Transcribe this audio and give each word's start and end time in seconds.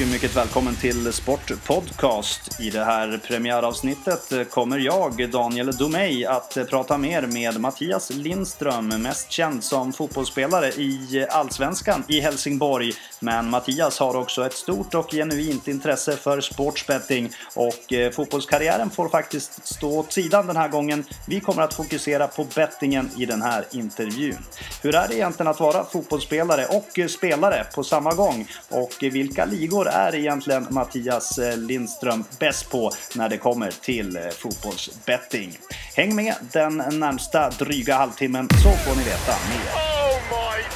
mycket 0.00 0.36
välkommen 0.36 0.76
till 0.76 1.12
Sportpodcast. 1.12 2.60
I 2.60 2.70
det 2.70 2.84
här 2.84 3.20
premiäravsnittet 3.28 4.50
kommer 4.50 4.78
jag, 4.78 5.30
Daniel 5.30 5.76
Domeij, 5.76 6.26
att 6.26 6.58
prata 6.70 6.98
mer 6.98 7.26
med 7.26 7.60
Mattias 7.60 8.10
Lindström, 8.10 8.88
mest 8.88 9.30
känd 9.30 9.64
som 9.64 9.92
fotbollsspelare 9.92 10.68
i 10.68 11.26
Allsvenskan 11.30 12.04
i 12.08 12.20
Helsingborg. 12.20 12.92
Men 13.20 13.50
Mattias 13.50 13.98
har 13.98 14.16
också 14.16 14.46
ett 14.46 14.52
stort 14.52 14.94
och 14.94 15.10
genuint 15.10 15.68
intresse 15.68 16.16
för 16.16 16.40
sportsbetting 16.40 17.30
och 17.54 17.92
eh, 17.92 18.10
fotbollskarriären 18.10 18.90
får 18.90 19.08
faktiskt 19.08 19.66
stå 19.66 19.98
åt 19.98 20.12
sidan 20.12 20.46
den 20.46 20.56
här 20.56 20.68
gången. 20.68 21.04
Vi 21.26 21.40
kommer 21.40 21.62
att 21.62 21.74
fokusera 21.74 22.28
på 22.28 22.46
bettingen 22.54 23.10
i 23.16 23.26
den 23.26 23.42
här 23.42 23.64
intervjun. 23.70 24.38
Hur 24.82 24.94
är 24.94 25.08
det 25.08 25.14
egentligen 25.14 25.50
att 25.50 25.60
vara 25.60 25.84
fotbollsspelare 25.84 26.66
och 26.66 26.98
eh, 26.98 27.06
spelare 27.06 27.66
på 27.74 27.84
samma 27.84 28.14
gång? 28.14 28.48
Och 28.68 29.04
eh, 29.04 29.12
vilka 29.12 29.44
ligor 29.44 29.81
är 29.86 30.14
egentligen 30.14 30.66
Mattias 30.70 31.38
eh, 31.38 31.56
Lindström 31.56 32.24
bäst 32.38 32.70
på 32.70 32.90
när 33.16 33.28
det 33.28 33.38
kommer 33.38 33.70
till 33.70 34.16
eh, 34.16 34.22
fotbollsbetting? 34.28 35.58
Häng 35.96 36.14
med 36.14 36.34
den 36.52 36.76
närmsta 36.76 37.50
dryga 37.50 37.94
halvtimmen 37.94 38.48
så 38.48 38.70
får 38.70 38.96
ni 38.96 39.04
veta 39.04 39.32
mer. 39.48 39.72
Oh 39.74 40.71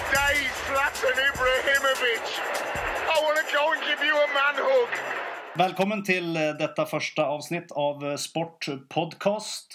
Välkommen 5.58 6.02
till 6.04 6.36
eh, 6.36 6.42
detta 6.58 6.86
första 6.86 7.26
avsnitt 7.26 7.72
av 7.72 8.16
Sport 8.16 8.66
Podcast. 8.88 9.72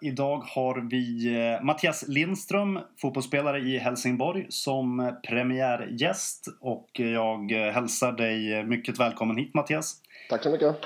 Idag 0.00 0.38
har 0.38 0.90
vi 0.90 1.58
Mattias 1.62 2.04
Lindström, 2.08 2.80
fotbollsspelare 3.02 3.58
i 3.58 3.78
Helsingborg, 3.78 4.46
som 4.48 5.12
premiärgäst. 5.26 6.46
Och 6.60 6.88
jag 6.94 7.52
hälsar 7.52 8.12
dig 8.12 8.64
mycket 8.64 9.00
välkommen 9.00 9.36
hit 9.36 9.54
Mattias. 9.54 9.94
Tack 10.30 10.42
så 10.42 10.50
mycket. 10.50 10.76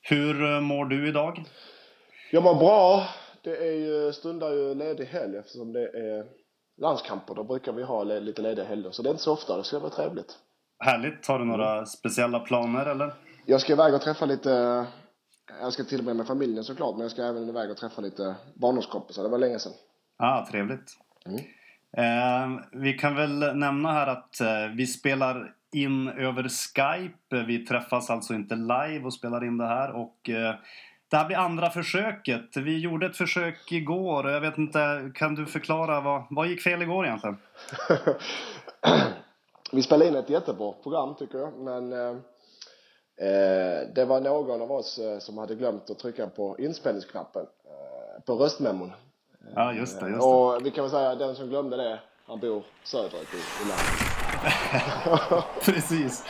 Hur 0.00 0.60
mår 0.60 0.84
du 0.84 1.08
idag? 1.08 1.44
Jag 2.30 2.42
mår 2.42 2.54
bra. 2.54 3.04
Det 3.42 3.56
är 3.56 3.76
ju, 3.76 4.12
stundar 4.12 4.50
ju 4.50 4.74
ledig 4.74 5.04
helg 5.04 5.36
eftersom 5.36 5.72
det 5.72 5.84
är 5.84 6.24
landskamper. 6.80 7.34
Då 7.34 7.44
brukar 7.44 7.72
vi 7.72 7.82
ha 7.82 8.04
lite 8.04 8.42
lediga 8.42 8.64
helger. 8.64 8.90
Så 8.90 9.02
det 9.02 9.08
är 9.08 9.10
inte 9.10 9.22
så 9.22 9.32
ofta. 9.32 9.56
Det 9.56 9.64
ska 9.64 9.78
vara 9.78 9.90
trevligt. 9.90 10.38
Härligt. 10.78 11.26
Har 11.26 11.38
du 11.38 11.44
några 11.44 11.86
speciella 11.86 12.40
planer 12.40 12.86
eller? 12.86 13.12
Jag 13.46 13.60
ska 13.60 13.72
iväg 13.72 13.94
och 13.94 14.00
träffa 14.00 14.26
lite 14.26 14.86
jag 15.60 15.72
ska 15.72 15.84
till 15.84 15.98
och 15.98 16.04
med 16.04 16.16
med 16.16 16.26
familjen 16.26 16.64
såklart, 16.64 16.94
men 16.94 17.02
jag 17.02 17.10
ska 17.10 17.22
även 17.22 17.48
iväg 17.48 17.70
och 17.70 17.76
träffa 17.76 18.00
lite 18.00 18.34
barndomskompisar. 18.54 19.22
Det 19.22 19.28
var 19.28 19.38
länge 19.38 19.58
sedan. 19.58 19.72
Ah, 20.16 20.46
trevligt. 20.46 20.92
Mm. 21.26 21.40
Eh, 21.96 22.60
vi 22.72 22.92
kan 22.92 23.14
väl 23.14 23.56
nämna 23.56 23.92
här 23.92 24.06
att 24.06 24.40
eh, 24.40 24.74
vi 24.76 24.86
spelar 24.86 25.54
in 25.72 26.08
över 26.08 26.48
Skype. 26.48 27.44
Vi 27.46 27.66
träffas 27.66 28.10
alltså 28.10 28.34
inte 28.34 28.54
live 28.54 29.04
och 29.04 29.14
spelar 29.14 29.44
in 29.44 29.58
det 29.58 29.66
här. 29.66 29.90
Och 29.90 30.30
eh, 30.30 30.54
det 31.08 31.16
här 31.16 31.26
blir 31.26 31.36
andra 31.36 31.70
försöket. 31.70 32.56
Vi 32.56 32.78
gjorde 32.78 33.06
ett 33.06 33.16
försök 33.16 33.72
igår. 33.72 34.30
Jag 34.30 34.40
vet 34.40 34.58
inte, 34.58 35.12
kan 35.14 35.34
du 35.34 35.46
förklara 35.46 36.00
vad, 36.00 36.22
vad 36.30 36.48
gick 36.48 36.62
fel 36.62 36.82
igår 36.82 37.06
egentligen? 37.06 37.36
vi 39.72 39.82
spelade 39.82 40.10
in 40.10 40.16
ett 40.16 40.30
jättebra 40.30 40.72
program 40.72 41.14
tycker 41.14 41.38
jag, 41.38 41.58
men 41.58 41.92
eh, 41.92 42.16
det 43.94 44.04
var 44.08 44.20
någon 44.20 44.62
av 44.62 44.72
oss 44.72 44.98
eh, 44.98 45.18
som 45.18 45.38
hade 45.38 45.54
glömt 45.54 45.90
att 45.90 45.98
trycka 45.98 46.26
på 46.26 46.56
inspelningsknappen 46.58 47.42
eh, 47.42 48.22
på 48.22 48.34
röstmemon. 48.34 48.92
Ja, 49.54 49.72
just 49.72 50.00
det. 50.00 50.08
Just 50.08 50.20
det. 50.20 50.26
Och 50.26 50.66
vi 50.66 50.70
kan 50.70 50.84
väl 50.84 50.90
säga 50.90 51.10
att 51.10 51.18
den 51.18 51.34
som 51.34 51.48
glömde 51.48 51.76
det, 51.76 52.00
han 52.26 52.40
bor 52.40 52.62
söderut 52.84 53.28
i, 53.34 53.62
i 53.62 53.68
landet. 53.68 54.10
Precis. 55.64 56.24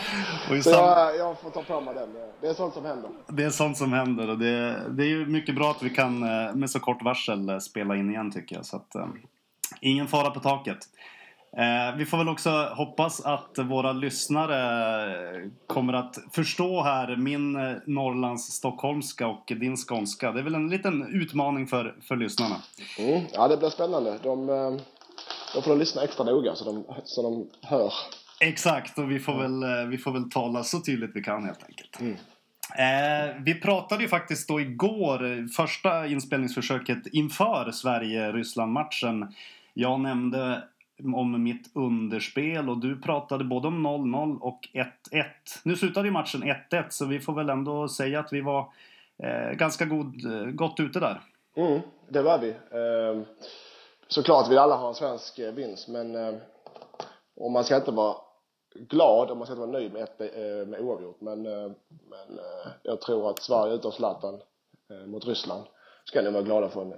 Och 0.50 0.64
Så 0.64 0.70
jag, 0.70 1.16
jag 1.16 1.40
får 1.40 1.50
ta 1.50 1.62
på 1.62 1.80
mig 1.80 1.94
den. 1.94 2.16
Det 2.40 2.46
är 2.46 2.54
sånt 2.54 2.74
som 2.74 2.84
händer. 2.84 3.10
Det 3.28 3.44
är 3.44 3.50
sånt 3.50 3.78
som 3.78 3.92
händer 3.92 4.30
och 4.30 4.38
det, 4.38 4.82
det 4.90 5.02
är 5.02 5.08
ju 5.08 5.26
mycket 5.26 5.54
bra 5.54 5.70
att 5.70 5.82
vi 5.82 5.90
kan 5.90 6.22
eh, 6.22 6.54
med 6.54 6.70
så 6.70 6.80
kort 6.80 7.02
varsel 7.02 7.48
eh, 7.48 7.58
spela 7.58 7.96
in 7.96 8.10
igen 8.10 8.30
tycker 8.32 8.56
jag. 8.56 8.66
Så 8.66 8.76
att, 8.76 8.94
eh, 8.94 9.06
ingen 9.80 10.06
fara 10.06 10.30
på 10.30 10.40
taket. 10.40 10.78
Eh, 11.56 11.96
vi 11.96 12.06
får 12.06 12.18
väl 12.18 12.28
också 12.28 12.50
hoppas 12.50 13.20
att 13.20 13.58
våra 13.58 13.92
lyssnare 13.92 15.50
kommer 15.66 15.92
att 15.92 16.18
förstå 16.32 16.82
här 16.82 17.16
min 17.16 17.56
eh, 17.56 17.76
Norrlands 17.86 18.52
stockholmska 18.52 19.26
och 19.26 19.44
din 19.46 19.76
skånska. 19.76 20.32
Det 20.32 20.40
är 20.40 20.44
väl 20.44 20.54
en 20.54 20.68
liten 20.68 21.06
utmaning 21.22 21.66
för, 21.66 21.94
för 22.02 22.16
lyssnarna. 22.16 22.56
Mm. 22.98 23.24
Ja, 23.32 23.48
det 23.48 23.56
blir 23.56 23.70
spännande. 23.70 24.18
De, 24.22 24.46
de 25.54 25.62
får 25.62 25.76
lyssna 25.76 26.02
extra 26.02 26.24
noga 26.24 26.54
så 26.54 26.64
de, 26.64 26.84
så 27.04 27.22
de 27.22 27.48
hör. 27.68 27.92
Exakt, 28.40 28.98
och 28.98 29.10
vi 29.10 29.18
får, 29.18 29.38
väl, 29.38 29.88
vi 29.88 29.98
får 29.98 30.12
väl 30.12 30.30
tala 30.30 30.64
så 30.64 30.80
tydligt 30.80 31.10
vi 31.14 31.22
kan 31.22 31.44
helt 31.44 31.64
enkelt. 31.64 32.00
Mm. 32.00 32.16
Eh, 32.78 33.36
vi 33.40 33.54
pratade 33.54 34.02
ju 34.02 34.08
faktiskt 34.08 34.48
då 34.48 34.60
igår, 34.60 35.48
första 35.48 36.06
inspelningsförsöket 36.06 37.06
inför 37.06 37.70
Sverige-Ryssland-matchen. 37.70 39.34
Jag 39.74 40.00
nämnde 40.00 40.62
om 41.14 41.42
mitt 41.42 41.76
underspel 41.76 42.68
och 42.68 42.78
du 42.78 43.00
pratade 43.00 43.44
både 43.44 43.68
om 43.68 43.86
0-0 43.86 44.38
och 44.40 44.68
1-1. 44.72 45.24
Nu 45.64 45.76
slutade 45.76 46.08
ju 46.08 46.12
matchen 46.12 46.42
1-1 46.70 46.84
så 46.90 47.06
vi 47.06 47.20
får 47.20 47.32
väl 47.32 47.50
ändå 47.50 47.88
säga 47.88 48.20
att 48.20 48.32
vi 48.32 48.40
var 48.40 48.72
eh, 49.22 49.52
ganska 49.52 49.84
god, 49.84 50.24
eh, 50.24 50.46
gott 50.46 50.80
ute 50.80 51.00
där. 51.00 51.20
Mm, 51.56 51.80
det 52.08 52.22
var 52.22 52.38
vi. 52.38 52.48
Eh, 52.50 53.22
såklart 54.08 54.50
vill 54.50 54.58
alla 54.58 54.76
ha 54.76 54.88
en 54.88 54.94
svensk 54.94 55.38
eh, 55.38 55.52
vinst 55.52 55.88
men 55.88 56.16
eh, 56.16 56.34
och 57.36 57.50
man 57.50 57.64
ska 57.64 57.76
inte 57.76 57.90
vara 57.90 58.16
glad 58.74 59.30
och 59.30 59.36
man 59.36 59.46
ska 59.46 59.52
inte 59.52 59.66
vara 59.66 59.70
nöjd 59.70 59.92
med, 59.92 60.02
ett, 60.02 60.20
eh, 60.20 60.66
med 60.66 60.80
oavgjort 60.80 61.20
men, 61.20 61.46
eh, 61.46 61.70
men 61.88 62.38
eh, 62.38 62.70
jag 62.82 63.00
tror 63.00 63.30
att 63.30 63.42
Sverige 63.42 63.74
utan 63.74 63.92
Zlatan 63.92 64.40
mot 65.06 65.26
Ryssland 65.26 65.64
ska 66.04 66.22
ni 66.22 66.30
vara 66.30 66.42
glada 66.42 66.68
för 66.68 66.82
en, 66.82 66.92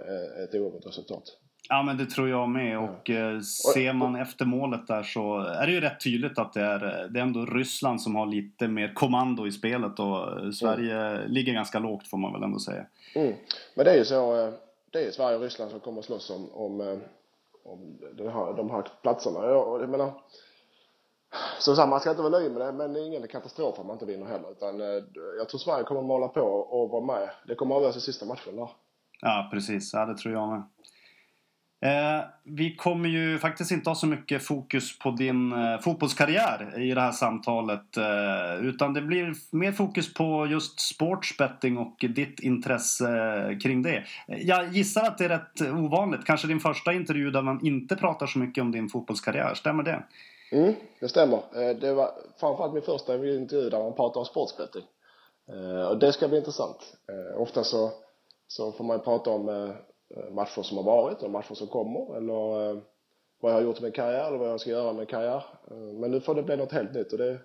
ett 0.44 0.54
oavgjort 0.54 0.86
resultat. 0.86 1.22
Ja 1.68 1.82
men 1.82 1.96
det 1.96 2.06
tror 2.06 2.28
jag 2.28 2.48
med 2.48 2.78
och 2.78 3.10
eh, 3.10 3.40
ser 3.40 3.92
man 3.92 4.16
efter 4.16 4.44
målet 4.44 4.86
där 4.86 5.02
så 5.02 5.38
är 5.38 5.66
det 5.66 5.72
ju 5.72 5.80
rätt 5.80 6.04
tydligt 6.04 6.38
att 6.38 6.52
det 6.52 6.60
är, 6.60 7.08
det 7.08 7.18
är 7.18 7.22
ändå 7.22 7.46
Ryssland 7.46 8.02
som 8.02 8.16
har 8.16 8.26
lite 8.26 8.68
mer 8.68 8.94
kommando 8.94 9.46
i 9.46 9.52
spelet 9.52 9.98
och 9.98 10.54
Sverige 10.54 11.00
mm. 11.00 11.30
ligger 11.30 11.52
ganska 11.52 11.78
lågt 11.78 12.08
får 12.08 12.18
man 12.18 12.32
väl 12.32 12.42
ändå 12.42 12.58
säga. 12.58 12.86
Mm. 13.14 13.34
Men 13.74 13.84
det 13.84 13.90
är 13.90 13.96
ju 13.96 14.04
så, 14.04 14.52
det 14.90 15.06
är 15.06 15.10
Sverige 15.10 15.36
och 15.36 15.42
Ryssland 15.42 15.70
som 15.70 15.80
kommer 15.80 15.98
att 15.98 16.04
slåss 16.04 16.30
om, 16.30 16.50
om, 16.52 17.00
om 17.64 17.98
de, 18.16 18.28
här, 18.28 18.56
de 18.56 18.70
här 18.70 18.84
platserna. 19.02 19.46
Jag, 19.46 19.82
jag 19.82 19.88
menar, 19.88 20.12
som 21.58 21.76
sagt, 21.76 21.88
man 21.88 22.00
ska 22.00 22.10
inte 22.10 22.22
vara 22.22 22.38
nöjd 22.38 22.52
med 22.52 22.60
det, 22.60 22.72
men 22.72 22.92
det 22.92 23.00
är 23.00 23.06
ingen 23.06 23.28
katastrof 23.28 23.78
om 23.78 23.86
man 23.86 23.94
inte 23.94 24.06
vinner 24.06 24.26
heller. 24.26 24.50
Utan 24.50 24.80
jag 25.38 25.48
tror 25.48 25.58
Sverige 25.58 25.84
kommer 25.84 26.00
att 26.00 26.06
måla 26.06 26.28
på 26.28 26.40
och 26.40 26.90
vara 26.90 27.04
med. 27.04 27.30
Det 27.46 27.54
kommer 27.54 27.74
att 27.74 27.76
avgöras 27.76 27.96
i 27.96 28.00
sista 28.00 28.26
matchen 28.26 28.56
där. 28.56 28.68
Ja, 29.20 29.48
precis. 29.52 29.92
Ja, 29.92 30.06
det 30.06 30.16
tror 30.16 30.34
jag 30.34 30.48
med. 30.48 30.62
Eh, 31.82 32.24
vi 32.44 32.76
kommer 32.76 33.08
ju 33.08 33.38
faktiskt 33.38 33.70
inte 33.70 33.90
ha 33.90 33.94
så 33.94 34.06
mycket 34.06 34.42
fokus 34.42 34.98
på 34.98 35.10
din 35.10 35.52
eh, 35.52 35.80
fotbollskarriär 35.80 36.80
i 36.80 36.94
det 36.94 37.00
här 37.00 37.12
samtalet. 37.12 37.96
Eh, 37.96 38.66
utan 38.66 38.94
det 38.94 39.00
blir 39.00 39.34
mer 39.50 39.72
fokus 39.72 40.14
på 40.14 40.46
just 40.46 40.80
sportsbetting 40.80 41.78
och 41.78 41.96
ditt 42.00 42.40
intresse 42.40 43.08
eh, 43.08 43.58
kring 43.58 43.82
det. 43.82 44.04
Eh, 44.28 44.38
jag 44.42 44.68
gissar 44.72 45.02
att 45.02 45.18
det 45.18 45.24
är 45.24 45.28
rätt 45.28 45.60
ovanligt. 45.60 46.24
Kanske 46.24 46.48
din 46.48 46.60
första 46.60 46.92
intervju 46.92 47.30
där 47.30 47.42
man 47.42 47.66
inte 47.66 47.96
pratar 47.96 48.26
så 48.26 48.38
mycket 48.38 48.62
om 48.62 48.72
din 48.72 48.88
fotbollskarriär. 48.88 49.54
Stämmer 49.54 49.82
det? 49.82 50.02
Mm, 50.52 50.74
det 51.00 51.08
stämmer. 51.08 51.38
Eh, 51.38 51.76
det 51.76 51.94
var 51.94 52.10
framförallt 52.40 52.74
min 52.74 52.82
första 52.82 53.14
intervju 53.14 53.70
där 53.70 53.78
man 53.78 53.94
pratar 53.94 54.20
om 54.20 54.26
sportsbetting. 54.26 54.84
Eh, 55.52 55.84
och 55.84 55.98
det 55.98 56.12
ska 56.12 56.28
bli 56.28 56.38
intressant. 56.38 56.96
Eh, 57.08 57.40
ofta 57.40 57.64
så, 57.64 57.92
så 58.48 58.72
får 58.72 58.84
man 58.84 59.00
prata 59.00 59.30
om 59.30 59.48
Eh, 59.48 59.74
matcher 60.30 60.62
som 60.62 60.76
har 60.76 60.84
varit 60.84 61.22
och 61.22 61.30
matcher 61.30 61.54
som 61.54 61.66
kommer 61.66 62.16
eller 62.16 62.70
eh, 62.70 62.78
vad 63.40 63.52
jag 63.52 63.56
har 63.56 63.62
gjort 63.62 63.80
med 63.80 63.94
karriär 63.94 64.28
eller 64.28 64.38
vad 64.38 64.50
jag 64.50 64.60
ska 64.60 64.70
göra 64.70 64.92
med 64.92 65.08
karriär. 65.08 65.44
Eh, 65.70 65.76
men 66.00 66.10
nu 66.10 66.20
får 66.20 66.34
det 66.34 66.42
bli 66.42 66.56
något 66.56 66.72
helt 66.72 66.94
nytt 66.94 67.12
och 67.12 67.18
det, 67.18 67.38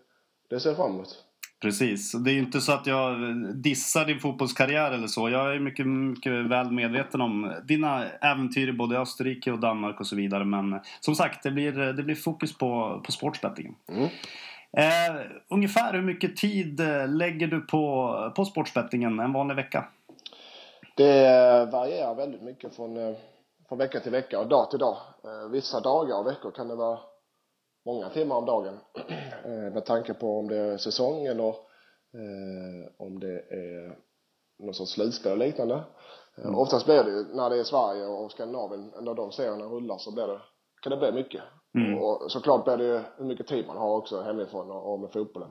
det 0.50 0.60
ser 0.60 0.70
jag 0.70 0.78
fram 0.78 0.92
emot. 0.92 1.24
Precis, 1.62 2.12
det 2.12 2.32
är 2.32 2.34
ju 2.34 2.40
inte 2.40 2.62
så 2.62 2.72
att 2.72 2.88
jag 2.88 3.18
dissar 3.56 4.06
din 4.06 4.20
fotbollskarriär 4.20 4.92
eller 4.92 5.08
så. 5.08 5.30
Jag 5.30 5.56
är 5.56 5.60
mycket, 5.60 5.88
mycket 5.88 6.34
väl 6.34 6.72
medveten 6.72 7.22
om 7.22 7.54
dina 7.68 8.06
äventyr 8.06 8.68
i 8.68 8.74
både 8.74 9.00
Österrike 9.00 9.52
och 9.52 9.60
Danmark 9.60 10.00
och 10.00 10.08
så 10.08 10.16
vidare. 10.16 10.46
Men 10.46 10.80
som 11.00 11.16
sagt, 11.16 11.44
det 11.44 11.52
blir, 11.52 11.72
det 11.72 12.04
blir 12.04 12.16
fokus 12.16 12.58
på, 12.58 13.02
på 13.06 13.12
sportsbettingen. 13.12 13.76
Mm. 13.90 14.04
Eh, 14.78 15.22
ungefär 15.50 15.94
hur 15.94 16.02
mycket 16.02 16.36
tid 16.36 16.82
lägger 17.08 17.48
du 17.48 17.62
på, 17.62 18.34
på 18.36 18.46
sportsbettingen 18.46 19.20
en 19.20 19.34
vanlig 19.34 19.56
vecka? 19.56 19.86
Det 20.98 21.70
varierar 21.72 22.16
väldigt 22.16 22.42
mycket 22.42 22.76
från, 22.76 22.98
eh, 22.98 23.16
från 23.68 23.78
vecka 23.78 24.00
till 24.00 24.12
vecka 24.12 24.40
och 24.40 24.48
dag 24.48 24.70
till 24.70 24.80
dag. 24.80 24.98
Eh, 25.24 25.50
vissa 25.52 25.80
dagar 25.80 26.20
och 26.20 26.28
veckor 26.28 26.52
kan 26.52 26.68
det 26.68 26.76
vara 26.76 27.00
många 27.86 28.10
timmar 28.10 28.36
om 28.36 28.46
dagen 28.46 28.80
eh, 29.46 29.74
med 29.74 29.86
tanke 29.86 30.14
på 30.14 30.40
om 30.40 30.48
det 30.48 30.58
är 30.58 30.78
säsong 30.78 31.26
eller 31.26 31.56
om 32.98 33.20
det 33.20 33.40
är 33.50 33.98
någon 34.60 34.74
sorts 34.74 34.92
slutspel 34.92 35.32
och 35.32 35.38
liknande. 35.38 35.84
Mm. 36.38 36.56
Oftast 36.56 36.86
blir 36.86 37.04
det 37.04 37.12
ju 37.12 37.24
när 37.24 37.50
det 37.50 37.60
är 37.60 37.64
Sverige 37.64 38.06
och 38.06 38.32
Skandinavien, 38.32 38.94
när 39.02 39.14
de 39.14 39.32
serierna 39.32 39.66
rullar 39.66 39.98
så 39.98 40.14
blir 40.14 40.28
det, 40.28 40.40
kan 40.82 40.90
det 40.90 40.98
bli 40.98 41.12
mycket. 41.12 41.42
Mm. 41.76 42.00
Och 42.00 42.32
såklart 42.32 42.64
blir 42.64 42.78
det 42.78 42.84
ju 42.84 43.00
hur 43.18 43.26
mycket 43.26 43.48
tid 43.48 43.68
man 43.68 43.78
har 43.78 43.98
också 43.98 44.22
hemifrån 44.22 44.72
och 44.72 45.00
med 45.00 45.12
fotbollen. 45.12 45.50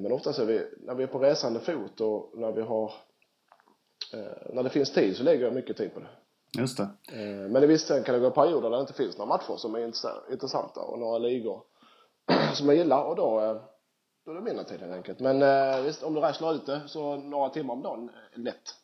Men 0.00 0.12
oftast 0.12 0.38
är 0.38 0.46
vi, 0.46 0.66
när 0.78 0.94
vi 0.94 1.02
är 1.02 1.06
på 1.06 1.18
resande 1.18 1.60
fot 1.60 2.00
och 2.00 2.32
när 2.38 2.52
vi 2.52 2.62
har 2.62 2.92
när 4.52 4.62
det 4.62 4.70
finns 4.70 4.92
tid 4.92 5.16
så 5.16 5.22
lägger 5.22 5.44
jag 5.44 5.54
mycket 5.54 5.76
tid 5.76 5.94
på 5.94 6.00
det. 6.00 6.06
Just 6.58 6.76
det. 6.76 6.88
Eh, 7.12 7.50
men 7.50 7.62
i 7.62 7.66
vissa 7.66 8.02
kan 8.02 8.14
det 8.14 8.20
gå 8.20 8.30
perioder 8.30 8.70
där 8.70 8.76
det 8.76 8.80
inte 8.80 8.92
finns 8.92 9.18
några 9.18 9.28
matcher 9.28 9.56
som 9.56 9.74
är 9.74 9.92
intressanta 10.32 10.80
och 10.80 10.98
några 10.98 11.18
ligor 11.18 11.62
som 12.54 12.68
jag 12.68 12.76
gillar 12.76 13.04
och 13.04 13.16
då, 13.16 13.40
eh, 13.40 13.56
då 14.24 14.30
är 14.30 14.34
det 14.34 14.40
mindre 14.40 14.64
tid 14.64 14.80
helt 14.80 14.92
enkelt. 14.92 15.20
Men 15.20 15.42
eh, 15.42 15.82
visst, 15.82 16.02
om 16.02 16.14
du 16.14 16.20
räknar 16.20 16.54
ut 16.54 16.66
det 16.66 16.80
så 16.86 17.16
några 17.16 17.48
timmar 17.48 17.74
om 17.74 17.82
dagen 17.82 18.10
är 18.34 18.38
lätt. 18.38 18.74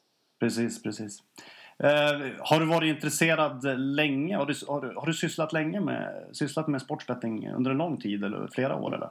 Precis, 0.40 0.82
precis. 0.82 1.18
Eh, 1.78 2.30
har 2.38 2.60
du 2.60 2.66
varit 2.66 2.94
intresserad 2.94 3.78
länge? 3.78 4.36
Har 4.36 4.46
du, 4.46 4.54
har 4.68 4.80
du, 4.80 4.94
har 4.96 5.06
du 5.06 5.14
sysslat 5.14 5.52
länge 5.52 5.80
med, 5.80 6.28
sysslat 6.32 6.68
med 6.68 6.82
sportsbetting 6.82 7.50
under 7.50 7.70
en 7.70 7.78
lång 7.78 8.00
tid 8.00 8.24
eller 8.24 8.48
flera 8.52 8.76
år 8.76 8.94
eller? 8.94 9.10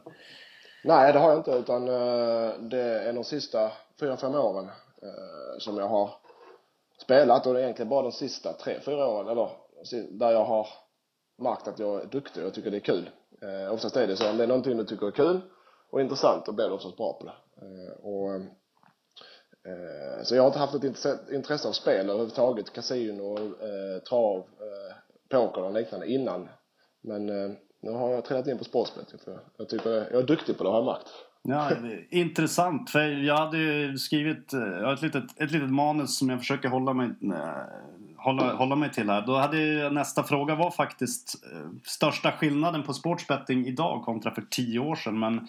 Nej, 0.84 1.14
det 1.14 1.20
har 1.20 1.30
jag 1.30 1.40
inte 1.40 1.52
utan 1.52 1.88
eh, 1.88 2.54
det 2.60 3.04
är 3.04 3.14
de 3.14 3.24
sista 3.24 3.72
fyra, 4.00 4.18
fem 4.18 4.36
åren 4.36 4.66
eh, 4.66 4.72
Eh, 5.04 5.58
som 5.60 5.78
jag 5.78 5.88
har 5.88 6.14
spelat 7.02 7.48
och 7.48 7.54
det 7.54 7.60
är 7.60 7.64
egentligen 7.64 7.90
bara 7.90 8.02
de 8.02 8.12
sista 8.12 8.54
tre, 8.54 8.80
fyra 8.86 9.08
åren 9.08 9.28
eller 9.28 9.50
där 10.10 10.32
jag 10.32 10.46
har 10.46 10.68
märkt 11.38 11.68
att 11.68 11.80
jag 11.80 12.02
är 12.02 12.06
duktig 12.06 12.46
och 12.46 12.54
tycker 12.54 12.72
det 12.72 12.78
är 12.78 12.80
kul. 12.80 13.10
Eh, 13.42 13.74
oftast 13.74 13.96
är 13.96 14.08
det 14.08 14.16
så 14.16 14.30
om 14.30 14.38
det 14.38 14.44
är 14.44 14.48
någonting 14.48 14.78
du 14.78 14.86
tycker 14.86 15.08
är 15.08 15.12
kul 15.12 15.42
och 15.90 16.02
intressant 16.02 16.46
då 16.46 16.52
blir 16.52 16.66
du 16.68 16.74
oftast 16.74 16.98
bra 16.98 17.14
på 17.14 17.26
det. 17.26 17.34
Eh, 17.62 17.94
och, 18.06 18.34
eh, 19.72 20.24
så 20.24 20.36
jag 20.36 20.44
har 20.44 20.48
inte 20.48 20.60
haft 20.60 20.76
ett 20.76 21.32
intresse 21.32 21.68
av 21.68 21.72
spel 21.72 22.10
överhuvudtaget, 22.10 22.74
kasino, 22.74 23.38
eh, 23.38 24.04
trav, 24.10 24.38
eh, 24.38 24.96
poker 25.30 25.64
och 25.64 25.74
liknande 25.74 26.12
innan. 26.12 26.50
Men 27.02 27.30
eh, 27.30 27.52
nu 27.80 27.92
har 27.92 28.10
jag 28.10 28.26
trillat 28.26 28.48
in 28.48 28.58
på 28.58 28.64
sportspel. 28.64 29.04
för 29.26 29.40
jag 29.58 29.70
tycker 29.70 29.90
jag 29.92 30.22
är 30.22 30.24
duktig 30.24 30.58
på 30.58 30.64
det 30.64 30.70
har 30.70 30.78
jag 30.78 30.86
märkt. 30.86 31.08
Ja, 31.44 31.72
intressant. 32.10 32.90
För 32.90 33.00
jag 33.00 33.38
hade 33.38 33.58
ju 33.58 33.98
skrivit 33.98 34.54
eh, 34.54 34.60
jag 34.60 34.94
ett, 34.94 35.02
litet, 35.02 35.42
ett 35.42 35.52
litet 35.52 35.70
manus 35.70 36.18
som 36.18 36.30
jag 36.30 36.40
försöker 36.40 36.70
hålla 36.70 36.94
mig, 36.94 37.10
eh, 37.22 37.64
hålla, 38.18 38.54
hålla 38.54 38.76
mig 38.76 38.92
till 38.92 39.10
här. 39.10 39.22
Då 39.22 39.36
hade 39.36 39.90
nästa 39.90 40.24
fråga 40.24 40.56
var 40.56 40.72
faktiskt 40.72 41.46
eh, 41.54 41.70
största 41.86 42.32
skillnaden 42.32 42.84
på 42.84 42.94
sportsbetting 42.94 43.66
idag 43.66 44.04
kontra 44.06 44.32
för 44.32 44.42
tio 44.50 44.80
år 44.80 44.96
sedan. 44.96 45.20
Men 45.20 45.48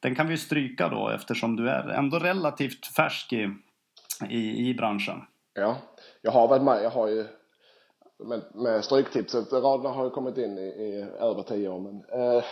den 0.00 0.14
kan 0.14 0.28
vi 0.28 0.38
stryka 0.38 0.88
då 0.88 1.08
eftersom 1.08 1.56
du 1.56 1.70
är 1.70 1.88
ändå 1.88 2.18
relativt 2.18 2.86
färsk 2.86 3.32
i, 3.32 3.50
i, 4.28 4.68
i 4.68 4.74
branschen. 4.74 5.22
Ja, 5.54 5.76
jag 6.22 6.32
har 6.32 6.48
varit 6.48 6.62
med. 6.62 6.84
Jag 6.84 6.90
har 6.90 7.08
ju 7.08 7.26
med, 8.18 8.42
med 8.54 8.84
Stryktipset, 8.84 9.52
raderna 9.52 9.88
har 9.88 10.04
ju 10.04 10.10
kommit 10.10 10.38
in 10.38 10.58
i, 10.58 10.62
i 10.62 11.06
över 11.20 11.42
tio 11.42 11.68
år. 11.68 11.80
Men, 11.80 11.94
eh, 12.20 12.44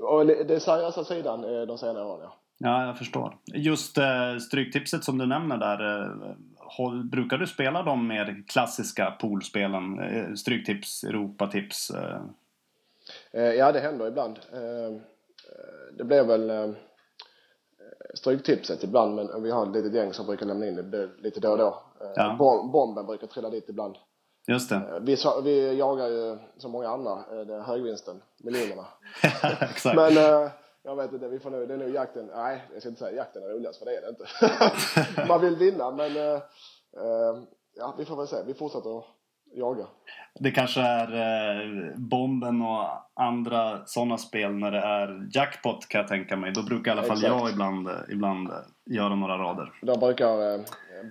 och 0.00 0.26
det 0.26 0.60
seriösa 0.60 1.04
sidan 1.04 1.44
eh, 1.44 1.62
de 1.62 1.78
senare 1.78 2.04
åren, 2.04 2.20
ja. 2.22 2.34
Ja, 2.60 2.86
jag 2.86 2.98
förstår. 2.98 3.36
Just 3.54 3.98
eh, 3.98 4.36
Stryktipset 4.48 5.04
som 5.04 5.18
du 5.18 5.26
nämner 5.26 5.56
där. 5.56 6.02
Eh, 6.02 6.34
håll, 6.56 7.04
brukar 7.04 7.38
du 7.38 7.46
spela 7.46 7.82
de 7.82 8.08
mer 8.08 8.44
klassiska 8.48 9.10
poolspelen? 9.10 9.98
Eh, 9.98 10.34
stryktips, 10.34 11.04
Europatips? 11.04 11.90
Eh? 11.90 13.42
Ja, 13.42 13.72
det 13.72 13.80
händer 13.80 14.08
ibland. 14.08 14.38
Det 15.92 16.04
blir 16.04 16.24
väl 16.24 16.74
Stryktipset 18.14 18.84
ibland, 18.84 19.14
men 19.14 19.42
vi 19.42 19.50
har 19.50 19.66
ett 19.66 19.72
litet 19.72 19.94
gäng 19.94 20.12
som 20.12 20.26
brukar 20.26 20.46
lämna 20.46 20.66
in 20.66 20.90
det 20.90 21.10
lite 21.18 21.40
då 21.40 21.50
och 21.50 21.58
då. 21.58 21.82
Ja. 22.16 22.36
Bomben 22.72 23.06
brukar 23.06 23.26
trilla 23.26 23.50
dit 23.50 23.68
ibland. 23.68 23.96
Just 24.48 24.70
det. 24.70 25.00
Vi, 25.00 25.16
vi 25.42 25.78
jagar 25.78 26.08
ju 26.08 26.38
som 26.56 26.70
många 26.70 26.88
andra 26.88 27.44
det 27.44 27.60
högvinsten, 27.60 28.22
miljonerna. 28.38 28.86
Exakt. 29.60 29.96
Men 29.96 30.14
jag 30.82 30.96
vet 30.96 31.12
inte, 31.12 31.28
vi 31.28 31.38
får 31.38 31.50
nu, 31.50 31.66
det 31.66 31.74
är 31.74 31.78
nog 31.78 31.90
jakten, 31.90 32.30
nej 32.34 32.64
jag 32.72 32.82
ska 32.82 32.88
inte 32.88 33.00
säga 33.00 33.16
jakten 33.16 33.42
är 33.42 33.48
roligast 33.48 33.78
för 33.78 33.86
det 33.86 33.96
är 33.96 34.02
det 34.02 34.08
inte. 34.08 34.26
Man 35.28 35.40
vill 35.40 35.56
vinna 35.56 35.90
men 35.90 36.14
ja 37.76 37.94
vi 37.98 38.04
får 38.04 38.16
väl 38.16 38.28
se, 38.28 38.36
vi 38.46 38.54
fortsätter 38.54 39.04
jaga. 39.54 39.86
Det 40.40 40.50
kanske 40.50 40.80
är 40.80 41.12
eh, 41.14 41.96
bomben 41.96 42.62
och 42.62 42.88
andra 43.14 43.86
sådana 43.86 44.18
spel 44.18 44.54
när 44.54 44.70
det 44.70 44.80
är 44.80 45.28
jackpot 45.32 45.88
kan 45.88 45.98
jag 46.00 46.08
tänka 46.08 46.36
mig. 46.36 46.52
Då 46.52 46.62
brukar 46.62 46.90
i 46.90 46.92
alla 46.92 47.02
fall 47.02 47.16
Exakt. 47.16 47.40
jag 47.40 47.50
ibland, 47.50 47.88
ibland 48.08 48.48
göra 48.86 49.14
några 49.14 49.38
rader. 49.38 49.72
Då 49.82 49.98
brukar 49.98 50.54
eh, 50.54 50.60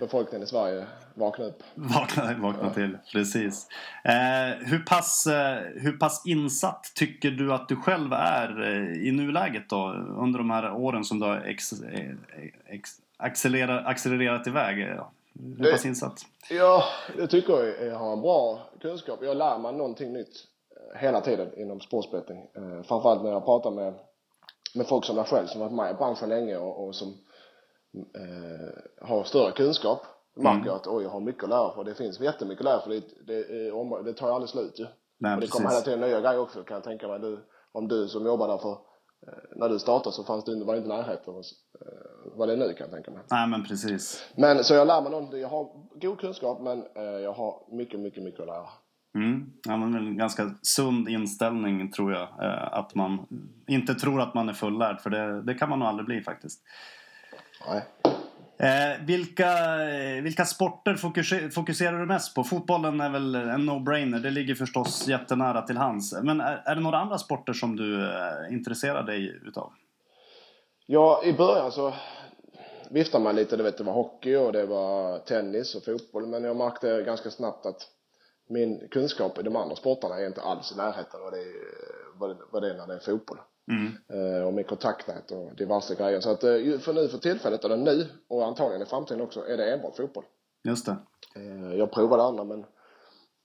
befolkningen 0.00 0.42
i 0.42 0.46
Sverige 0.46 0.86
vakna 1.14 1.44
upp. 1.44 1.62
Vakna, 1.74 2.34
vakna 2.38 2.62
ja. 2.62 2.74
till, 2.74 2.98
precis. 3.12 3.68
Eh, 4.04 4.66
hur, 4.66 4.78
pass, 4.78 5.26
eh, 5.26 5.58
hur 5.74 5.92
pass 5.92 6.22
insatt 6.26 6.92
tycker 6.94 7.30
du 7.30 7.52
att 7.52 7.68
du 7.68 7.76
själv 7.76 8.12
är 8.12 8.62
eh, 8.62 9.08
i 9.08 9.12
nuläget 9.12 9.68
då? 9.68 9.88
Under 10.16 10.38
de 10.38 10.50
här 10.50 10.72
åren 10.72 11.04
som 11.04 11.20
du 11.20 11.26
har 11.26 11.36
ex, 11.36 11.72
eh, 11.72 12.14
ex, 12.66 12.90
accelererat, 13.16 13.86
accelererat 13.86 14.46
iväg? 14.46 14.98
Hur 15.38 15.64
det, 15.64 15.70
pass 15.72 15.84
insatt? 15.84 16.20
Ja, 16.50 16.84
jag 17.18 17.30
tycker 17.30 17.52
jag, 17.52 17.86
jag 17.86 17.98
har 17.98 18.12
en 18.12 18.20
bra 18.20 18.70
kunskap. 18.80 19.18
Jag 19.22 19.36
lär 19.36 19.58
mig 19.58 19.72
någonting 19.72 20.12
nytt 20.12 20.46
eh, 20.76 21.00
hela 21.00 21.20
tiden 21.20 21.58
inom 21.58 21.80
sportsbetting. 21.80 22.38
Eh, 22.56 22.82
framförallt 22.82 23.22
när 23.22 23.30
jag 23.30 23.44
pratar 23.44 23.70
med, 23.70 23.94
med 24.74 24.86
folk 24.86 25.04
som 25.04 25.16
jag 25.16 25.26
själv 25.26 25.46
som 25.46 25.60
varit 25.60 25.72
med 25.72 25.90
i 25.90 25.94
branschen 25.94 26.28
länge 26.28 26.56
och, 26.56 26.86
och 26.86 26.94
som 26.94 27.08
eh, 27.94 29.08
har 29.08 29.24
större 29.24 29.52
kunskap 29.52 30.00
märker 30.38 30.60
mm. 30.60 30.74
att 30.74 30.86
oj, 30.86 31.04
jag 31.04 31.10
har 31.10 31.20
mycket 31.20 31.44
att 31.44 31.50
lära 31.50 31.74
för. 31.74 31.84
Det 31.84 31.94
finns 31.94 32.20
jättemycket 32.20 32.60
att 32.60 32.72
lära 32.72 32.80
för 32.80 32.90
det, 32.90 33.02
det, 33.26 34.02
det 34.04 34.14
tar 34.14 34.26
ju 34.28 34.32
aldrig 34.34 34.50
slut 34.50 34.80
ju. 34.80 34.86
Nej, 35.18 35.34
och 35.34 35.40
det 35.40 35.46
kommer 35.46 35.68
hela 35.68 35.80
tiden 35.80 36.00
nya 36.00 36.20
grejer 36.20 36.38
också 36.38 36.62
kan 36.62 36.74
jag 36.74 36.84
tänka 36.84 37.08
mig. 37.08 37.20
Du, 37.20 37.38
om 37.72 37.88
du 37.88 38.08
som 38.08 38.26
jobbar 38.26 38.48
där 38.48 38.58
för 38.58 38.72
eh, 39.26 39.56
när 39.56 39.68
du 39.68 39.78
startade 39.78 40.16
så 40.16 40.24
fanns 40.24 40.44
det, 40.44 40.64
var 40.64 40.74
det 40.74 40.78
inte 40.78 40.88
närheten 40.88 41.34
vad 42.36 42.48
det 42.48 42.52
är 42.52 42.56
nu 42.56 42.72
kan 42.72 42.84
jag 42.84 42.90
tänka 42.90 43.10
mig. 43.10 43.20
Nej 43.30 43.48
men 43.48 43.64
precis. 43.64 44.28
Men 44.36 44.64
så 44.64 44.74
jag 44.74 44.86
lär 44.86 45.02
mig 45.02 45.10
någonting. 45.10 45.40
Jag 45.40 45.48
har 45.48 45.68
god 45.94 46.20
kunskap 46.20 46.60
men 46.60 46.78
eh, 46.96 47.02
jag 47.02 47.32
har 47.32 47.76
mycket, 47.76 48.00
mycket, 48.00 48.22
mycket 48.22 48.40
att 48.40 48.46
lära. 48.46 48.66
Mm. 49.14 49.52
Ja, 49.66 49.76
men 49.76 49.94
en 49.94 50.16
ganska 50.16 50.54
sund 50.62 51.08
inställning 51.08 51.90
tror 51.90 52.12
jag. 52.12 52.28
Att 52.72 52.94
man 52.94 53.26
inte 53.66 53.94
tror 53.94 54.20
att 54.20 54.34
man 54.34 54.48
är 54.48 54.52
fullärd 54.52 55.00
för 55.00 55.10
det, 55.10 55.42
det 55.42 55.54
kan 55.54 55.68
man 55.68 55.78
nog 55.78 55.88
aldrig 55.88 56.06
bli 56.06 56.22
faktiskt. 56.22 56.62
Nej. 57.68 57.84
Eh, 58.60 59.04
vilka, 59.06 59.52
vilka 60.22 60.44
sporter 60.44 60.94
fokuser, 60.94 61.48
fokuserar 61.50 62.00
du 62.00 62.06
mest 62.06 62.34
på? 62.34 62.44
Fotbollen 62.44 63.00
är 63.00 63.10
väl 63.10 63.34
en 63.34 63.70
no-brainer. 63.70 64.18
Det 64.18 64.30
ligger 64.30 64.54
förstås 64.54 65.08
jättenära 65.08 65.62
till 65.62 65.76
hands. 65.76 66.14
Men 66.22 66.40
är, 66.40 66.62
är 66.64 66.74
det 66.74 66.80
några 66.80 66.98
andra 66.98 67.18
sporter 67.18 67.52
som 67.52 67.76
du 67.76 68.04
eh, 68.04 68.52
intresserar 68.52 69.02
dig 69.02 69.40
utav? 69.46 69.72
Ja, 70.90 71.22
i 71.24 71.32
början 71.32 71.72
så 71.72 71.94
viftade 72.90 73.24
man 73.24 73.36
lite. 73.36 73.56
Du 73.56 73.62
vet, 73.62 73.78
det 73.78 73.84
var 73.84 73.92
hockey 73.92 74.36
och 74.36 74.52
det 74.52 74.66
var 74.66 75.18
tennis 75.18 75.74
och 75.74 75.84
fotboll. 75.84 76.26
Men 76.26 76.44
jag 76.44 76.56
märkte 76.56 77.02
ganska 77.02 77.30
snabbt 77.30 77.66
att 77.66 77.82
min 78.48 78.88
kunskap 78.90 79.38
i 79.38 79.42
de 79.42 79.56
andra 79.56 79.76
sporterna 79.76 80.18
är 80.18 80.26
inte 80.26 80.40
alls 80.42 80.72
i 80.72 80.76
närheten 80.76 81.20
vad 81.20 81.32
det 81.32 81.38
är, 81.38 82.36
vad 82.52 82.62
det 82.62 82.70
är 82.70 82.76
när 82.76 82.86
det 82.86 82.94
är 82.94 82.98
fotboll. 82.98 83.38
Mm. 83.70 83.92
Eh, 84.08 84.46
och 84.46 84.54
med 84.54 84.66
kontaktnät 84.66 85.30
och 85.30 85.54
diverse 85.56 85.94
grejer. 85.94 86.20
Så 86.20 86.30
att 86.30 86.44
eh, 86.44 86.78
för 86.78 86.92
nu 86.92 87.08
för 87.08 87.18
tillfället, 87.18 87.64
eller 87.64 87.76
nu 87.76 88.06
och 88.28 88.46
antagligen 88.46 88.82
i 88.82 88.86
framtiden 88.86 89.20
också, 89.20 89.46
är 89.46 89.56
det 89.56 89.72
enbart 89.74 89.96
fotboll. 89.96 90.24
Just 90.64 90.86
det. 90.86 90.96
Eh, 91.36 91.74
jag 91.74 91.92
provade 91.92 92.22
andra 92.22 92.44
men 92.44 92.64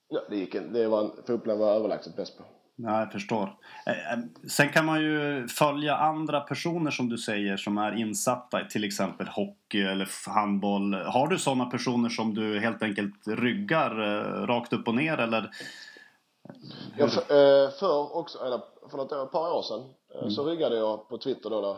ja, 0.08 0.22
det 0.30 0.36
gick 0.36 0.56
inte. 0.56 0.80
Det 0.80 0.88
var, 0.88 1.12
fotbollen 1.28 1.60
var 1.60 1.74
överlägset 1.74 2.16
bäst 2.16 2.38
på. 2.38 2.44
Ja, 2.76 3.00
jag 3.00 3.12
förstår. 3.12 3.50
Sen 4.50 4.70
kan 4.70 4.86
man 4.86 5.02
ju 5.02 5.48
följa 5.48 5.96
andra 5.96 6.40
personer 6.40 6.92
som 6.92 7.10
du 7.10 7.18
säger 7.18 7.58
som 7.58 7.78
är 7.78 8.00
insatta 8.00 8.62
i 8.62 8.68
till 8.68 8.84
exempel 8.84 9.28
hockey 9.28 9.82
eller 9.82 10.30
handboll. 10.30 10.94
Har 10.94 11.28
du 11.28 11.40
sådana 11.40 11.66
personer 11.66 12.10
som 12.10 12.34
du 12.34 12.60
helt 12.60 12.84
enkelt 12.84 13.28
ryggar 13.28 13.90
rakt 14.48 14.74
upp 14.74 14.88
och 14.88 14.96
ner 14.96 15.18
eller? 15.18 15.50
Ja, 16.98 17.08
för, 17.08 17.80
för 17.80 18.18
också, 18.18 18.46
eller 18.46 18.62
för 18.90 18.98
något, 18.98 19.12
ett 19.12 19.32
par 19.32 19.52
år 19.52 19.62
sedan 19.62 19.94
Eh, 20.14 20.22
mm. 20.22 20.32
Så 20.32 20.46
riggade 20.46 20.78
jag 20.78 21.10
på 21.10 21.18
Twitter 21.18 21.50
då 21.50 21.62
där, 21.62 21.78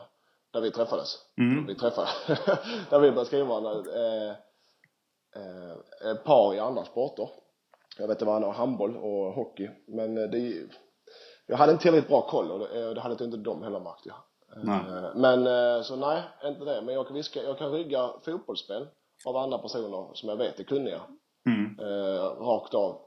där 0.51 0.61
vi 0.61 0.71
träffades. 0.71 1.17
Mm. 1.37 1.65
Vi 1.65 1.75
träffade. 1.75 2.07
där 2.89 2.99
vi 2.99 3.11
började 3.11 3.25
skriva 3.25 3.45
varandra. 3.45 3.93
Eh, 3.95 4.29
eh, 6.09 6.15
par 6.15 6.55
i 6.55 6.59
andra 6.59 6.85
sporter. 6.85 7.29
Jag 7.97 8.07
vet 8.07 8.19
det 8.19 8.25
var 8.25 8.53
handboll 8.53 8.97
och 8.97 9.33
hockey. 9.33 9.69
Men 9.85 10.17
eh, 10.17 10.23
det, 10.23 10.63
jag 11.45 11.57
hade 11.57 11.71
inte 11.71 11.81
tillräckligt 11.81 12.09
bra 12.09 12.21
koll 12.21 12.51
och 12.51 12.59
det, 12.59 12.93
det 12.93 13.01
hade 13.01 13.23
inte 13.23 13.37
de 13.37 13.63
heller 13.63 13.79
märkt 13.79 14.05
jag. 14.05 14.15
Nej. 14.63 14.81
Men 15.15 15.83
så 15.83 15.95
nej, 15.95 16.23
inte 16.45 16.65
det. 16.65 16.81
Men 16.81 16.95
jag 16.95 17.07
kan, 17.07 17.15
viska, 17.15 17.43
jag 17.43 17.57
kan 17.57 17.71
rygga 17.71 18.09
fotbollsspel 18.21 18.87
av 19.25 19.37
andra 19.37 19.57
personer 19.57 20.07
som 20.13 20.29
jag 20.29 20.35
vet 20.35 20.59
är 20.59 20.63
kunniga. 20.63 21.01
Mm. 21.45 21.79
Eh, 21.79 22.23
rakt 22.23 22.73
av 22.73 23.01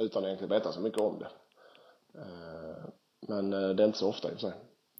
utan 0.00 0.24
egentligen 0.24 0.50
veta 0.50 0.72
så 0.72 0.80
mycket 0.80 1.00
om 1.00 1.18
det. 1.18 1.28
Eh, 2.20 2.84
men 3.28 3.50
det 3.50 3.82
är 3.82 3.86
inte 3.86 3.98
så 3.98 4.08
ofta 4.08 4.28
i 4.28 4.34
och 4.34 4.40
för 4.40 4.48
sig. 4.48 4.52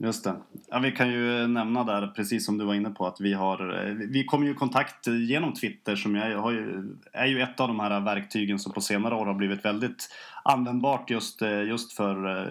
Just 0.02 0.24
det. 0.24 0.34
Ja, 0.70 0.78
vi 0.78 0.92
kan 0.92 1.08
ju 1.10 1.46
nämna 1.46 1.84
där, 1.84 2.06
precis 2.16 2.46
som 2.46 2.58
du 2.58 2.64
var 2.64 2.74
inne 2.74 2.90
på, 2.90 3.06
att 3.06 3.20
vi 3.20 3.32
har... 3.34 3.86
Eh, 3.86 3.94
vi 3.94 4.24
kommer 4.24 4.46
ju 4.46 4.52
i 4.52 4.54
kontakt 4.54 5.06
genom 5.06 5.54
Twitter 5.54 5.96
som 5.96 6.14
jag 6.16 6.38
har 6.38 6.52
ju, 6.52 6.94
är 7.12 7.26
ju 7.26 7.42
ett 7.42 7.60
av 7.60 7.68
de 7.68 7.80
här 7.80 8.00
verktygen 8.00 8.58
som 8.58 8.72
på 8.72 8.80
senare 8.80 9.14
år 9.14 9.26
har 9.26 9.34
blivit 9.34 9.64
väldigt 9.64 10.08
användbart 10.44 11.10
just, 11.10 11.42
eh, 11.42 11.62
just 11.62 11.92
för 11.92 12.40
eh, 12.40 12.46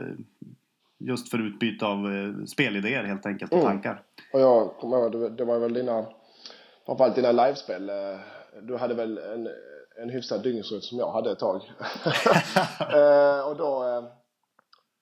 just 0.99 1.29
för 1.31 1.47
utbyte 1.47 1.85
av 1.85 1.97
spelidéer 2.47 3.03
helt 3.03 3.25
enkelt 3.25 3.51
och 3.51 3.57
Mm. 3.59 3.71
tankar. 3.71 4.01
Och 4.33 4.39
jag 4.39 4.73
kommer 4.79 4.97
ihåg, 4.97 5.37
det- 5.37 5.45
var 5.45 5.59
väl 5.59 5.73
dina, 5.73 6.05
framförallt 6.85 7.15
dina 7.15 7.31
livespel. 7.31 7.91
Du 8.61 8.77
hade 8.77 8.93
väl 8.93 9.17
en, 9.17 9.47
en 10.03 10.09
hyfsad 10.09 10.43
dygnsrytm 10.43 10.81
som 10.81 10.97
jag 10.97 11.11
hade 11.11 11.31
ett 11.31 11.39
tag. 11.39 11.55
Och 13.47 13.57
då, 13.57 13.83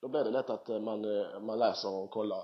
då 0.02 0.08
blev 0.08 0.24
det 0.26 0.32
lätt 0.32 0.50
att 0.50 0.70
eh, 0.70 0.80
man, 0.80 1.06
eh, 1.06 1.40
man 1.42 1.60
läser 1.60 1.90
och 1.94 2.10
kollar 2.10 2.44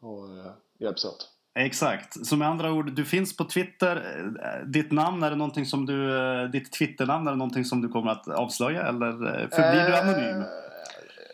och 0.00 0.24
eh, 0.28 0.52
hjälps 0.78 1.04
åt. 1.04 1.30
Exakt. 1.58 2.26
Så 2.26 2.36
med 2.36 2.48
andra 2.48 2.72
ord, 2.72 2.92
du 2.92 3.04
finns 3.04 3.36
på 3.36 3.44
Twitter. 3.44 3.96
Eh, 4.42 4.66
Ditt 4.68 4.92
namn, 4.92 5.22
är 5.22 5.30
det 5.30 5.36
någonting 5.36 5.66
som 5.66 5.86
du, 5.86 6.18
eh, 6.18 6.44
ditt 6.50 6.72
Twitternamn, 6.72 7.26
är 7.26 7.30
det 7.30 7.36
någonting 7.38 7.64
som 7.64 7.80
du 7.82 7.88
kommer 7.88 8.10
att 8.12 8.28
avslöja 8.28 8.82
eller 8.88 9.06
eh, 9.08 9.48
förblir 9.48 9.86
du 9.88 9.96
anonym? 9.96 10.40
Eh, 10.40 10.46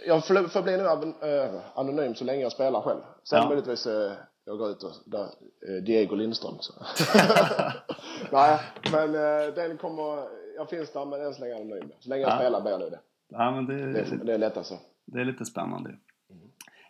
Jag 0.07 0.25
förblir 0.25 0.77
nu 0.77 1.29
eh, 1.29 1.61
anonym 1.75 2.15
så 2.15 2.25
länge 2.25 2.43
jag 2.43 2.53
spelar 2.53 2.81
själv. 2.81 3.01
Sen 3.25 3.39
Ja. 3.39 3.49
möjligtvis 3.49 3.87
eh, 3.87 4.13
jag 4.45 4.59
går 4.59 4.71
ut 4.71 4.83
och 4.83 4.91
där, 5.07 5.23
eh, 5.69 5.83
Diego 5.85 6.15
Lindström. 6.15 6.55
Så. 6.61 6.73
Nej, 8.33 8.59
men 8.93 9.15
eh, 9.15 9.55
den 9.55 9.77
kommer, 9.79 10.25
jag 10.57 10.69
finns 10.71 10.93
där 10.93 11.05
men 11.05 11.21
än 11.21 11.35
så 11.35 11.41
länge 11.41 11.55
anonym. 11.55 11.93
Så 12.01 12.09
länge 12.09 12.23
jag 12.23 12.31
Ja. 12.33 12.37
spelar 12.37 12.61
blir 12.61 12.71
jag 12.73 12.81
nu 12.81 12.91
det. 12.91 12.99
Ja, 13.29 13.51
men 13.51 13.67
Det, 13.67 13.93
det, 13.93 14.25
det 14.25 14.35
är 14.35 14.39
lättast 14.39 14.69
så. 14.69 14.79
Det 15.13 15.21
är 15.21 15.25
lite 15.25 15.45
spännande. 15.45 15.95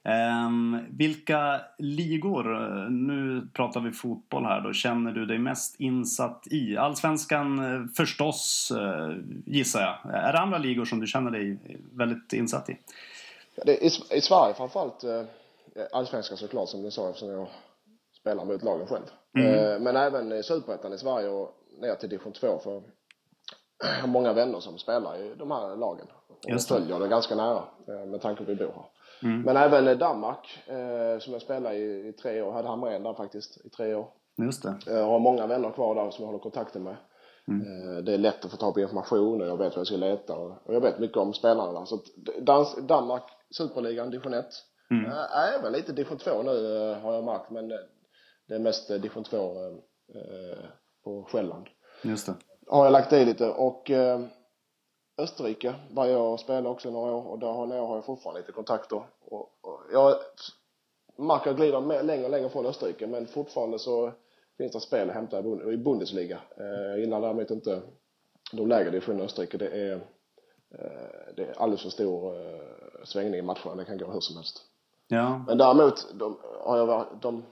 Ehm, 0.05 0.79
vilka 0.91 1.61
ligor, 1.79 2.55
eh, 2.55 2.91
nu 2.91 3.49
pratar 3.55 3.81
vi 3.81 3.93
fotboll 3.93 4.45
här 4.45 4.61
då, 4.61 4.73
känner 4.73 5.13
du 5.13 5.27
dig 5.27 5.39
mest 5.39 5.81
insatt 5.81 6.47
i? 6.51 6.77
Allsvenskan 6.77 7.59
eh, 7.59 7.87
förstås, 7.97 8.73
eh, 8.77 9.17
gissar 9.47 9.81
jag. 9.81 10.15
Är 10.15 10.33
det 10.33 10.39
andra 10.39 10.59
ligor 10.59 10.85
som 10.85 11.01
du 11.01 11.07
känner 11.07 11.31
dig 11.31 11.59
väldigt 11.93 12.33
insatt 12.33 12.71
i? 12.71 12.79
Det, 13.65 13.85
i, 13.85 13.87
I 14.11 14.21
Sverige 14.21 14.55
framförallt 14.55 15.05
eh, 15.05 15.23
allsvenskan 15.93 16.37
såklart 16.37 16.69
som 16.69 16.83
du 16.83 16.91
sa 16.91 17.09
eftersom 17.09 17.29
jag 17.29 17.49
spelar 18.21 18.45
mot 18.45 18.63
lagen 18.63 18.87
själv. 18.87 19.05
Eh, 19.39 19.81
men 19.81 19.97
även 19.97 20.33
i 20.33 20.43
superettan 20.43 20.93
i 20.93 20.99
Sverige 20.99 21.29
och 21.29 21.55
ner 21.81 21.95
till 21.95 22.09
division 22.09 22.33
2 22.33 22.59
för 22.59 22.83
jag 23.79 24.01
har 24.01 24.09
många 24.09 24.33
vänner 24.33 24.61
som 24.61 24.79
spelar 24.79 25.19
i 25.19 25.35
de 25.35 25.51
här 25.51 25.77
lagen. 25.77 26.07
Och 26.45 26.51
det. 26.53 26.61
följer 26.69 26.99
det 27.01 27.09
ganska 27.09 27.35
nära 27.35 27.65
eh, 27.89 28.07
med 28.07 28.21
tanke 28.21 28.45
på 28.45 28.53
att 28.53 28.59
vi 28.59 28.65
bor 28.65 28.73
här. 28.75 28.85
Men 29.45 29.57
även 29.57 29.89
eh, 29.89 29.99
Danmark 29.99 30.59
eh, 30.67 31.19
som 31.19 31.33
jag 31.33 31.43
spelade 31.43 31.77
i, 31.77 32.09
i 32.09 32.13
tre 32.13 32.43
år, 32.43 32.53
hade 32.53 32.69
Hamrén 32.69 33.03
där 33.03 33.15
faktiskt 33.15 33.67
i 33.67 33.69
tre 33.71 33.95
år. 33.95 34.07
Just 34.43 34.63
det. 34.63 34.75
Jag 34.87 35.05
har 35.07 35.19
många 35.19 35.47
vänner 35.47 35.71
kvar 35.71 35.95
där 35.95 36.11
som 36.11 36.23
jag 36.23 36.27
håller 36.27 36.43
kontakten 36.43 36.83
med. 36.83 36.97
Eh, 37.49 38.03
Det 38.05 38.15
är 38.15 38.19
lätt 38.19 38.45
att 38.45 38.51
få 38.51 38.57
tag 38.57 38.75
på 38.75 38.81
information 38.81 39.41
och 39.43 39.47
jag 39.49 39.57
vet 39.57 39.77
vad 39.77 39.81
jag 39.81 39.87
ska 39.87 39.97
leta 39.97 40.37
och 40.37 40.75
jag 40.75 40.81
vet 40.81 40.99
mycket 40.99 41.17
om 41.17 41.33
spelarna 41.33 41.73
där. 41.73 41.85
Så 41.85 41.99
dans, 42.41 42.77
Danmark, 42.87 43.23
Superligan, 43.51 44.11
division 44.11 44.35
1. 44.35 44.47
Äh, 45.07 45.55
även 45.59 45.73
lite 45.73 45.93
division 45.93 46.19
2 46.19 46.43
nu 46.43 46.51
har 47.03 47.15
jag 47.15 47.25
märkt 47.25 47.51
men 47.51 47.69
det 48.49 48.55
är 48.55 48.59
mest 48.59 48.89
division 48.89 49.25
2 49.25 49.37
eh, 49.37 49.43
eh, 50.15 50.59
på 51.05 51.25
Själland. 51.33 51.67
Just 52.03 52.27
det. 52.27 52.35
Har 52.67 52.85
jag 52.85 52.93
lagt 52.93 53.13
i 53.13 53.25
lite 53.25 53.49
och 53.51 53.91
Österrike 55.21 55.75
var 55.91 56.07
jag 56.07 56.41
spelade 56.41 56.69
också 56.69 56.91
några 56.91 57.13
år 57.15 57.27
och 57.27 57.39
där 57.39 57.47
har, 57.47 57.67
har 57.67 57.95
jag 57.97 58.05
fortfarande 58.05 58.41
lite 58.41 58.53
kontakter. 58.53 59.03
Och, 59.25 59.41
och 59.61 59.81
jag 59.93 60.15
märker 61.17 61.47
jag 61.47 61.57
glider 61.57 61.81
mer, 61.81 62.03
längre 62.03 62.25
och 62.25 62.31
längre 62.31 62.49
från 62.49 62.67
Österrike 62.67 63.07
men 63.07 63.27
fortfarande 63.27 63.79
så 63.79 64.13
finns 64.59 64.73
det 64.73 64.81
spel 64.81 65.09
att 65.09 65.15
hämta 65.15 65.39
i 65.39 65.43
Bund- 65.43 65.73
i 65.73 65.77
Bundesliga. 65.77 66.41
Eh, 66.57 66.65
jag 66.67 66.99
gillar 67.01 67.21
däremot 67.21 67.51
inte 67.51 67.83
de 68.53 68.69
lägre 68.69 68.91
divisionerna 68.91 69.23
i 69.23 69.27
Österrike. 69.27 69.57
Det 69.59 69.69
är, 69.69 69.93
eh, 70.79 71.35
det 71.37 71.43
är 71.45 71.55
alldeles 71.59 71.83
för 71.83 71.91
stor 71.91 72.37
eh, 72.41 72.61
svängning 73.05 73.35
i 73.39 73.43
matcherna. 73.43 73.75
Det 73.77 73.85
kan 73.85 73.99
gå 73.99 74.11
hur 74.11 74.21
som 74.21 74.37
helst. 74.37 74.63
Ja, 75.09 75.45
Men 75.47 75.59
däremot, 75.59 76.07
de, 76.15 76.39
har 76.65 76.77
jag, 76.79 76.87
varit- 76.87 77.23
de, 77.23 77.45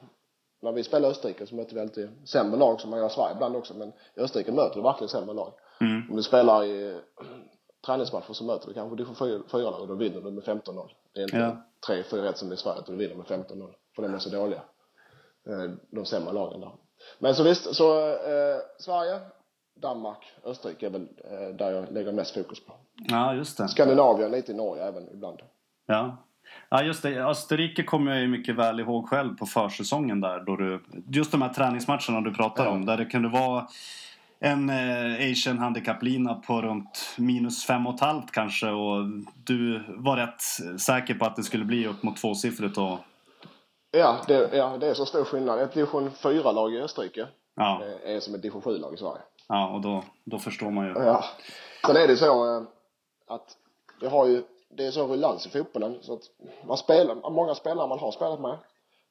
när 0.63 0.73
vi 0.73 0.85
spelar 0.85 1.09
i 1.09 1.11
Österrike 1.13 1.47
så 1.47 1.55
möter 1.55 1.75
vi 1.75 1.81
alltid 1.81 2.29
sämre 2.29 2.59
lag 2.59 2.81
som 2.81 2.91
man 2.91 2.99
gör 2.99 3.07
i 3.07 3.11
Sverige 3.11 3.35
ibland 3.35 3.57
också. 3.57 3.75
Men 3.75 3.93
i 4.15 4.21
Österrike 4.21 4.53
möter 4.53 4.75
vi 4.77 4.83
verkligen 4.83 5.09
sämre 5.09 5.35
lag. 5.35 5.53
Mm. 5.81 6.11
Om 6.11 6.17
du 6.17 6.23
spelar 6.23 6.65
i 6.65 7.01
träningsmatcher 7.87 8.33
så 8.33 8.45
möter 8.45 8.69
du 8.69 8.75
kanske 8.75 8.97
division 8.97 9.43
4-lag 9.51 9.81
och 9.81 9.89
då 9.89 9.95
vinner 9.95 10.21
du 10.21 10.31
med 10.31 10.45
15-0. 10.45 10.89
Det 11.15 11.21
är 11.21 11.25
inte 11.25 11.37
Ja. 11.37 11.57
3-4-1 11.89 12.33
som 12.35 12.49
det 12.49 12.53
är 12.53 12.57
i 12.57 12.59
Sverige, 12.59 12.81
utan 12.81 12.99
du 12.99 13.07
vinner 13.09 13.17
med 13.17 13.27
15-0. 13.27 13.71
För 13.97 14.03
de 14.03 14.15
är 14.15 14.19
så 14.19 14.31
dåliga. 14.31 14.61
Eh, 15.49 15.71
De 15.91 16.05
sämre 16.05 16.33
lagen 16.33 16.61
där. 16.61 16.71
Men 17.19 17.35
så 17.35 17.43
visst, 17.43 17.75
så 17.75 18.09
eh, 18.09 18.59
Sverige, 18.79 19.21
Danmark, 19.81 20.33
Österrike 20.45 20.87
är 20.87 20.91
väl 20.91 21.09
eh, 21.25 21.57
där 21.57 21.71
jag 21.71 21.93
lägger 21.93 22.13
mest 22.13 22.35
fokus 22.35 22.65
på. 22.67 22.73
ja 22.95 23.35
just 23.35 23.59
det. 23.59 23.69
Skandinavien, 23.69 24.31
lite 24.31 24.53
i 24.53 24.55
Norge 24.55 24.85
även 24.85 25.09
ibland. 25.13 25.39
Ja. 25.87 26.17
ja, 26.71 26.83
just 26.83 27.03
det. 27.03 27.25
Österrike 27.27 27.83
kommer 27.83 28.11
jag 28.13 28.21
ju 28.21 28.29
mycket 28.29 28.57
väl 28.57 28.81
ihåg 28.81 29.09
själv 29.09 29.37
på 29.37 29.47
försäsongen 29.47 30.21
där. 30.21 30.41
Då 30.41 30.57
du, 30.57 30.85
just 31.09 31.33
de 31.33 31.43
här 31.43 31.49
träningsmatcherna 31.55 32.21
du 32.21 32.35
pratar 32.35 32.65
Ja. 32.65 32.71
om. 32.71 32.85
Där 32.87 32.97
det 32.97 33.05
kunde 33.05 33.29
vara 33.29 33.67
en 34.40 34.71
eh, 34.71 35.30
Asian 35.33 35.59
handikapp-lina 35.59 36.35
på 36.35 36.62
runt 36.62 37.14
minus 37.16 37.64
fem 37.66 37.87
och 37.87 38.00
halvt 38.00 38.33
kanske. 38.33 38.71
Och 38.71 39.04
du 39.45 39.83
var 39.88 40.16
rätt 40.16 40.42
säker 40.80 41.14
på 41.14 41.25
att 41.25 41.37
det 41.37 41.42
skulle 41.42 41.64
bli 41.64 41.87
upp 41.87 42.02
mot 42.02 42.16
tvåsiffrigt. 42.16 42.78
Och, 42.78 42.99
Ja 43.90 44.16
det, 44.26 44.50
ja, 44.57 44.76
det 44.80 44.87
är 44.87 44.95
så 44.95 45.07
stor 45.07 45.25
skillnad. 45.25 45.61
Ett 45.61 45.73
division 45.73 46.11
4-lag 46.11 46.75
i 46.75 46.80
Österrike 46.80 47.26
ja, 47.54 47.83
eh, 47.83 48.16
är 48.16 48.21
som 48.21 48.35
ett 48.35 48.42
division 48.42 48.62
7-lag 48.62 48.95
i 48.95 48.97
Sverige. 48.97 49.23
ja, 49.49 49.68
och 49.68 49.80
då, 49.80 50.04
då 50.25 50.38
förstår 50.38 50.71
man 50.71 50.87
ju. 50.87 50.92
Ja. 50.92 51.25
Sen 51.87 51.97
är 51.97 52.09
det 52.09 52.16
så 52.16 52.57
eh, 52.57 52.62
att 53.26 53.57
vi 54.00 54.07
har 54.07 54.26
ju, 54.26 54.42
det 54.68 54.87
är 54.87 54.90
så 54.90 55.07
ruljans 55.07 55.47
i 55.47 55.50
fotbollen 55.50 55.99
så 56.02 56.14
att 56.14 56.23
man 56.66 56.76
spelar, 56.76 57.30
många 57.30 57.54
spelare 57.54 57.88
man 57.88 57.99
har 57.99 58.12
spelat 58.12 58.40
med 58.40 58.59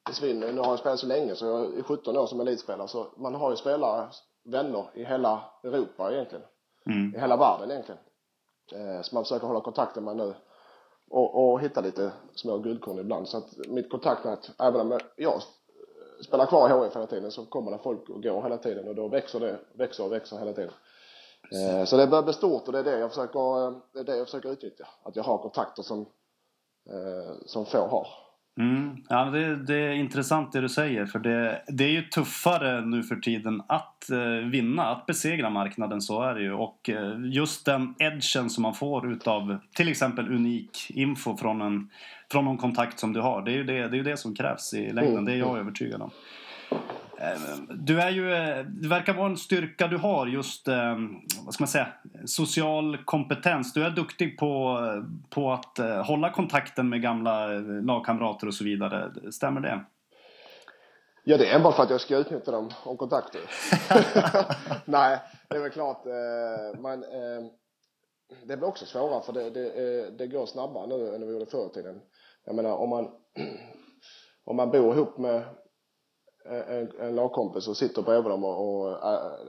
försvinner. 0.06 0.52
Nu 0.52 0.60
har 0.60 0.68
jag 0.68 0.78
spelat 0.78 0.98
så 0.98 1.06
länge 1.06 1.34
så 1.34 1.46
jag 1.46 1.78
är 1.78 1.82
17 1.82 2.16
år 2.16 2.26
som 2.26 2.40
elitspelare 2.40 2.88
så 2.88 3.06
man 3.16 3.34
har 3.34 3.50
ju 3.50 3.56
spelare, 3.56 4.08
vänner 4.44 4.90
i 4.94 5.04
hela 5.04 5.44
Europa 5.64 6.12
egentligen. 6.12 6.44
Mm. 6.86 7.14
I 7.14 7.18
hela 7.18 7.36
världen 7.36 7.70
egentligen. 7.70 8.00
Eh, 8.72 9.02
så 9.02 9.14
man 9.14 9.24
försöker 9.24 9.46
hålla 9.46 9.60
kontakten 9.60 10.04
med 10.04 10.16
nu. 10.16 10.34
Och, 11.10 11.50
och 11.52 11.60
hitta 11.60 11.80
lite 11.80 12.12
små 12.34 12.58
guldkorn 12.58 12.98
ibland. 12.98 13.28
Så 13.28 13.38
att 13.38 13.56
mitt 13.68 13.90
kontaktnät, 13.90 14.50
även 14.58 14.80
om 14.80 14.98
jag 15.16 15.42
spelar 16.24 16.46
kvar 16.46 16.68
i 16.68 16.84
HIF 16.84 16.96
hela 16.96 17.06
tiden 17.06 17.30
så 17.30 17.46
kommer 17.46 17.70
det 17.70 17.78
folk 17.78 18.08
och 18.08 18.22
går 18.22 18.42
hela 18.42 18.58
tiden 18.58 18.88
och 18.88 18.94
då 18.94 19.08
växer 19.08 19.40
det, 19.40 19.58
växer 19.72 20.04
och 20.04 20.12
växer 20.12 20.38
hela 20.38 20.52
tiden. 20.52 20.72
Eh, 21.52 21.84
Så 21.84 21.96
det 21.96 22.06
börjar 22.06 22.22
bli 22.22 22.32
stort 22.32 22.66
och 22.66 22.72
det 22.72 22.78
är 22.78 22.84
det 22.84 22.98
jag 22.98 23.10
försöker, 23.10 23.66
eh, 23.66 23.72
det 23.92 24.00
är 24.00 24.04
det 24.04 24.16
jag 24.16 24.26
försöker 24.26 24.48
utnyttja. 24.52 24.88
Att 25.02 25.16
jag 25.16 25.22
har 25.24 25.38
kontakter 25.38 25.82
som, 25.82 26.00
eh, 26.90 27.34
som 27.46 27.66
få 27.66 27.78
har. 27.78 28.06
Mm. 28.58 28.96
Ja, 29.08 29.24
det, 29.24 29.56
det 29.56 29.74
är 29.74 29.92
intressant 29.92 30.52
det 30.52 30.60
du 30.60 30.68
säger. 30.68 31.06
För 31.06 31.18
det, 31.18 31.62
det 31.68 31.84
är 31.84 31.90
ju 31.90 32.02
tuffare 32.02 32.80
nu 32.80 33.02
för 33.02 33.16
tiden 33.16 33.62
att 33.66 34.10
eh, 34.10 34.48
vinna, 34.50 34.84
att 34.84 35.06
besegra 35.06 35.50
marknaden. 35.50 36.00
Så 36.00 36.22
är 36.22 36.34
det 36.34 36.42
ju. 36.42 36.52
Och 36.52 36.90
eh, 36.90 37.14
just 37.24 37.66
den 37.66 37.94
edgen 37.98 38.50
som 38.50 38.62
man 38.62 38.74
får 38.74 39.12
utav 39.12 39.58
till 39.74 39.88
exempel 39.88 40.28
unik 40.28 40.90
info 40.90 41.36
från, 41.36 41.62
en, 41.62 41.90
från 42.32 42.44
någon 42.44 42.58
kontakt 42.58 42.98
som 42.98 43.12
du 43.12 43.20
har. 43.20 43.42
Det 43.42 43.50
är 43.50 43.56
ju 43.56 43.64
det, 43.64 43.88
det, 43.88 43.98
är 43.98 44.04
det 44.04 44.16
som 44.16 44.34
krävs 44.34 44.74
i 44.74 44.92
längden. 44.92 45.12
Mm. 45.12 45.24
Det 45.24 45.32
är 45.32 45.36
jag 45.36 45.58
övertygad 45.58 46.02
om. 46.02 46.10
Eh, 47.20 47.40
Du 47.70 48.00
är 48.00 48.10
ju, 48.10 48.34
eh, 48.34 48.64
det 48.64 48.88
verkar 48.88 49.14
vara 49.14 49.26
en 49.26 49.36
styrka 49.36 49.88
du 49.88 49.96
har 49.96 50.26
just, 50.26 50.68
eh, 50.68 50.96
vad 51.44 51.54
ska 51.54 51.62
man 51.62 51.68
säga, 51.68 51.88
social 52.26 52.98
kompetens. 53.04 53.72
Du 53.72 53.84
är 53.84 53.90
duktig 53.90 54.38
på, 54.38 54.78
på 55.30 55.52
att 55.52 55.78
hålla 56.06 56.30
kontakten 56.30 56.88
med 56.88 57.02
gamla 57.02 57.46
lagkamrater 57.82 58.46
och 58.46 58.54
så 58.54 58.64
vidare. 58.64 59.10
Stämmer 59.32 59.60
det? 59.60 59.84
Ja, 61.24 61.36
det 61.36 61.46
är 61.46 61.56
enbart 61.56 61.76
för 61.76 61.82
att 61.82 61.90
jag 61.90 62.00
ska 62.00 62.16
utnyttja 62.16 62.50
dem 62.50 62.70
om 62.84 62.96
kontakter. 62.96 63.40
Nej, 64.84 65.18
det 65.48 65.56
är 65.56 65.60
väl 65.60 65.70
klart. 65.70 66.04
Man, 66.78 67.02
eh, 67.02 67.50
det 68.44 68.56
blir 68.56 68.68
också 68.68 68.86
svårare 68.86 69.22
för 69.22 69.32
det, 69.32 69.50
det, 69.50 70.10
det 70.18 70.26
går 70.26 70.46
snabbare 70.46 70.86
nu 70.86 71.14
än 71.14 71.20
det 71.20 71.32
gjorde 71.32 71.46
förr 71.46 71.66
i 71.70 71.74
tiden. 71.74 72.00
Jag 72.44 72.56
menar 72.56 72.76
om 72.76 72.90
man, 72.90 73.04
om 74.44 74.56
man 74.56 74.70
bor 74.70 74.94
ihop 74.94 75.18
med 75.18 75.42
en, 76.48 76.92
en 77.00 77.14
lagkompis 77.14 77.68
och 77.68 77.76
sitter 77.76 78.02
bredvid 78.02 78.30
dem 78.30 78.44
och, 78.44 78.80
och 78.84 78.90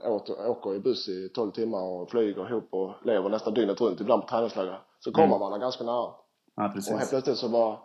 äh, 0.04 0.12
åter, 0.12 0.48
åker 0.48 0.74
i 0.74 0.78
buss 0.80 1.08
i 1.08 1.28
12 1.28 1.50
timmar 1.50 1.82
och 1.82 2.10
flyger 2.10 2.48
ihop 2.50 2.68
och 2.70 2.90
lever 3.04 3.28
nästan 3.28 3.54
dygnet 3.54 3.80
runt, 3.80 4.00
ibland 4.00 4.22
på 4.22 4.28
träningsläger, 4.28 4.78
så 4.98 5.12
kommer 5.12 5.26
Mm. 5.36 5.38
man 5.50 5.60
ganska 5.60 5.84
nära. 5.84 5.94
Ja, 5.94 6.14
Och 6.56 6.62
helt 6.62 6.74
precis. 6.74 7.10
plötsligt 7.10 7.36
så 7.36 7.48
bara, 7.48 7.76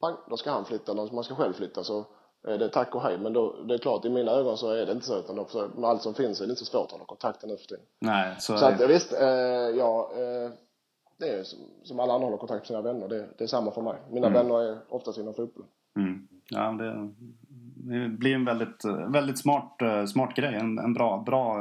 pang, 0.00 0.14
då 0.30 0.36
ska 0.36 0.50
han 0.50 0.64
flytta, 0.64 0.92
eller 0.92 1.14
man 1.14 1.24
ska 1.24 1.34
själv 1.34 1.52
flytta 1.52 1.84
så 1.84 2.04
är 2.48 2.58
det 2.58 2.68
tack 2.68 2.94
och 2.94 3.02
hej. 3.02 3.18
Men 3.18 3.32
då, 3.32 3.56
det 3.62 3.74
är 3.74 3.78
klart, 3.78 4.04
i 4.04 4.10
mina 4.10 4.32
ögon 4.32 4.56
så 4.56 4.70
är 4.70 4.86
det 4.86 4.92
inte 4.92 5.06
så, 5.06 5.18
utan 5.18 5.36
då 5.36 5.46
med 5.76 5.90
allt 5.90 6.02
som 6.02 6.14
finns 6.14 6.40
är 6.40 6.46
det 6.46 6.50
inte 6.50 6.64
så 6.64 6.70
svårt 6.70 6.84
att 6.86 6.92
hålla 6.92 7.04
kontakten 7.04 7.48
nu 7.48 7.56
för 7.56 7.66
tiden. 7.66 7.84
Nej, 8.00 8.36
så 8.38 8.56
Så 8.56 8.64
att 8.66 8.90
visst, 8.90 9.12
eh, 9.12 9.28
ja, 9.78 10.10
eh, 10.14 10.50
det 11.18 11.28
är 11.28 11.42
som, 11.44 11.58
som 11.82 12.00
alla 12.00 12.12
andra 12.14 12.26
håller 12.26 12.38
kontakt 12.38 12.60
med 12.60 12.66
sina 12.66 12.80
vänner, 12.92 13.08
det, 13.08 13.28
det 13.38 13.44
är 13.44 13.48
samma 13.48 13.70
för 13.70 13.82
mig. 13.82 13.96
Mina 14.10 14.26
Mm. 14.26 14.42
vänner 14.42 14.60
är 14.62 14.78
oftast 14.88 15.18
inom 15.18 15.34
fotboll. 15.34 15.64
Mm. 15.96 16.28
Ja, 16.50 16.60
det, 16.78 17.08
det 17.82 18.08
blir 18.08 18.34
en 18.34 18.44
väldigt, 18.44 18.84
väldigt 19.08 19.38
smart, 19.38 19.76
smart 20.08 20.36
grej. 20.36 20.54
En, 20.54 20.78
en 20.78 20.92
bra, 20.92 21.22
bra 21.26 21.56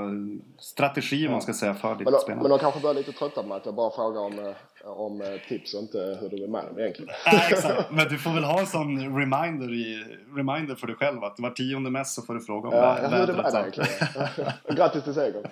strategi 0.57 1.27
om 1.27 1.31
man 1.31 1.41
ska 1.41 1.53
säga 1.53 1.73
för 1.73 1.95
ditt 1.95 2.03
Men, 2.03 2.13
de, 2.13 2.19
spelande. 2.19 2.43
men 2.43 2.57
de 2.57 2.59
kanske 2.59 2.79
blir 2.79 2.93
lite 2.93 3.11
trötta 3.11 3.41
på 3.41 3.47
mig 3.47 3.57
att 3.57 3.65
jag 3.65 3.75
bara 3.75 3.91
frågar 3.91 4.21
om, 4.21 4.39
eh, 4.39 4.51
om 4.85 5.21
eh, 5.21 5.27
tips 5.47 5.73
och 5.73 5.81
inte 5.81 5.97
hur 6.21 6.29
du 6.29 6.43
är 6.43 6.47
med 6.47 6.63
dem 6.65 6.79
egentligen. 6.79 7.13
Nej, 7.25 7.47
exakt. 7.51 7.91
Men 7.91 8.07
du 8.07 8.17
får 8.17 8.31
väl 8.31 8.43
ha 8.43 8.59
en 8.59 8.65
sån 8.65 9.17
reminder, 9.19 9.73
i, 9.73 10.05
reminder 10.35 10.75
för 10.75 10.87
dig 10.87 10.95
själv 10.95 11.23
att 11.23 11.39
var 11.39 11.49
tionde 11.49 11.89
mäss 11.89 12.13
så 12.13 12.21
får 12.21 12.33
du 12.33 12.39
fråga 12.39 12.69
om 12.69 12.75
Ja, 12.75 12.97
det 13.01 13.07
vädret 13.17 13.37
med 13.37 13.45
samt- 13.51 13.77
egentligen? 13.77 14.51
Grattis 14.75 15.03
till 15.03 15.13
segern. 15.13 15.43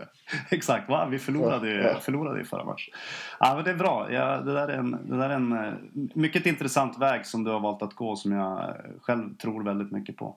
Exakt, 0.50 0.88
va? 0.88 1.06
vi 1.10 1.18
förlorade 1.18 1.68
ju 1.70 1.82
Ja. 1.82 1.94
förlorade 2.00 2.40
i 2.40 2.44
förra 2.44 2.64
matchen. 2.64 2.94
Ja, 3.40 3.54
men 3.54 3.64
det 3.64 3.70
är 3.70 3.74
bra. 3.74 4.06
Ja, 4.12 4.40
det, 4.40 4.52
där 4.52 4.68
är 4.68 4.76
en, 4.78 4.90
det 5.08 5.16
där 5.16 5.30
är 5.30 5.34
en 5.34 5.52
eh, 5.52 5.72
mycket 6.14 6.46
intressant 6.46 6.98
väg 6.98 7.26
som 7.26 7.44
du 7.44 7.50
har 7.50 7.60
valt 7.60 7.82
att 7.82 7.94
gå 7.94 8.16
som 8.16 8.32
jag 8.32 8.58
eh, 8.68 8.74
själv 9.02 9.36
tror 9.36 9.64
väldigt 9.64 9.92
mycket 9.92 10.16
på. 10.16 10.36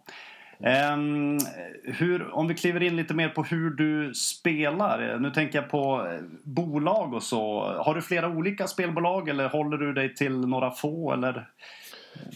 Um, 0.60 1.40
hur, 1.84 2.34
om 2.34 2.48
vi 2.48 2.56
kliver 2.56 2.84
in 2.84 2.96
lite 2.96 3.14
mer 3.14 3.30
på 3.30 3.44
hur 3.44 3.70
du 3.70 4.14
spelar. 4.14 5.14
Eh, 5.14 5.20
nu 5.20 5.32
tänker 5.32 5.62
jag 5.62 5.70
på 5.70 6.08
eh, 6.08 6.22
bolag 6.44 7.14
och 7.14 7.24
så. 7.24 7.60
Har 7.60 7.96
du 7.96 8.02
flera 8.02 8.30
olika 8.30 8.68
spelbolag 8.68 9.30
eller 9.30 9.50
håller 9.50 9.78
du 9.78 9.94
dig 9.94 10.16
till 10.16 10.40
några 10.40 10.72
få? 10.72 11.12
Eller? 11.14 11.50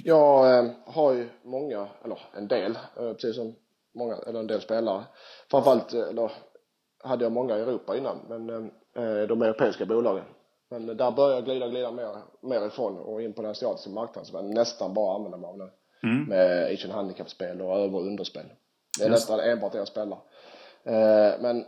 Jag 0.04 0.58
eh, 0.58 0.72
har 0.86 1.14
ju 1.14 1.30
många, 1.44 1.88
eller 2.04 2.20
en 2.38 2.48
del, 2.48 2.72
eh, 2.72 3.14
precis 3.14 3.36
som 3.36 3.56
många, 3.96 4.16
eller 4.28 4.40
en 4.40 4.48
del 4.48 4.62
spelare. 4.62 5.04
Framförallt, 5.52 5.94
eh, 5.94 6.02
eller 6.10 6.32
hade 7.04 7.26
jag 7.26 7.32
många 7.32 7.58
i 7.58 7.62
Europa 7.62 7.98
innan, 7.98 8.18
men 8.30 8.50
ehm, 8.50 8.72
eh, 8.96 9.28
de 9.28 9.42
europeiska 9.42 9.86
bolagen. 9.86 10.26
Men 10.70 10.98
där 10.98 11.12
börjar 11.12 11.36
jag 11.36 11.46
glida, 11.46 11.68
glida 11.68 11.92
mer, 11.92 12.18
mer 12.42 12.68
ifrån 12.68 12.98
och 12.98 13.22
in 13.22 13.34
på 13.34 13.42
den 13.42 13.52
asiatiska 13.52 13.90
marknaden 13.90 14.26
som 14.26 14.36
jag 14.36 14.56
nästan 14.56 14.94
bara 14.94 15.16
använder 15.16 15.38
mig 15.38 15.48
av 15.48 15.58
nu. 15.58 15.70
Mm. 16.04 16.24
Med 16.24 16.74
Asian 16.74 16.92
Handicap-spel 16.92 17.62
och 17.62 17.78
över 17.78 17.96
och 17.96 18.08
underspel. 18.08 18.46
Det 18.98 19.04
är 19.04 19.10
Just. 19.10 19.30
nästan 19.30 19.50
enbart 19.50 19.72
det 19.72 19.78
jag 19.78 19.88
spelar. 19.88 20.18
Eh, 20.84 21.42
men 21.42 21.66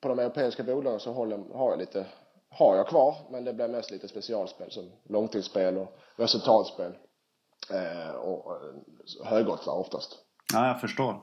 på 0.00 0.08
de 0.08 0.18
europeiska 0.18 0.62
bolagen 0.62 1.00
så 1.00 1.12
håller, 1.12 1.38
har 1.54 1.70
jag 1.70 1.78
lite, 1.78 2.06
har 2.48 2.76
jag 2.76 2.88
kvar, 2.88 3.14
men 3.30 3.44
det 3.44 3.52
blir 3.52 3.68
mest 3.68 3.90
lite 3.90 4.08
specialspel 4.08 4.70
som 4.70 4.84
långtidsspel 5.08 5.78
och 5.78 5.98
resultatspel. 6.16 6.92
Eh, 7.70 8.14
och 8.14 8.52
eh, 8.52 9.26
högoddsare 9.26 9.74
oftast. 9.74 10.18
Ja, 10.52 10.66
jag 10.66 10.80
förstår. 10.80 11.14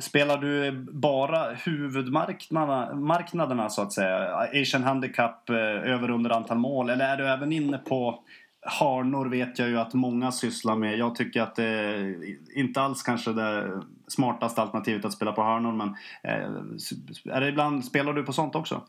Spelar 0.00 0.36
du 0.36 0.72
bara 0.92 1.52
huvudmarknaderna 1.52 2.94
marknaderna, 2.94 3.70
så 3.70 3.82
att 3.82 3.92
säga? 3.92 4.36
Asian 4.62 4.82
Handicap, 4.82 5.50
över 5.84 6.10
under 6.10 6.30
antal 6.30 6.56
mål? 6.56 6.90
Eller 6.90 7.04
är 7.04 7.16
du 7.16 7.28
även 7.28 7.52
inne 7.52 7.78
på 7.78 8.24
Harnor 8.64 9.26
vet 9.26 9.58
jag 9.58 9.68
ju 9.68 9.78
att 9.78 9.94
många 9.94 10.32
sysslar 10.32 10.76
med. 10.76 10.98
Jag 10.98 11.14
tycker 11.14 11.42
att 11.42 11.56
det 11.56 11.64
är 11.64 12.58
inte 12.58 12.80
alls 12.80 13.02
kanske 13.02 13.32
det 13.32 13.82
smartaste 14.08 14.62
alternativet 14.62 15.04
att 15.04 15.12
spela 15.12 15.32
på 15.32 15.42
hörnor. 15.42 15.72
Men 15.72 15.88
eh, 16.22 17.36
är 17.36 17.40
det 17.40 17.48
ibland, 17.48 17.84
spelar 17.84 18.12
du 18.12 18.22
på 18.22 18.32
sånt 18.32 18.54
också? 18.54 18.80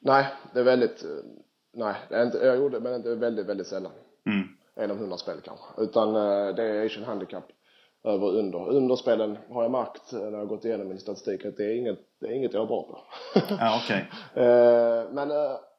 Nej, 0.00 0.26
det 0.52 0.60
är 0.60 0.64
väldigt, 0.64 1.04
eh, 1.04 1.10
nej, 1.74 1.94
det 2.08 2.46
jag 2.46 2.56
gjorde 2.56 2.80
men 2.80 3.02
det 3.02 3.10
är 3.10 3.16
väldigt, 3.16 3.46
väldigt 3.46 3.66
sällan. 3.66 3.92
Mm. 4.26 4.48
En 4.76 4.90
av 4.90 4.98
hundra 4.98 5.16
spel 5.16 5.40
kanske. 5.44 5.82
Utan 5.82 6.08
eh, 6.08 6.54
det 6.54 6.62
är 6.62 6.86
Asian 6.86 7.04
Handicap 7.04 7.44
över 8.04 8.26
och 8.26 8.38
under. 8.38 8.68
Underspelen 8.68 9.38
har 9.50 9.62
jag 9.62 9.72
märkt 9.72 10.12
när 10.12 10.38
jag 10.38 10.48
gått 10.48 10.64
igenom 10.64 10.88
min 10.88 10.98
statistik 10.98 11.44
att 11.44 11.56
det 11.56 11.64
är 11.64 11.76
inget, 11.76 11.98
det 12.20 12.26
är 12.26 12.32
inget 12.32 12.52
jag 12.54 12.62
är 12.62 12.66
bra 12.66 12.82
på. 12.82 12.98
Ja, 13.48 13.80
okej. 13.84 14.10
Eh, 14.44 15.12
men 15.12 15.30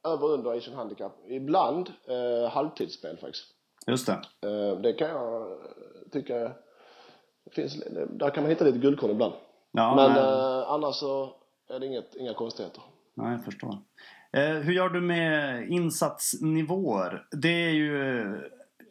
över 0.06 0.28
under 0.28 0.58
Asian 0.58 0.76
Handicap. 0.76 1.12
Ibland 1.28 1.90
eh, 2.08 2.52
halvtidsspel 2.52 3.18
faktiskt. 3.18 3.46
Just 3.88 4.08
det. 4.08 4.22
Eh, 4.50 4.80
det 4.80 4.94
kan 4.94 5.10
jag 5.10 5.48
tycka 6.12 6.52
finns, 7.52 7.84
där 8.10 8.30
kan 8.30 8.44
man 8.44 8.50
hitta 8.50 8.66
lite 8.66 8.78
guldkorn 8.78 9.12
ibland. 9.12 9.34
Ja, 9.72 9.96
men 9.96 10.12
nej. 10.12 10.22
eh, 10.22 10.72
annars 10.72 10.96
så 10.96 11.36
är 11.70 11.80
det 11.80 11.86
inget, 11.86 12.16
inga 12.16 12.34
konstigheter. 12.34 12.84
Ja, 13.16 13.32
jag 13.32 13.44
förstår. 13.46 13.78
Eh, 14.34 14.56
hur 14.56 14.74
gör 14.74 14.90
du 14.90 15.02
med 15.02 15.68
insatsnivåer? 15.70 17.28
Det 17.32 17.66
är 17.66 17.70
ju... 17.70 18.26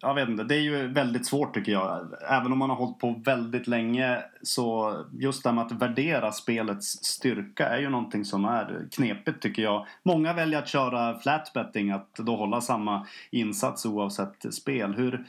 Jag 0.05 0.15
vet 0.15 0.29
inte, 0.29 0.45
det 0.45 0.55
är 0.55 0.61
ju 0.61 0.89
väldigt 0.89 1.27
svårt 1.27 1.55
tycker 1.55 1.73
jag. 1.73 2.07
Även 2.29 2.53
om 2.53 2.59
man 2.59 2.71
har 2.71 2.77
hållit 2.77 2.99
på 2.99 3.23
väldigt 3.25 3.67
länge 3.67 4.25
så 4.43 4.97
just 5.13 5.43
det 5.43 5.49
här 5.49 5.55
med 5.55 5.67
att 5.67 5.73
värdera 5.73 6.33
spelets 6.33 6.87
styrka 7.05 7.69
är 7.69 7.79
ju 7.79 7.89
någonting 7.89 8.25
som 8.25 8.45
är 8.45 8.89
knepigt 8.91 9.43
tycker 9.43 9.63
jag. 9.63 9.87
Många 10.03 10.33
väljer 10.33 10.59
att 10.59 10.69
köra 10.69 11.19
flat 11.19 11.53
betting, 11.55 11.91
att 11.91 12.15
då 12.15 12.37
hålla 12.37 12.61
samma 12.61 13.07
insats 13.31 13.87
oavsett 13.87 14.55
spel. 14.55 14.95
Hur, 14.95 15.25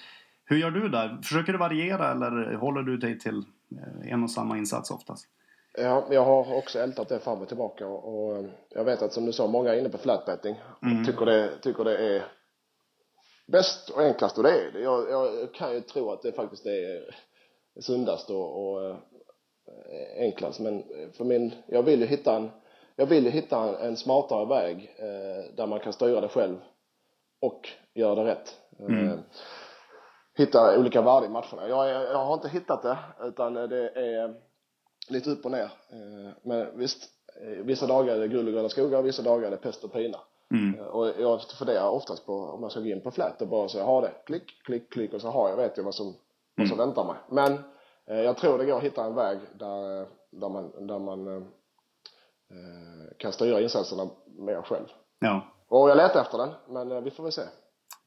hur 0.46 0.58
gör 0.58 0.72
du 0.72 0.90
där? 0.90 1.18
Försöker 1.24 1.52
du 1.52 1.58
variera 1.58 2.12
eller 2.12 2.54
håller 2.56 2.82
du 2.82 2.98
dig 2.98 3.20
till 3.20 3.38
eh, 3.72 4.12
en 4.14 4.24
och 4.24 4.32
samma 4.32 4.58
insats 4.58 4.92
oftast? 4.92 5.28
Ja, 5.78 6.08
jag 6.12 6.26
har 6.26 6.58
också 6.58 6.80
ältat 6.80 7.10
det 7.10 7.20
fram 7.20 7.42
och 7.42 7.48
tillbaka 7.48 7.88
och, 7.88 8.30
och 8.38 8.46
jag 8.70 8.84
vet 8.84 9.02
att 9.02 9.14
som 9.14 9.26
du 9.26 9.34
sa, 9.34 9.48
många 9.48 9.74
är 9.74 9.80
inne 9.80 9.90
på 9.90 9.98
flatbetting. 9.98 10.56
Mm. 10.82 11.06
Tycker, 11.06 11.26
det, 11.26 11.50
tycker 11.62 11.84
det 11.84 12.16
är 12.16 12.24
bäst 13.46 13.90
och 13.90 14.02
enklast 14.02 14.38
och 14.38 14.44
det 14.44 14.62
är 14.62 14.72
det. 14.72 14.80
Jag, 14.80 15.10
jag 15.10 15.54
kan 15.54 15.74
ju 15.74 15.82
tro 15.82 16.12
att 16.12 16.22
det 16.22 16.32
faktiskt 16.32 16.66
är 16.66 17.16
sundast 17.80 18.30
och, 18.30 18.64
och 18.64 18.90
eh, 18.90 18.98
enklast. 20.18 20.60
Men 20.60 20.84
för 21.14 21.24
min, 21.24 21.52
jag 21.68 21.84
vill 21.84 22.00
ju 22.00 22.06
hitta 22.06 22.36
en, 22.36 22.52
jag 22.96 23.06
vill 23.06 23.26
ju 23.26 23.32
hitta 23.32 23.80
en, 23.80 23.98
smartare 23.98 24.46
väg 24.46 24.96
eh, 24.98 25.56
där 25.56 25.68
man 25.68 25.80
kan 25.80 25.94
styra 25.94 26.22
det 26.22 26.28
själv 26.28 26.58
och 27.42 27.70
göra 27.94 28.16
det 28.16 28.32
rätt. 28.32 28.56
Mm. 28.80 29.08
Eh, 29.08 29.20
hitta 30.38 30.80
olika 30.80 31.02
värden 31.02 31.30
i 31.30 31.34
matcherna. 31.34 31.70
Jag, 31.70 31.90
jag 31.90 32.26
har 32.26 32.34
inte 32.34 32.50
hittat 32.50 32.84
det 32.84 32.98
utan 33.24 33.54
det 33.54 33.90
är 33.90 34.36
lite 35.10 35.30
upp 35.30 35.46
och 35.46 35.52
ner. 35.52 35.72
Eh, 35.90 36.32
Men 36.42 36.78
visst, 36.78 37.10
eh, 37.42 37.66
vissa 37.66 37.88
dagar 37.88 38.16
är 38.16 38.20
det 38.20 38.28
guld 38.28 38.48
och 38.48 38.54
gröna 38.54 38.70
skogar, 38.70 39.02
vissa 39.02 39.22
dagar 39.22 39.48
är 39.48 39.52
det 39.52 39.58
pest 39.58 39.84
och 39.84 39.94
pina. 39.94 40.18
Mm. 40.54 40.80
Eh, 40.80 40.86
Och 40.86 41.08
jag 41.20 41.42
funderar 41.42 41.90
oftast 41.90 42.26
på 42.26 42.34
om 42.34 42.62
jag 42.64 42.72
ska 42.72 42.80
gå 42.80 42.88
in 42.88 43.02
på 43.02 43.12
flat 43.12 43.42
och 43.42 43.48
bara 43.48 43.68
så 43.68 43.78
jag 43.78 43.86
har 43.86 44.02
det, 44.02 44.12
klick, 44.26 44.64
klick, 44.66 44.92
klick 44.94 45.14
och 45.14 45.22
så 45.22 45.30
har 45.30 45.50
jag, 45.50 45.58
vet 45.58 45.78
jag 45.78 45.84
vad 45.84 45.96
som, 45.96 46.16
vad 46.56 46.68
som 46.68 46.78
väntar 46.78 47.04
mig. 47.04 47.16
Men 47.30 47.54
eh, 48.08 48.22
jag 48.22 48.38
tror 48.38 48.58
det 48.58 48.66
går 48.66 48.78
att 48.78 48.84
hitta 48.84 49.06
en 49.06 49.16
väg 49.16 49.40
där, 49.60 50.02
eh, 50.02 50.08
där 50.32 50.50
man, 50.50 50.88
där 50.88 51.00
man 51.00 51.28
eh, 51.28 51.44
eh, 52.52 53.18
kan 53.18 53.32
styra 53.32 53.62
insatserna 53.62 54.10
mer 54.26 54.62
själv. 54.62 54.86
Ja. 55.20 55.42
Och 55.68 55.90
jag 55.90 55.98
letar 55.98 56.22
efter 56.22 56.38
den, 56.38 56.50
men 56.68 56.92
eh, 56.92 57.02
vi 57.02 57.12
får 57.12 57.24
väl 57.24 57.32
se. 57.32 57.42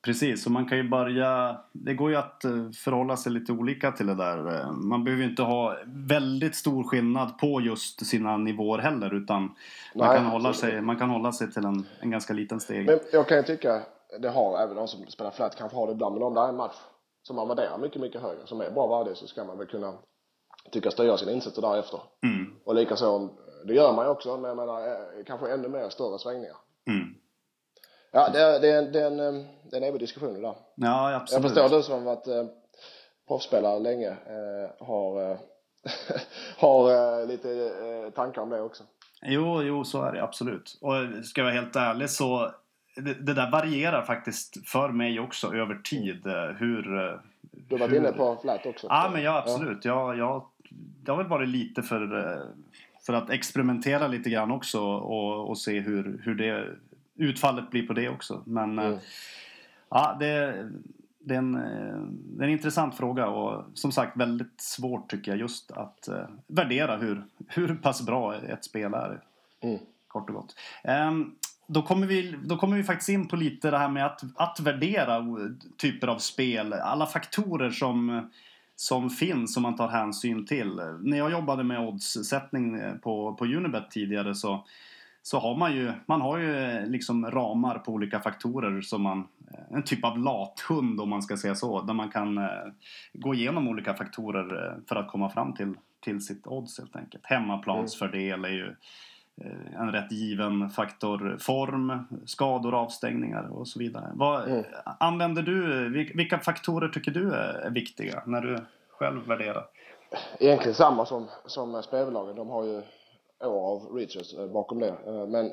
Precis, 0.04 0.46
och 0.46 0.52
man 0.52 0.68
kan 0.68 0.78
ju 0.78 0.88
börja... 0.88 1.60
Det 1.72 1.94
går 1.94 2.10
ju 2.10 2.16
att 2.16 2.44
eh, 2.44 2.70
förhålla 2.84 3.16
sig 3.16 3.32
lite 3.32 3.52
olika 3.52 3.92
till 3.92 4.06
det 4.06 4.14
där. 4.14 4.60
Eh, 4.60 4.72
Man 4.72 5.04
behöver 5.04 5.22
ju 5.22 5.30
inte 5.30 5.42
ha 5.42 5.76
väldigt 5.86 6.54
stor 6.54 6.84
skillnad 6.84 7.38
på 7.38 7.60
just 7.60 8.06
sina 8.06 8.36
nivåer 8.36 8.78
heller 8.78 9.14
utan 9.14 9.42
man, 9.42 10.08
Nej, 10.08 10.16
kan 10.16 10.26
hålla 10.26 10.52
sig, 10.52 10.80
man 10.80 10.96
kan 10.96 11.10
hålla 11.10 11.32
sig 11.32 11.52
till 11.52 11.64
en, 11.64 11.86
en 12.00 12.10
ganska 12.10 12.32
liten 12.32 12.60
steg. 12.60 12.86
Men 12.86 12.98
jag 13.12 13.28
kan 13.28 13.36
ju 13.36 13.42
tycka, 13.42 13.82
det 14.20 14.28
har 14.28 14.58
även 14.62 14.76
de 14.76 14.88
som 14.88 15.06
spelar 15.06 15.30
flat 15.30 15.56
kanske 15.58 15.76
har 15.76 15.86
det 15.86 15.92
ibland, 15.92 16.14
men 16.14 16.22
om 16.22 16.34
det 16.34 16.40
är 16.40 16.48
en 16.48 16.56
match 16.56 16.76
som 17.22 17.36
man 17.36 17.48
värderar 17.48 17.78
mycket, 17.78 18.00
mycket 18.00 18.22
högre, 18.22 18.46
som 18.46 18.60
är 18.60 18.70
bra 18.70 18.98
värde, 18.98 19.16
så 19.16 19.26
ska 19.26 19.44
man 19.44 19.58
väl 19.58 19.66
kunna 19.66 19.92
tycka 20.72 20.90
styra 20.90 21.16
sina 21.16 21.32
insatser 21.32 21.62
därefter. 21.62 22.00
Mm. 22.22 22.52
Och 22.64 22.74
likaså, 22.74 23.28
det 23.66 23.74
gör 23.74 23.92
man 23.92 24.04
ju 24.04 24.10
också, 24.10 24.36
men 24.36 24.48
jag 24.48 24.56
menar, 24.56 24.86
eh, 24.88 25.24
kanske 25.26 25.52
ännu 25.52 25.68
mer 25.68 25.88
större 25.88 26.18
svängningar. 26.18 26.56
Mm. 26.90 27.14
Ja, 28.10 28.28
det 28.32 28.40
är, 28.40 28.60
det 28.60 28.90
det 28.90 29.00
är 29.00 29.06
en, 29.06 29.20
eh, 29.20 29.44
det 29.70 29.76
är 29.76 29.80
en 29.80 29.88
evig 29.88 30.00
diskussion 30.00 30.34
det 30.34 30.40
där. 30.40 30.54
Ja, 30.74 31.10
Jag 31.10 31.20
absolut. 31.22 31.42
förstår 31.52 31.76
du 31.76 31.82
som 31.82 32.04
varit 32.04 32.26
eh, 32.26 32.44
proffsspelare 33.28 33.78
länge, 33.80 34.08
eh, 34.08 34.86
har, 34.86 35.30
eh, 35.30 35.36
har 36.58 36.90
eh, 37.20 37.26
lite 37.26 37.50
eh, 37.50 38.10
tankar 38.12 38.42
om 38.42 38.50
det 38.50 38.60
också. 38.62 38.84
Jo, 39.22 39.62
jo, 39.62 39.84
så 39.84 40.02
är 40.02 40.12
det 40.12 40.22
absolut. 40.22 40.78
Och 40.80 40.94
ska 41.26 41.40
jag 41.40 41.44
vara 41.46 41.54
helt 41.54 41.76
ärlig 41.76 42.10
så 42.10 42.50
det, 42.96 43.14
det 43.14 43.34
där 43.34 43.50
varierar 43.50 44.02
faktiskt 44.02 44.68
för 44.68 44.88
mig 44.88 45.20
också 45.20 45.54
över 45.54 45.74
tid. 45.74 46.26
eh, 46.26 46.32
Hur... 46.58 46.96
eh, 46.98 47.14
Du 47.52 47.74
har 47.74 47.78
varit 47.78 47.90
hur- 47.92 47.96
inne 47.96 48.12
på 48.12 48.36
flat 48.42 48.66
också. 48.66 48.86
Ja, 48.90 49.10
men 49.12 49.22
ja, 49.22 49.38
absolut. 49.38 49.84
Ja. 49.84 50.14
Jag, 50.14 50.44
det 51.04 51.10
har 51.10 51.18
väl 51.18 51.26
varit 51.26 51.48
lite 51.48 51.82
för, 51.82 52.18
eh, 52.32 52.42
för 53.06 53.12
att 53.12 53.30
experimentera 53.30 54.06
lite 54.08 54.30
grann 54.30 54.50
också 54.50 54.80
och, 54.82 55.48
och 55.48 55.58
se 55.58 55.80
hur, 55.80 56.20
hur 56.24 56.34
det 56.34 56.66
utfallet 57.18 57.70
blir 57.70 57.86
på 57.86 57.92
det 57.92 58.08
också. 58.08 58.42
Men 58.46 58.78
eh, 58.78 58.86
Mm. 58.86 58.98
ja, 59.90 60.16
det, 60.20 60.66
det, 61.20 61.34
är 61.34 61.38
en, 61.38 61.54
eh, 61.54 62.00
det 62.10 62.44
är 62.44 62.46
en 62.46 62.52
intressant 62.52 62.96
fråga 62.96 63.26
och 63.28 63.64
som 63.74 63.92
sagt 63.92 64.16
väldigt 64.16 64.60
svårt 64.60 65.10
tycker 65.10 65.30
jag 65.30 65.40
just 65.40 65.70
att 65.70 66.08
eh, 66.08 66.26
värdera 66.46 66.96
hur, 66.96 67.24
hur 67.48 67.74
pass 67.74 68.06
bra 68.06 68.36
ett 68.36 68.64
spel 68.64 68.94
är. 68.94 69.20
Mm. 69.60 69.78
Kort 70.08 70.28
och 70.30 70.34
gott. 70.34 70.54
Ehm, 70.84 71.34
då, 71.66 71.82
kommer 71.82 72.06
vi, 72.06 72.36
då 72.44 72.56
kommer 72.56 72.76
vi 72.76 72.84
faktiskt 72.84 73.08
in 73.08 73.28
på 73.28 73.36
lite 73.36 73.70
det 73.70 73.78
här 73.78 73.88
med 73.88 74.06
att, 74.06 74.22
att 74.36 74.60
värdera 74.60 75.24
typer 75.76 76.08
av 76.08 76.18
spel. 76.18 76.72
Alla 76.72 77.06
faktorer 77.06 77.70
som, 77.70 78.30
som 78.76 79.10
finns 79.10 79.54
som 79.54 79.62
man 79.62 79.76
tar 79.76 79.88
hänsyn 79.88 80.46
till. 80.46 80.80
När 81.00 81.18
jag 81.18 81.30
jobbade 81.30 81.64
med 81.64 81.80
oddssättning 81.80 82.74
eh, 82.74 82.94
på, 82.94 83.34
på 83.34 83.44
Unibet 83.44 83.90
tidigare 83.90 84.34
så, 84.34 84.64
så 85.28 85.38
har 85.38 85.56
man 85.56 85.72
ju, 85.74 85.92
man 86.06 86.20
har 86.20 86.38
ju 86.38 86.56
eh, 86.64 86.86
liksom 86.86 87.30
ramar 87.30 87.78
på 87.78 87.92
olika 87.92 88.20
faktorer 88.20 88.80
som 88.80 89.02
man, 89.02 89.28
eh, 89.52 89.76
en 89.76 89.82
typ 89.82 90.04
av 90.04 90.18
lathund 90.18 91.00
om 91.00 91.08
man 91.08 91.22
ska 91.22 91.36
säga 91.36 91.54
så, 91.54 91.82
där 91.82 91.94
man 91.94 92.10
kan 92.10 92.38
eh, 92.38 92.44
gå 93.12 93.34
igenom 93.34 93.68
olika 93.68 93.94
faktorer 93.94 94.76
för 94.88 94.96
att 94.96 95.08
komma 95.08 95.30
fram 95.30 95.54
till, 95.54 95.74
till 96.00 96.20
sitt 96.24 96.46
odds 96.46 96.78
helt 96.78 96.96
enkelt. 96.96 97.26
Hemmaplansfördel 97.26 98.44
är 98.44 98.48
ju 98.48 98.74
en 99.78 99.92
rätt 99.92 100.12
given 100.12 100.70
faktor. 100.70 101.36
Form, 101.40 102.04
skador, 102.26 102.74
avstängningar 102.74 103.48
och 103.52 103.68
så 103.68 103.78
vidare. 103.78 104.10
Vad, 104.14 104.48
Mm. 104.48 104.64
Använder 105.00 105.42
du, 105.42 105.88
vil- 105.88 106.12
vilka 106.16 106.38
faktorer 106.38 106.88
tycker 106.88 107.10
du 107.10 107.32
är 107.32 107.54
är 107.54 107.70
viktiga 107.70 108.22
när 108.26 108.40
du 108.40 108.58
själv 108.90 109.26
värderar? 109.26 109.64
Egentligen 110.40 110.74
samma 110.74 111.06
som, 111.06 111.26
som 111.46 111.82
spelbolagen. 111.82 112.36
De 112.36 112.48
har 112.48 112.64
ju 112.64 112.82
år 113.40 113.70
av 113.70 113.96
research 113.96 114.34
eh, 114.38 114.46
bakom 114.46 114.78
det. 114.80 114.94
Eh, 115.06 115.26
Men 115.26 115.52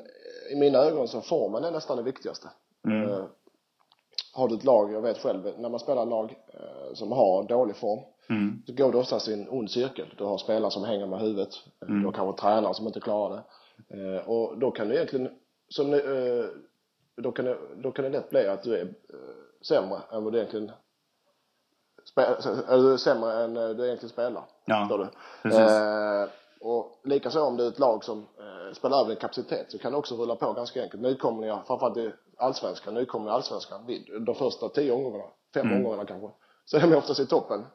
i 0.50 0.56
mina 0.56 0.78
ögon 0.78 1.08
så 1.08 1.20
formen 1.20 1.64
är 1.64 1.70
nästan 1.70 1.96
det 1.96 2.02
viktigaste. 2.02 2.48
Mm. 2.86 3.10
Eh, 3.10 3.24
Har 4.34 4.48
du 4.48 4.54
ett 4.54 4.64
lag, 4.64 4.92
jag 4.92 5.02
vet 5.02 5.18
själv, 5.18 5.52
när 5.58 5.68
man 5.68 5.80
spelar 5.80 6.06
lag 6.06 6.36
som 6.94 7.12
har 7.12 7.42
dålig 7.42 7.76
form 7.76 8.00
Mm. 8.28 8.62
så 8.66 8.72
går 8.72 8.92
det 8.92 8.98
oftast 8.98 9.28
i 9.28 9.32
en 9.32 9.48
ond 9.48 9.70
cirkel. 9.70 10.14
Du 10.18 10.24
har 10.24 10.38
spelare 10.38 10.70
som 10.70 10.84
hänger 10.84 11.06
med 11.06 11.20
huvudet. 11.20 11.48
Mm. 11.82 12.00
Du 12.00 12.06
har 12.06 12.12
kanske 12.12 12.42
tränare 12.42 12.74
som 12.74 12.86
inte 12.86 13.00
klarar 13.00 13.42
det. 13.88 14.22
Och 14.22 14.58
då 14.58 14.70
kan 14.70 14.88
du 14.88 14.94
egentligen, 14.94 15.28
som, 15.68 15.90
då, 17.16 17.32
kan 17.32 17.44
det, 17.44 17.56
då 17.76 17.92
kan 17.92 18.02
det 18.04 18.10
lätt 18.10 18.30
bli 18.30 18.46
att 18.48 18.62
du 18.62 18.76
är 18.76 18.94
sämre 19.68 19.98
än 20.12 20.24
vad 20.24 20.32
du 20.32 20.38
egentligen 20.38 20.70
eller 22.68 22.96
sämre 22.96 23.44
än 23.44 23.54
du 23.54 23.84
egentligen 23.86 24.08
spelar. 24.12 24.42
Ja, 24.64 24.80
Förstår 24.80 24.98
du? 24.98 25.08
precis. 25.42 25.60
Eh, 25.60 26.28
och 26.70 27.00
likaså 27.04 27.40
om 27.42 27.56
det 27.56 27.64
är 27.64 27.68
ett 27.68 27.78
lag 27.78 28.04
som 28.04 28.18
eh, 28.18 28.74
spelar 28.74 28.98
över 29.00 29.08
din 29.08 29.16
kapacitet 29.18 29.70
så 29.70 29.78
kan 29.78 29.92
det 29.92 29.98
också 29.98 30.14
rulla 30.16 30.36
på 30.36 30.52
ganska 30.52 30.82
enkelt. 30.82 31.02
Nykomlingar, 31.02 31.62
framförallt 31.66 31.96
i 31.96 32.12
allsvenskan, 32.38 32.94
nykomlingar 32.94 33.32
i 33.32 33.36
allsvenskan 33.36 33.86
vid 33.86 34.06
de 34.26 34.34
första 34.34 34.68
tio 34.68 34.92
omgångarna, 34.92 35.24
fem 35.54 35.66
Mm. 35.66 35.76
omgångarna 35.78 36.04
kanske. 36.04 36.28
Så 36.64 36.76
är 36.76 36.80
de 36.80 36.96
oftast 36.96 37.20
i 37.20 37.26
toppen, 37.26 37.66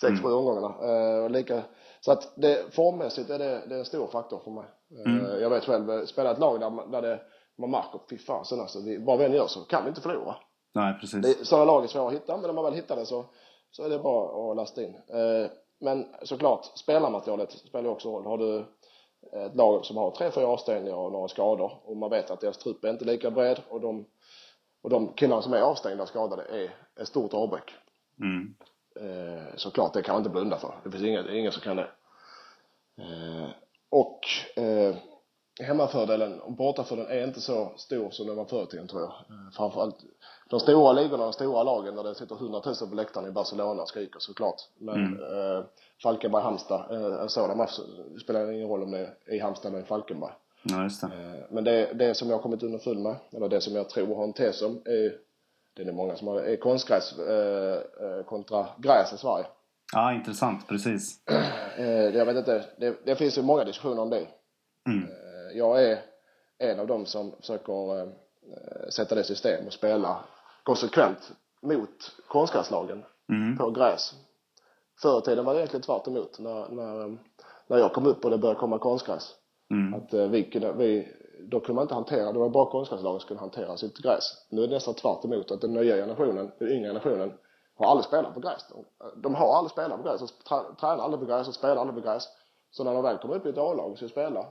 sex, 0.00 0.20
sju 0.22 0.28
omgångarna. 0.32 0.66
Eh, 0.82 1.24
och 1.24 1.30
lika, 1.30 1.62
så 2.00 2.12
att 2.12 2.32
det, 2.36 2.74
formmässigt 2.74 3.30
är 3.30 3.38
det, 3.38 3.62
det 3.68 3.74
är 3.74 3.78
en 3.78 3.84
stor 3.84 4.06
faktor 4.06 4.40
för 4.44 4.50
mig. 4.50 4.64
Eh, 5.06 5.12
Mm. 5.12 5.40
Jag 5.40 5.50
vet 5.50 5.64
själv, 5.64 5.90
eh, 5.90 6.04
spela 6.04 6.30
ett 6.30 6.38
lag 6.38 6.60
där, 6.60 6.90
där 6.92 7.02
det, 7.02 7.20
man 7.58 7.70
märker, 7.70 8.00
fy 8.10 8.18
fasen 8.18 8.60
alltså, 8.60 8.80
vi, 8.80 9.04
vad 9.04 9.18
vi 9.18 9.24
än 9.24 9.32
gör 9.32 9.46
så 9.46 9.60
kan 9.60 9.82
vi 9.84 9.88
inte 9.88 10.00
förlora. 10.00 10.34
Nej, 10.74 10.98
precis. 11.00 11.22
Det, 11.22 11.46
sådana 11.46 11.64
lag 11.64 11.84
är 11.84 11.88
svåra 11.88 12.06
att 12.08 12.14
hitta, 12.14 12.36
men 12.36 12.46
när 12.46 12.52
man 12.52 12.64
väl 12.64 12.74
hittar 12.74 12.96
det 12.96 13.06
så, 13.06 13.24
så 13.70 13.84
är 13.84 13.88
det 13.90 13.98
bra 13.98 14.50
att 14.50 14.56
lasta 14.56 14.82
in. 14.82 14.94
Eh, 14.94 15.50
men 15.80 16.06
såklart, 16.22 16.78
spelarmaterialet 16.78 17.52
spelar 17.52 17.90
också 17.90 18.08
roll. 18.08 18.26
Har 18.26 18.38
du 18.38 18.64
ett 19.32 19.56
lag 19.56 19.84
som 19.84 19.96
har 19.96 20.10
tre, 20.10 20.30
fyra 20.30 20.46
avstängningar 20.46 20.96
och 20.96 21.12
några 21.12 21.28
skador 21.28 21.72
och 21.84 21.96
man 21.96 22.10
vet 22.10 22.30
att 22.30 22.40
deras 22.40 22.58
trupp 22.58 22.84
är 22.84 22.90
inte 22.90 23.04
lika 23.04 23.30
bred 23.30 23.60
och 23.68 23.80
de, 23.80 24.06
och 24.82 24.90
de 24.90 25.12
killarna 25.12 25.42
som 25.42 25.52
är 25.52 25.60
avstängda 25.60 26.02
och 26.02 26.08
skadade 26.08 26.42
är 26.42 26.70
ett 27.00 27.08
stort 27.08 27.34
avbräck. 27.34 27.70
Mm. 28.20 28.54
Eh, 29.00 29.56
såklart, 29.56 29.92
det 29.92 30.02
kan 30.02 30.12
man 30.12 30.20
inte 30.20 30.30
blunda 30.30 30.58
för. 30.58 30.74
Det 30.84 30.90
finns 30.90 31.04
ingen, 31.04 31.30
ingen 31.30 31.52
som 31.52 31.62
kan 31.62 31.76
det. 31.76 31.90
Eh, 32.98 33.48
och 33.90 34.20
eh, 34.56 34.96
hemmafördelen 35.62 36.40
och 36.40 36.52
bortafördelen 36.52 37.10
är 37.10 37.24
inte 37.26 37.40
så 37.40 37.72
stor 37.76 38.10
som 38.10 38.26
den 38.26 38.36
var 38.36 38.44
förr 38.44 38.66
tiden 38.66 38.88
tror 38.88 39.02
jag. 39.02 39.10
Eh, 39.10 39.50
framförallt 39.56 39.96
de 40.50 40.60
stora 40.60 40.92
ligorna, 40.92 41.24
de 41.24 41.32
stora 41.32 41.62
lagen 41.62 41.96
där 41.96 42.02
det 42.02 42.14
sitter 42.14 42.34
100 42.34 42.60
000 42.66 42.74
på 42.90 42.94
läktaren 42.94 43.28
i 43.28 43.32
Barcelona 43.32 43.82
och 43.82 43.88
skriker 43.88 44.20
såklart. 44.20 44.60
Men 44.78 45.04
eh, 45.04 45.64
Falkenberg, 46.02 46.42
Halmstad, 46.42 46.86
eh, 46.90 47.22
en 47.22 47.28
sådan 47.28 47.56
match 47.56 47.78
spelar 48.22 48.52
ingen 48.52 48.68
roll 48.68 48.82
om 48.82 48.90
det 48.90 48.98
är 49.26 49.34
i 49.34 49.38
Halmstad 49.38 49.72
eller 49.72 49.82
i 49.82 49.86
Falkenberg. 49.86 50.32
Ja, 50.62 50.82
just 50.82 51.00
det. 51.00 51.06
Eh, 51.06 51.44
Men 51.50 51.64
det, 51.64 51.92
det 51.94 52.14
som 52.14 52.28
jag 52.28 52.36
har 52.36 52.42
kommit 52.42 52.62
underfund 52.62 53.02
med, 53.02 53.16
eller 53.32 53.48
det 53.48 53.60
som 53.60 53.74
jag 53.74 53.88
tror 53.88 54.16
har 54.16 54.24
en 54.24 54.32
tes 54.32 54.62
om, 54.62 54.82
är, 54.84 55.12
det 55.74 55.82
är 55.82 55.86
det 55.86 55.92
många 55.92 56.16
som 56.16 56.28
har, 56.28 56.40
är 56.40 56.56
konstgräs 56.56 57.18
eh, 57.18 57.74
eh, 57.74 58.24
kontra 58.24 58.66
gräs 58.78 59.12
i 59.12 59.16
Sverige. 59.18 59.46
Ja, 59.92 60.12
intressant. 60.12 60.68
Precis. 60.68 61.28
Eh, 61.78 61.86
jag 61.90 62.26
vet 62.26 62.36
inte, 62.36 62.64
det, 62.78 62.96
det 63.04 63.16
finns 63.16 63.38
ju 63.38 63.42
många 63.42 63.64
diskussioner 63.64 64.02
om 64.02 64.10
det. 64.10 64.26
Mm. 64.88 65.08
Jag 65.54 65.84
är 65.84 65.98
en 66.58 66.80
av 66.80 66.86
dem 66.86 67.06
som 67.06 67.32
försöker 67.32 68.00
eh, 68.00 68.08
sätta 68.90 69.14
det 69.14 69.24
system 69.24 69.66
och 69.66 69.72
spela 69.72 70.24
konsekvent 70.62 71.32
mot 71.62 72.12
konstgräslagen 72.28 73.04
Mm. 73.28 73.58
på 73.58 73.70
gräs. 73.70 74.14
Förr 75.02 75.18
i 75.18 75.22
tiden 75.22 75.44
var 75.44 75.54
det 75.54 75.60
egentligen 75.60 75.82
tvärt 75.82 76.06
emot 76.06 76.38
när, 76.38 76.68
när, 76.68 77.00
eh, 77.00 77.12
när 77.66 77.78
jag 77.78 77.92
kom 77.92 78.06
upp 78.06 78.24
och 78.24 78.30
det 78.30 78.38
började 78.38 78.60
komma 78.60 78.78
konstgräs. 78.78 79.34
Mm. 79.70 79.94
Att 79.94 80.14
eh, 80.14 80.26
vi 80.28 80.50
kunde, 80.50 80.72
vi, 80.72 81.08
då 81.40 81.60
kunde 81.60 81.74
man 81.74 81.82
inte 81.82 81.94
hantera, 81.94 82.32
det 82.32 82.38
var 82.38 82.48
bara 82.48 82.70
konstgräslagen 82.70 83.20
som 83.20 83.28
kunde 83.28 83.40
hantera 83.40 83.76
sitt 83.76 83.98
gräs. 83.98 84.46
Nu 84.48 84.62
är 84.62 84.68
det 84.68 84.74
nästan 84.74 84.94
tvärt 84.94 85.24
emot 85.24 85.50
att 85.50 85.60
den 85.60 85.72
nya 85.72 85.96
generationen, 85.96 86.50
den 86.58 86.68
yngre 86.68 86.88
generationen, 86.88 87.32
har 87.76 87.86
aldrig 87.86 88.04
spelat 88.04 88.34
på 88.34 88.40
gräs. 88.40 88.66
De, 88.70 88.84
de 89.22 89.34
har 89.34 89.56
aldrig 89.56 89.70
spelat 89.70 90.02
på 90.02 90.08
gräs, 90.08 90.20
trä, 90.48 90.60
tränar 90.80 91.04
aldrig 91.04 91.20
på 91.20 91.26
gräs 91.26 91.48
och 91.48 91.54
spelar 91.54 91.76
aldrig 91.76 92.02
på 92.04 92.10
gräs. 92.10 92.28
Så 92.70 92.84
när 92.84 92.94
de 92.94 93.02
väl 93.02 93.18
kommer 93.18 93.34
upp 93.34 93.46
i 93.46 93.48
ett 93.48 93.58
A-lag 93.58 93.90
och 93.90 93.96
ska 93.96 94.08
spela, 94.08 94.46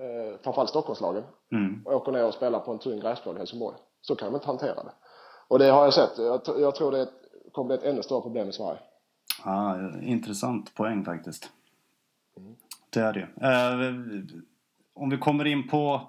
eh, 0.00 0.40
framförallt 0.44 0.70
Stockholmslagen, 0.70 1.24
Mm. 1.52 1.82
och 1.86 1.92
åker 1.94 2.12
ner 2.12 2.24
och 2.26 2.34
spelar 2.34 2.60
på 2.60 2.72
en 2.72 2.78
tunn 2.78 3.00
gräsplan 3.00 3.34
i 3.36 3.38
Helsingborg, 3.38 3.76
så 4.00 4.16
kan 4.16 4.28
de 4.28 4.34
inte 4.34 4.46
hantera 4.46 4.74
det. 4.74 4.92
Och 5.48 5.58
det 5.58 5.70
har 5.70 5.84
jag 5.84 5.94
sett, 5.94 6.18
jag, 6.18 6.40
jag 6.60 6.74
tror 6.74 6.92
det 6.92 7.08
kommer 7.52 7.66
bli 7.66 7.76
ett 7.76 7.92
ännu 7.94 8.02
större 8.02 8.20
problem 8.22 8.48
i 8.48 8.52
Sverige. 8.52 8.78
Ja, 9.44 9.76
intressant 10.02 10.74
poäng 10.74 11.04
faktiskt. 11.04 11.50
Det 12.90 13.00
är 13.00 13.12
det. 13.12 13.46
Eh, 13.46 13.94
om 14.94 15.10
vi 15.10 15.18
kommer 15.18 15.44
in 15.44 15.68
på 15.68 16.00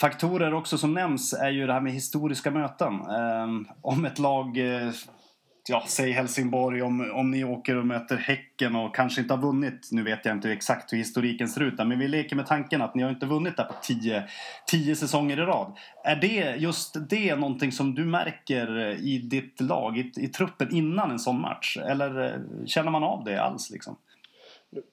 faktorer 0.00 0.54
också 0.54 0.78
som 0.78 0.94
nämns 0.94 1.32
är 1.32 1.50
ju 1.50 1.66
det 1.66 1.72
här 1.72 1.80
med 1.80 1.92
historiska 1.92 2.50
möten. 2.50 2.92
Eh, 2.94 3.72
om 3.82 4.04
ett 4.04 4.18
lag, 4.18 4.58
eh, 4.58 4.90
ja, 5.70 5.84
säg 5.86 6.10
Helsingborg, 6.10 6.82
om, 6.82 7.10
om 7.14 7.30
ni 7.30 7.44
åker 7.44 7.76
och 7.76 7.86
möter 7.86 8.16
Häcken 8.16 8.76
och 8.76 8.94
kanske 8.94 9.20
inte 9.20 9.34
har 9.34 9.42
vunnit, 9.42 9.88
nu 9.90 10.02
vet 10.02 10.24
jag 10.24 10.36
inte 10.36 10.50
exakt 10.50 10.92
hur 10.92 10.98
historiken 10.98 11.48
ser 11.48 11.60
ut 11.60 11.78
men 11.78 11.98
vi 11.98 12.08
leker 12.08 12.36
med 12.36 12.46
tanken 12.46 12.82
att 12.82 12.94
ni 12.94 13.02
har 13.02 13.10
inte 13.10 13.26
vunnit 13.26 13.56
där 13.56 13.64
på 13.64 13.74
tio, 13.82 14.28
tio 14.66 14.96
säsonger 14.96 15.40
i 15.40 15.44
rad. 15.44 15.78
Är 16.04 16.16
det 16.16 16.56
just 16.56 16.96
det 17.10 17.36
någonting 17.36 17.72
som 17.72 17.94
du 17.94 18.04
märker 18.04 18.96
i 19.00 19.18
ditt 19.18 19.60
lag, 19.60 19.98
i, 19.98 20.12
i 20.16 20.28
truppen 20.28 20.74
innan 20.74 21.10
en 21.10 21.18
sån 21.18 21.40
match? 21.40 21.76
Eller 21.76 22.24
eh, 22.24 22.66
känner 22.66 22.90
man 22.90 23.04
av 23.04 23.24
det 23.24 23.42
alls 23.42 23.70
liksom? 23.70 23.96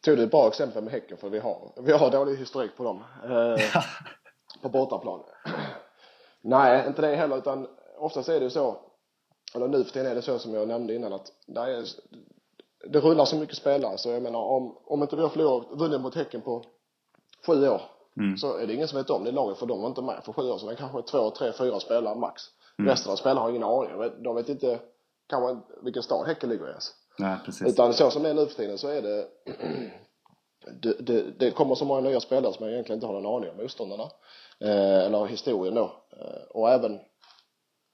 Tog 0.06 0.18
du 0.18 0.24
ett 0.24 0.32
bra 0.32 0.48
exempel 0.48 0.84
med 0.84 0.94
Häcken 0.94 1.18
för 1.18 1.30
vi 1.30 1.40
har, 1.40 1.72
vi 1.82 1.92
har 1.92 2.12
dålig 2.12 2.38
historik 2.38 2.72
på 2.78 2.84
dem. 2.84 3.04
Eh, 3.24 3.84
på 4.62 4.70
bortaplan. 4.70 5.20
Nej, 6.42 6.88
inte 6.88 7.02
det 7.02 7.16
heller 7.16 7.38
utan 7.38 7.68
oftast 7.98 8.30
är 8.30 8.40
det 8.40 8.50
så, 8.50 8.78
eller 9.56 9.68
nu 9.68 9.84
för 9.84 9.92
tiden 9.92 10.12
är 10.12 10.16
det 10.16 10.22
så 10.22 10.40
som 10.40 10.54
jag 10.54 10.68
nämnde 10.68 10.96
innan 10.96 11.14
att 11.14 11.32
det, 11.46 11.60
är, 11.62 11.86
det 12.90 13.00
rullar 13.00 13.26
så 13.26 13.36
mycket 13.36 13.58
spelare 13.58 13.98
så 13.98 14.10
jag 14.10 14.24
menar 14.24 14.40
om, 14.40 14.78
om 14.86 15.02
inte 15.02 15.16
vi 15.16 15.22
har 15.22 15.30
förlorat, 15.30 15.68
vunnit 15.72 16.02
mot 16.02 16.16
Häcken 16.16 16.42
på 16.42 16.64
sju 17.46 17.68
år 17.70 17.82
Mm. 18.20 18.38
så 18.38 18.58
är 18.58 18.68
det 18.68 18.74
ingen 18.74 18.88
som 18.88 18.98
vet 18.98 19.10
om 19.10 19.24
det 19.24 19.32
laget 19.32 19.58
för 19.58 19.66
de 19.66 19.82
var 19.82 19.88
inte 19.88 20.02
med 20.02 20.24
för 20.24 20.34
sju 20.34 20.42
år 20.42 20.58
sedan. 20.58 20.76
Kanske 20.76 21.02
två, 21.02 21.30
tre, 21.30 21.54
fyra 21.54 21.80
spelare 21.80 22.16
max. 22.16 22.44
Resten 22.78 23.12
av 23.12 23.16
spelarna 23.16 23.42
har 23.42 23.50
ingen 23.50 23.64
aning. 23.64 23.92
De 23.92 24.00
vet, 24.00 24.24
de 24.24 24.36
vet 24.36 24.50
inte 24.50 24.80
kanske 25.30 25.62
vilken 25.84 26.04
stad 26.04 26.28
Häcken 26.28 26.50
ligger 26.50 26.66
i 26.66 26.70
ens. 26.70 26.94
Nej, 27.18 27.38
precis. 27.46 27.68
Utan 27.68 27.94
så 27.94 28.12
som 28.12 28.24
det 28.24 28.30
är 28.30 28.34
nu 28.34 28.46
för 28.46 28.56
tiden 28.56 28.78
så 28.78 28.88
är 28.88 29.02
det 29.02 29.28
det, 30.82 30.94
det, 31.00 31.40
det 31.40 31.52
kommer 31.52 31.76
så 31.76 31.86
många 31.86 32.02
nya 32.02 32.20
spelare 32.20 32.54
som 32.54 32.66
jag 32.66 32.74
egentligen 32.74 32.98
inte 32.98 33.08
har 33.08 33.14
någon 33.14 33.36
aning 33.36 33.50
om 33.50 33.58
motståndarna. 33.58 34.04
Eh, 34.60 35.06
eller 35.06 35.26
historien 35.26 35.76
då. 35.76 35.92
Eh, 36.12 36.44
och 36.50 36.70
även 36.70 37.00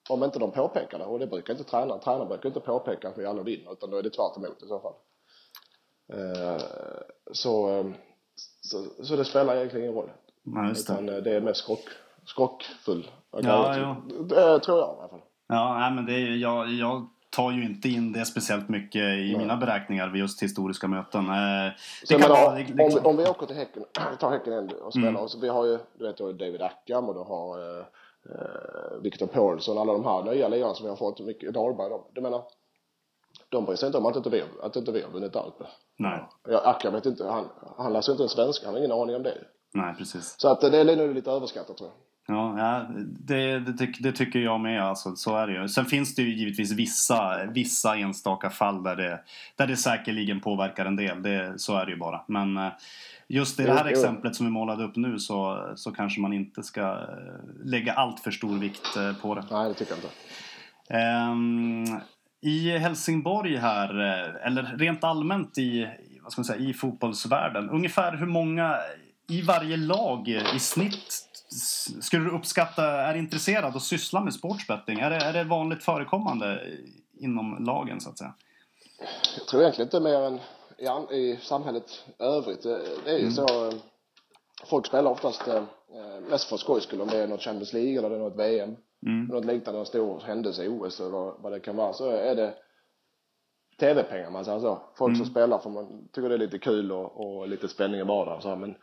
om 0.10 0.24
inte 0.24 0.40
de 0.40 0.52
påpekar 0.52 1.00
det, 1.00 1.06
och 1.06 1.20
det 1.20 1.28
brukar 1.28 1.54
inte 1.54 1.64
tränaren, 1.70 2.00
tränaren 2.00 2.28
brukar 2.28 2.50
inte 2.50 2.60
påpeka 2.60 3.08
att 3.10 3.18
vi 3.18 3.26
alla 3.26 3.44
vinner, 3.44 3.72
utan 3.72 3.90
då 3.90 3.98
är 3.98 4.04
det 4.04 4.10
tvärt 4.10 4.38
emot 4.38 4.64
i 4.64 4.68
så 4.68 4.80
fall. 4.80 4.94
Eh, 6.14 6.62
så, 7.32 7.80
eh, 7.80 7.86
så, 8.62 9.04
så 9.04 9.16
det 9.16 9.26
spelar 9.26 9.56
egentligen 9.56 9.86
ingen 9.86 9.96
roll. 10.02 10.10
Ja, 10.44 10.68
just 10.68 10.88
det. 10.88 10.94
Utan 10.94 11.10
eh, 11.10 11.16
det 11.16 11.36
är 11.36 11.42
mest 11.42 11.60
skrock, 11.64 11.84
skrockfull. 12.26 13.10
Ja, 13.32 13.96
Det 14.30 14.60
tror 14.60 14.80
jag 14.80 14.90
i 14.96 15.00
alla 15.00 15.08
fall. 15.10 15.22
Ja, 15.48 15.78
nej, 15.80 15.92
men 15.92 16.06
det 16.06 16.14
är, 16.14 16.36
jag, 16.36 16.70
jag 16.70 17.08
tar 17.30 17.52
ju 17.52 17.64
inte 17.66 17.90
in 17.90 18.12
det 18.14 18.26
speciellt 18.26 18.70
mycket 18.70 19.02
i 19.02 19.36
mina 19.38 19.58
beräkningar 19.58 20.08
vid 20.10 20.22
just 20.22 20.44
historiska 20.44 20.88
möten. 20.88 21.26
Eh, 21.26 21.34
Det 21.34 21.74
jag 22.10 22.22
kan 22.22 22.30
vara... 22.30 22.56
det- 22.56 22.64
det- 22.64 22.84
om, 22.84 22.90
vi, 22.90 23.00
om 23.00 23.18
vi 23.18 23.24
åker 23.26 23.46
till 23.46 23.56
Häcken, 23.56 23.84
tar 24.20 24.32
Häcken 24.32 24.54
ändå 24.54 24.76
och 24.76 24.94
spelar, 24.94 25.10
Mm. 25.10 25.22
och 25.22 25.32
så 25.32 25.40
vi 25.40 25.48
har 25.50 25.66
ju, 25.66 25.80
du 25.98 26.06
vet, 26.08 26.18
du 26.18 26.24
har 26.24 26.34
David 26.34 26.62
Ackham 26.62 27.10
och 27.10 27.14
du 27.14 27.20
har 27.20 27.86
eh, 28.30 29.02
Victor 29.02 29.28
Paulsson, 29.28 29.78
alla 29.78 29.94
de 29.94 30.06
här 30.06 30.24
nya 30.24 30.48
lirarna 30.48 30.74
som 30.74 30.84
vi 30.84 30.90
har 30.90 30.98
fått, 30.98 31.20
mycket 31.20 31.54
Dahlberg, 31.54 31.90
de, 31.90 32.02
du 32.14 32.22
menar, 32.22 32.44
de 33.50 33.66
bryr 33.66 33.76
sig 33.76 33.88
inte 33.88 33.98
om 33.98 34.06
att 34.06 34.16
inte 34.16 34.30
vi, 34.30 34.44
att 34.62 34.76
inte 34.76 34.92
vi 34.92 35.02
har 35.02 35.12
vunnit 35.12 35.36
allt. 35.36 35.56
Nej, 35.98 36.24
Ja, 36.48 36.62
Ackham 36.70 36.94
vet 36.94 37.06
inte, 37.06 37.26
han, 37.26 37.50
han 37.78 37.94
läser 37.94 38.12
inte 38.12 38.24
en 38.24 38.30
svenska, 38.30 38.66
han 38.66 38.74
har 38.74 38.80
ingen 38.80 38.92
aning 38.92 39.16
om 39.16 39.24
det. 39.24 39.38
nej, 39.74 39.96
precis. 39.98 40.36
Så 40.38 40.48
att 40.48 40.62
det 40.62 40.80
är 40.80 40.96
nog 40.96 41.16
lite 41.16 41.32
överskattat 41.32 41.78
tror 41.78 41.90
jag. 41.90 41.98
Ja, 42.28 42.86
det, 43.06 43.60
det, 43.60 43.86
det 44.00 44.12
tycker 44.12 44.40
jag 44.40 44.60
med. 44.60 44.84
Alltså, 44.84 45.16
så 45.16 45.38
är 45.38 45.48
det 45.48 45.54
ju. 45.54 45.68
Sen 45.68 45.86
finns 45.86 46.16
det 46.16 46.22
ju 46.22 46.36
givetvis 46.36 46.72
vissa, 46.72 47.46
vissa 47.46 47.96
enstaka 47.98 48.50
fall 48.50 48.84
där 48.84 48.96
det, 48.96 49.20
där 49.56 49.68
det 49.68 49.78
säkerligen 49.78 50.40
påverkar 50.40 50.86
en 50.86 50.96
del. 50.96 51.24
Det, 51.24 51.54
så 51.60 51.78
är 51.78 51.86
det 51.86 51.92
ju 51.92 51.98
bara. 51.98 52.22
Men 52.28 52.58
eh, 52.58 52.70
just 53.28 53.60
i 53.60 53.64
det 53.64 53.74
här 53.74 53.86
Jo, 53.86 53.92
jo. 53.96 54.00
exemplet 54.00 54.36
som 54.36 54.46
vi 54.46 54.52
målade 54.52 54.84
upp 54.84 54.96
nu 54.96 55.20
så, 55.20 55.70
så 55.76 55.92
kanske 55.92 56.22
man 56.22 56.34
inte 56.34 56.64
ska 56.64 56.82
eh, 56.82 57.66
lägga 57.66 57.94
allt 57.94 58.20
för 58.20 58.32
stor 58.32 58.58
vikt 58.58 58.96
eh, 58.98 59.14
på 59.22 59.36
det. 59.36 59.44
Nej, 59.52 59.68
det 59.70 59.74
tycker 59.74 59.92
jag 59.94 59.98
inte. 59.98 60.10
Ehm, 60.90 62.00
I 62.42 62.78
Helsingborg 62.78 63.58
här, 63.58 63.94
eller 64.46 64.64
rent 64.78 65.04
allmänt 65.04 65.58
i, 65.58 65.62
i- 65.62 65.88
vad 66.24 66.32
ska 66.32 66.40
man 66.40 66.46
säga, 66.46 66.60
i 66.70 66.74
fotbollsvärlden. 66.74 67.70
Ungefär 67.70 68.18
hur 68.18 68.26
många 68.26 68.76
i 69.30 69.42
varje 69.42 69.78
lag 69.78 70.28
i 70.56 70.60
snitt 70.60 71.30
skulle 72.02 72.24
du 72.24 72.32
uppskatta, 72.32 72.84
är 72.86 73.16
intresserad 73.16 73.76
och 73.76 73.82
syssla 73.82 74.22
med 74.22 74.34
sportsbetting? 74.34 75.00
Är 75.00 75.10
det, 75.10 75.16
är 75.16 75.34
det 75.34 75.44
vanligt 75.44 75.84
förekommande 75.84 76.62
inom 77.20 77.66
lagen 77.66 78.02
så 78.02 78.10
att 78.10 78.18
säga? 78.18 78.34
Jag 79.38 79.48
tror 79.48 79.62
egentligen 79.62 79.88
inte 79.88 80.00
mer 80.00 80.20
än 80.20 80.40
i, 81.12 81.16
i 81.16 81.40
samhället 81.42 82.04
övrigt. 82.20 82.64
Det 82.64 83.12
är 83.12 83.18
ju 83.18 83.20
mm. 83.20 83.32
så. 83.32 83.68
Eh, 83.68 83.74
folk 84.66 84.88
spelar 84.88 85.12
oftast 85.12 85.48
eh, 85.48 85.64
mest 86.30 86.50
för 86.50 86.58
skojs 86.58 86.84
skull. 86.84 87.02
Om 87.02 87.08
det 87.08 87.18
är 87.18 87.28
något 87.28 87.42
Champions 87.42 87.74
League 87.74 87.98
eller 87.98 88.10
det 88.10 88.16
är 88.16 88.20
något 88.20 88.40
VM. 88.40 88.76
Mm. 89.06 89.26
Något 89.26 89.46
liknande, 89.46 89.80
en 89.80 89.86
stor 89.86 90.22
händelse 90.26 90.64
i 90.64 90.68
OS 90.68 91.00
eller 91.00 91.42
vad 91.42 91.52
det 91.52 91.60
kan 91.60 91.76
vara. 91.76 91.94
Så 91.94 92.10
är 92.10 92.36
det 92.36 92.54
tv-pengar 93.80 94.30
man 94.30 94.46
säger 94.46 94.60
så. 94.60 94.82
Folk 94.96 95.10
mm. 95.10 95.26
som 95.26 95.32
spelar 95.32 95.60
för 95.60 95.70
man 95.70 96.08
tycker 96.12 96.30
det 96.30 96.36
är 96.36 96.40
lite 96.40 96.60
kul 96.60 96.92
och, 96.92 97.26
och 97.26 97.48
lite 97.48 97.68
spänning 97.68 98.00
i 98.00 98.04
vardagen 98.04 98.42
så 98.42 98.50
här. 98.50 98.56
Men 98.56 98.76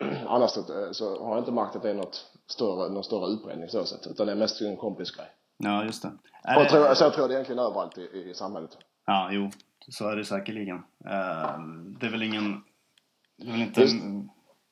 annars 0.26 0.50
så, 0.50 0.88
så 0.92 1.24
har 1.24 1.30
jag 1.30 1.38
inte 1.38 1.52
märkt 1.52 1.76
att 1.76 1.82
det 1.82 1.90
är 1.90 1.94
något 1.94 2.26
större, 2.46 2.88
någon 2.88 3.04
större 3.04 3.32
utbredning 3.32 3.68
så 3.68 3.84
sätt. 3.84 4.06
Utan 4.06 4.26
det 4.26 4.32
är 4.32 4.36
mest 4.36 4.60
en 4.60 4.76
kompisgrej. 4.76 5.26
Ja, 5.56 5.84
just 5.84 6.02
det. 6.02 6.08
och 6.56 6.62
det... 6.62 6.68
Tror, 6.68 6.94
så 6.94 7.04
jag 7.04 7.14
tror 7.14 7.28
det 7.28 7.34
är 7.34 7.36
egentligen 7.36 7.58
överallt 7.58 7.98
i, 7.98 8.30
i 8.30 8.34
samhället. 8.34 8.70
Ja, 9.06 9.28
jo. 9.32 9.50
Så 9.88 10.08
är 10.08 10.16
det 10.16 10.24
säkerligen. 10.24 10.76
Uh, 10.76 11.60
det 12.00 12.06
är 12.06 12.10
väl 12.10 12.22
ingen... 12.22 12.62
Det 13.36 13.48
är 13.48 13.52
väl 13.52 13.60
inte... 13.60 13.80
Just... 13.80 13.94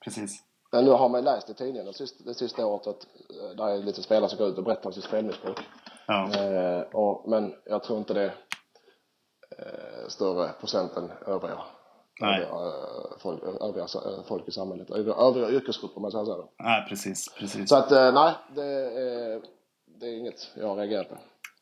Precis. 0.05 0.43
Men 0.73 0.85
nu 0.85 0.91
har 0.91 1.09
man 1.09 1.25
läst 1.25 1.51
i 1.51 1.55
tidningen 1.55 1.87
det 1.87 1.93
sista, 1.93 2.25
det 2.25 2.35
sista 2.35 2.67
året 2.67 2.87
att 2.87 3.07
uh, 3.43 3.57
det 3.57 3.62
är 3.62 3.79
lite 3.79 4.03
spelare 4.03 4.31
som 4.31 4.38
går 4.38 4.49
ut 4.49 4.59
och 4.59 4.64
berättar 4.64 4.87
om 4.87 4.93
sitt 4.93 5.05
spelmissbruk. 5.05 5.59
Ja. 6.07 6.31
Uh, 6.41 6.95
och, 6.95 7.31
men 7.31 7.55
jag 7.64 7.83
tror 7.83 7.99
inte 7.99 8.14
det 8.14 8.23
är 8.23 8.33
större 10.09 10.49
procent 10.49 10.97
än 10.97 11.11
övriga. 11.27 11.59
Nej. 12.21 12.43
Övriga, 12.43 12.73
folk, 13.19 13.43
övriga 13.61 13.87
folk 14.29 14.49
i 14.49 14.53
samhället. 14.53 14.91
Övriga 14.91 15.51
yrkesgrupper 15.51 15.97
om 15.97 16.03
man 16.03 16.11
säger 16.11 16.25
så. 16.25 16.49
Nej, 16.59 16.87
precis. 16.89 17.35
precis. 17.39 17.69
Så 17.69 17.77
att 17.77 17.91
nej, 17.91 18.35
det 18.55 18.65
är, 18.65 19.41
det 20.01 20.07
är 20.07 20.19
inget 20.19 20.51
jag 20.55 20.79
reagerar 20.79 21.05
på. 21.05 21.15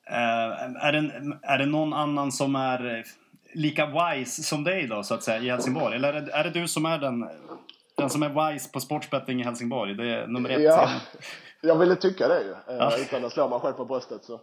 är, 0.07 0.93
det, 0.93 1.11
är 1.43 1.59
det 1.59 1.67
någon 1.67 1.93
annan 1.93 2.33
som 2.33 2.57
är 2.57 3.05
lika 3.57 3.87
wise 3.87 4.43
som 4.43 4.65
dig 4.65 4.87
då, 4.87 5.03
så 5.03 5.15
att 5.15 5.23
säga, 5.23 5.39
i 5.39 5.51
Helsingborg? 5.51 5.97
Eller 5.97 6.13
är 6.13 6.21
det, 6.21 6.33
är 6.33 6.45
det 6.45 6.51
du 6.51 6.69
som 6.69 6.87
är 6.87 6.99
den, 6.99 7.29
den 7.97 8.11
som 8.11 8.23
är 8.23 8.53
wise 8.53 8.73
på 8.73 8.81
sportsbetting 8.81 9.41
i 9.41 9.45
Helsingborg? 9.45 9.95
Det 9.95 10.11
är 10.11 10.27
nummer 10.27 10.51
ett. 10.51 10.63
Ja, 10.63 10.91
jag 11.61 11.79
ville 11.79 11.97
tycka 11.97 12.29
det 12.29 12.43
ju, 12.43 12.51
eh, 12.51 12.57
ja. 12.67 12.93
utan 12.99 13.25
att 13.25 13.33
slå 13.33 13.49
mig 13.49 13.61
själv 13.61 13.73
på 13.73 13.85
bröstet. 13.85 14.25
Så. 14.25 14.35
Eh, 14.35 14.41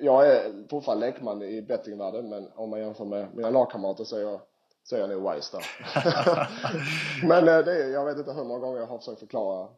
jag 0.00 0.26
är 0.26 0.68
fortfarande 0.70 1.06
lekman 1.06 1.42
i 1.42 1.62
bettingvärlden, 1.62 2.28
men 2.28 2.48
om 2.54 2.70
man 2.70 2.80
jämför 2.80 3.04
med 3.04 3.28
mina 3.34 3.50
lagkamrater 3.50 4.04
så 4.04 4.16
är 4.16 4.20
jag 4.20 4.40
jag 4.90 5.10
nog 5.10 5.34
wise 5.34 5.56
där. 5.56 5.66
men 7.28 7.48
eh, 7.48 7.64
det 7.64 7.84
är, 7.84 7.88
jag 7.88 8.04
vet 8.04 8.18
inte 8.18 8.32
hur 8.32 8.44
många 8.44 8.60
gånger 8.60 8.80
jag 8.80 8.86
har 8.86 8.98
försökt 8.98 9.20
förklara 9.20 9.68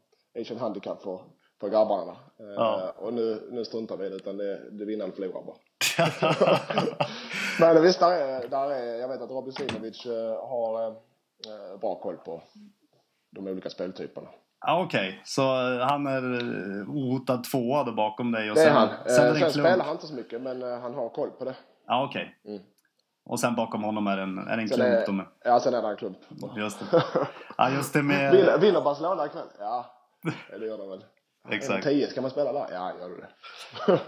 Asian 0.40 0.58
Handicap 0.58 1.02
för, 1.02 1.20
för 1.60 1.68
grabbarna. 1.68 2.16
Ja. 2.36 2.94
Och 2.96 3.14
nu, 3.14 3.48
nu 3.50 3.64
struntar 3.64 3.96
vi 3.96 4.06
i 4.06 4.08
det, 4.08 4.16
utan 4.16 4.36
det, 4.36 4.70
det 4.70 4.84
vinnaren 4.84 5.12
förlorar 5.12 5.42
bara. 5.42 5.56
Men 7.74 7.82
visst, 7.82 8.00
där 8.00 8.10
är, 8.10 8.48
där 8.48 8.70
är, 8.70 9.00
jag 9.00 9.08
vet 9.08 9.22
att 9.22 9.30
Robin 9.30 9.52
Simovic 9.52 10.06
eh, 10.06 10.48
har 10.48 10.86
eh, 10.86 11.78
bra 11.80 11.94
koll 11.94 12.16
på 12.16 12.42
de 13.30 13.46
olika 13.46 13.70
speltyperna. 13.70 14.28
Ja, 14.66 14.84
Okej, 14.84 15.08
okay. 15.08 15.20
så 15.24 15.42
han 15.80 16.06
är 16.06 16.22
ohotad 16.88 17.44
tvåa 17.44 17.84
då 17.84 17.92
bakom 17.92 18.32
dig? 18.32 18.50
Och 18.50 18.56
det 18.56 18.62
är 18.62 18.70
han. 18.70 18.88
Sen, 19.06 19.26
är 19.26 19.34
det 19.34 19.40
sen 19.40 19.50
spelar 19.50 19.84
han 19.84 19.92
inte 19.92 20.06
så 20.06 20.14
mycket, 20.14 20.42
men 20.42 20.62
han 20.62 20.94
har 20.94 21.08
koll 21.08 21.30
på 21.30 21.44
det. 21.44 21.54
Ja, 21.86 22.06
okej. 22.08 22.36
Okay. 22.44 22.54
Mm. 22.54 22.66
Och 23.24 23.40
sen 23.40 23.54
bakom 23.54 23.82
honom 23.82 24.06
är 24.06 24.16
det 24.16 24.22
en, 24.22 24.38
är 24.38 24.56
det 24.56 24.62
en 24.62 24.68
klump? 24.68 24.82
Är, 24.82 25.06
de... 25.06 25.26
Ja, 25.44 25.60
sen 25.60 25.74
är 25.74 25.82
det 25.82 25.88
en 25.88 25.96
klump. 25.96 26.18
Just 26.56 26.90
det. 26.90 27.02
Ja, 27.58 27.70
just 27.70 27.92
det 27.92 28.02
med... 28.02 28.32
Vinner, 28.32 28.58
vinner 28.58 28.80
Barcelona 28.80 29.26
ikväll? 29.26 29.46
Ja, 29.58 29.86
det 30.58 30.66
gör 30.66 30.78
de 30.78 30.88
väl. 30.88 31.04
Exakt. 31.50 31.84
10, 31.84 32.06
ska 32.06 32.20
man 32.20 32.30
spela 32.30 32.52
där? 32.52 32.66
Ja, 32.72 32.92
gör 33.00 33.08
du 33.08 33.16
det. 33.16 33.28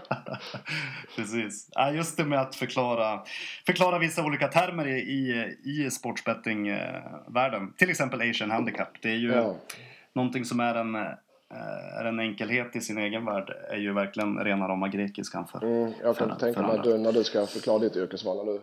Precis. 1.15 1.69
Ja, 1.71 1.91
just 1.91 2.17
det 2.17 2.25
med 2.25 2.41
att 2.41 2.55
förklara, 2.55 3.23
förklara 3.65 3.99
vissa 3.99 4.23
olika 4.23 4.47
termer 4.47 4.87
i, 4.87 4.99
i, 4.99 5.57
i 5.63 5.91
sportsbettingvärlden. 5.91 7.73
Till 7.77 7.89
exempel 7.89 8.29
Asian 8.29 8.51
Handicap. 8.51 8.89
Det 9.01 9.09
är 9.09 9.15
ju 9.15 9.31
ja. 9.31 9.55
någonting 10.13 10.45
som 10.45 10.59
är 10.59 10.75
en, 10.75 10.95
eh, 10.95 11.99
är 11.99 12.05
en 12.05 12.19
enkelhet 12.19 12.75
i 12.75 12.81
sin 12.81 12.97
egen 12.97 13.25
värld. 13.25 13.53
är 13.69 13.77
ju 13.77 13.93
verkligen 13.93 14.39
rena 14.39 14.67
rama 14.67 14.87
grekiskan 14.87 15.47
för 15.47 15.63
mm, 15.63 15.93
Jag 16.03 16.17
kan 16.17 16.29
för, 16.29 16.35
tänka 16.35 16.61
mig 16.61 16.77
att 16.77 16.83
du, 16.83 16.97
när 16.97 17.11
du 17.11 17.23
ska 17.23 17.45
förklara 17.45 17.79
ditt 17.79 17.95
yrkesval, 17.95 18.45
när 18.45 18.53
du 18.53 18.61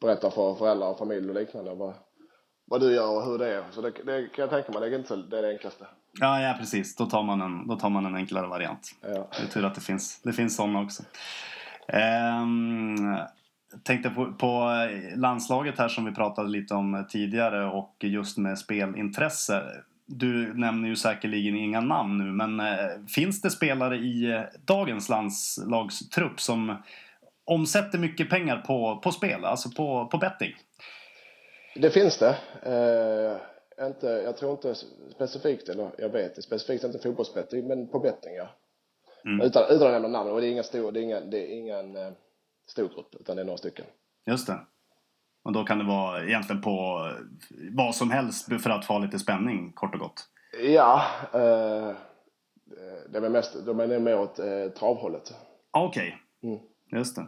berättar 0.00 0.30
för 0.30 0.54
föräldrar 0.54 0.88
och 0.88 0.98
familj 0.98 1.28
och 1.28 1.34
liknande 1.34 1.74
vad, 1.74 1.94
vad 2.66 2.80
du 2.80 2.94
gör 2.94 3.16
och 3.16 3.24
hur 3.24 3.38
det 3.38 3.54
är. 3.54 3.64
Så 3.70 3.80
det, 3.80 3.90
det 3.90 4.28
kan 4.28 4.42
jag 4.42 4.50
tänka 4.50 4.72
mig, 4.72 4.90
det 4.90 4.96
är 4.96 4.98
inte 4.98 5.16
det, 5.16 5.38
är 5.38 5.42
det 5.42 5.48
enklaste. 5.48 5.86
Ja, 6.20 6.40
ja 6.40 6.54
precis. 6.58 6.96
Då 6.96 7.06
tar 7.06 7.22
man 7.22 7.40
en, 7.40 7.66
då 7.66 7.76
tar 7.76 7.90
man 7.90 8.06
en 8.06 8.14
enklare 8.14 8.46
variant. 8.46 8.90
Ja. 9.00 9.08
Det 9.08 9.42
är 9.42 9.46
tur 9.46 9.64
att 9.64 9.74
det 9.74 9.80
finns, 9.80 10.20
det 10.22 10.32
finns 10.32 10.56
sådana 10.56 10.80
också. 10.80 11.02
Ehm, 11.88 13.16
tänkte 13.82 14.10
på, 14.10 14.32
på, 14.32 14.72
landslaget 15.16 15.78
här 15.78 15.88
som 15.88 16.04
vi 16.04 16.12
pratade 16.12 16.48
lite 16.48 16.74
om 16.74 17.06
tidigare 17.08 17.64
och 17.66 17.96
just 18.00 18.38
med 18.38 18.58
spelintresse. 18.58 19.62
Du 20.06 20.54
nämner 20.54 20.88
ju 20.88 20.96
säkerligen 20.96 21.56
inga 21.56 21.80
namn 21.80 22.18
nu 22.18 22.24
men 22.24 22.60
eh, 22.60 23.06
finns 23.08 23.40
det 23.40 23.50
spelare 23.50 23.96
i 23.96 24.44
dagens 24.64 25.08
landslagstrupp 25.08 26.40
som 26.40 26.76
omsätter 27.50 27.98
mycket 27.98 28.30
pengar 28.30 28.56
på, 28.56 29.00
på 29.02 29.12
spel, 29.12 29.44
alltså 29.44 29.70
på, 29.70 30.06
på 30.06 30.18
betting? 30.18 30.54
Det 31.74 31.90
finns 31.90 32.18
det. 32.18 32.36
Eh, 32.62 33.86
inte, 33.86 34.06
jag 34.06 34.36
tror 34.36 34.52
inte 34.52 34.74
specifikt, 35.14 35.68
eller 35.68 35.90
jag 35.98 36.08
vet 36.08 36.44
specifikt 36.44 36.84
inte 36.84 36.98
fotbollsbetting, 36.98 37.66
men 37.66 37.88
på 37.88 37.98
betting 37.98 38.34
ja. 38.34 38.48
Mm. 39.24 39.46
Utan, 39.46 39.62
utan 39.70 39.86
att 39.86 39.92
nämna 39.92 40.08
namn. 40.08 40.30
Och 40.30 40.40
det 40.40 40.46
är 40.46 40.50
ingen 40.50 40.64
stor, 40.64 40.92
det 40.92 41.00
är 41.00 41.02
ingen, 41.02 41.30
det 41.30 41.38
är 41.38 41.58
ingen 41.58 41.96
eh, 41.96 42.12
stor 42.66 42.88
grupp, 42.88 43.14
utan 43.20 43.36
det 43.36 43.42
är 43.42 43.46
några 43.46 43.58
stycken. 43.58 43.84
Just 44.26 44.46
det. 44.46 44.60
Och 45.42 45.52
då 45.52 45.64
kan 45.64 45.78
det 45.78 45.84
vara 45.84 46.24
egentligen 46.24 46.62
på 46.62 47.08
vad 47.72 47.94
som 47.94 48.10
helst 48.10 48.62
för 48.62 48.70
att 48.70 48.84
få 48.84 48.98
lite 48.98 49.18
spänning, 49.18 49.72
kort 49.72 49.94
och 49.94 50.00
gott? 50.00 50.26
Ja. 50.62 51.02
Eh, 51.32 51.94
det 53.08 53.18
är 53.18 53.30
mest, 53.30 53.66
de 53.66 53.80
är 53.80 53.98
mer 53.98 54.18
åt 54.18 54.38
eh, 54.38 54.68
travhållet. 54.78 55.34
Okej. 55.70 56.18
Okay. 56.42 56.52
Mm. 56.52 56.66
Just 56.92 57.16
det. 57.16 57.26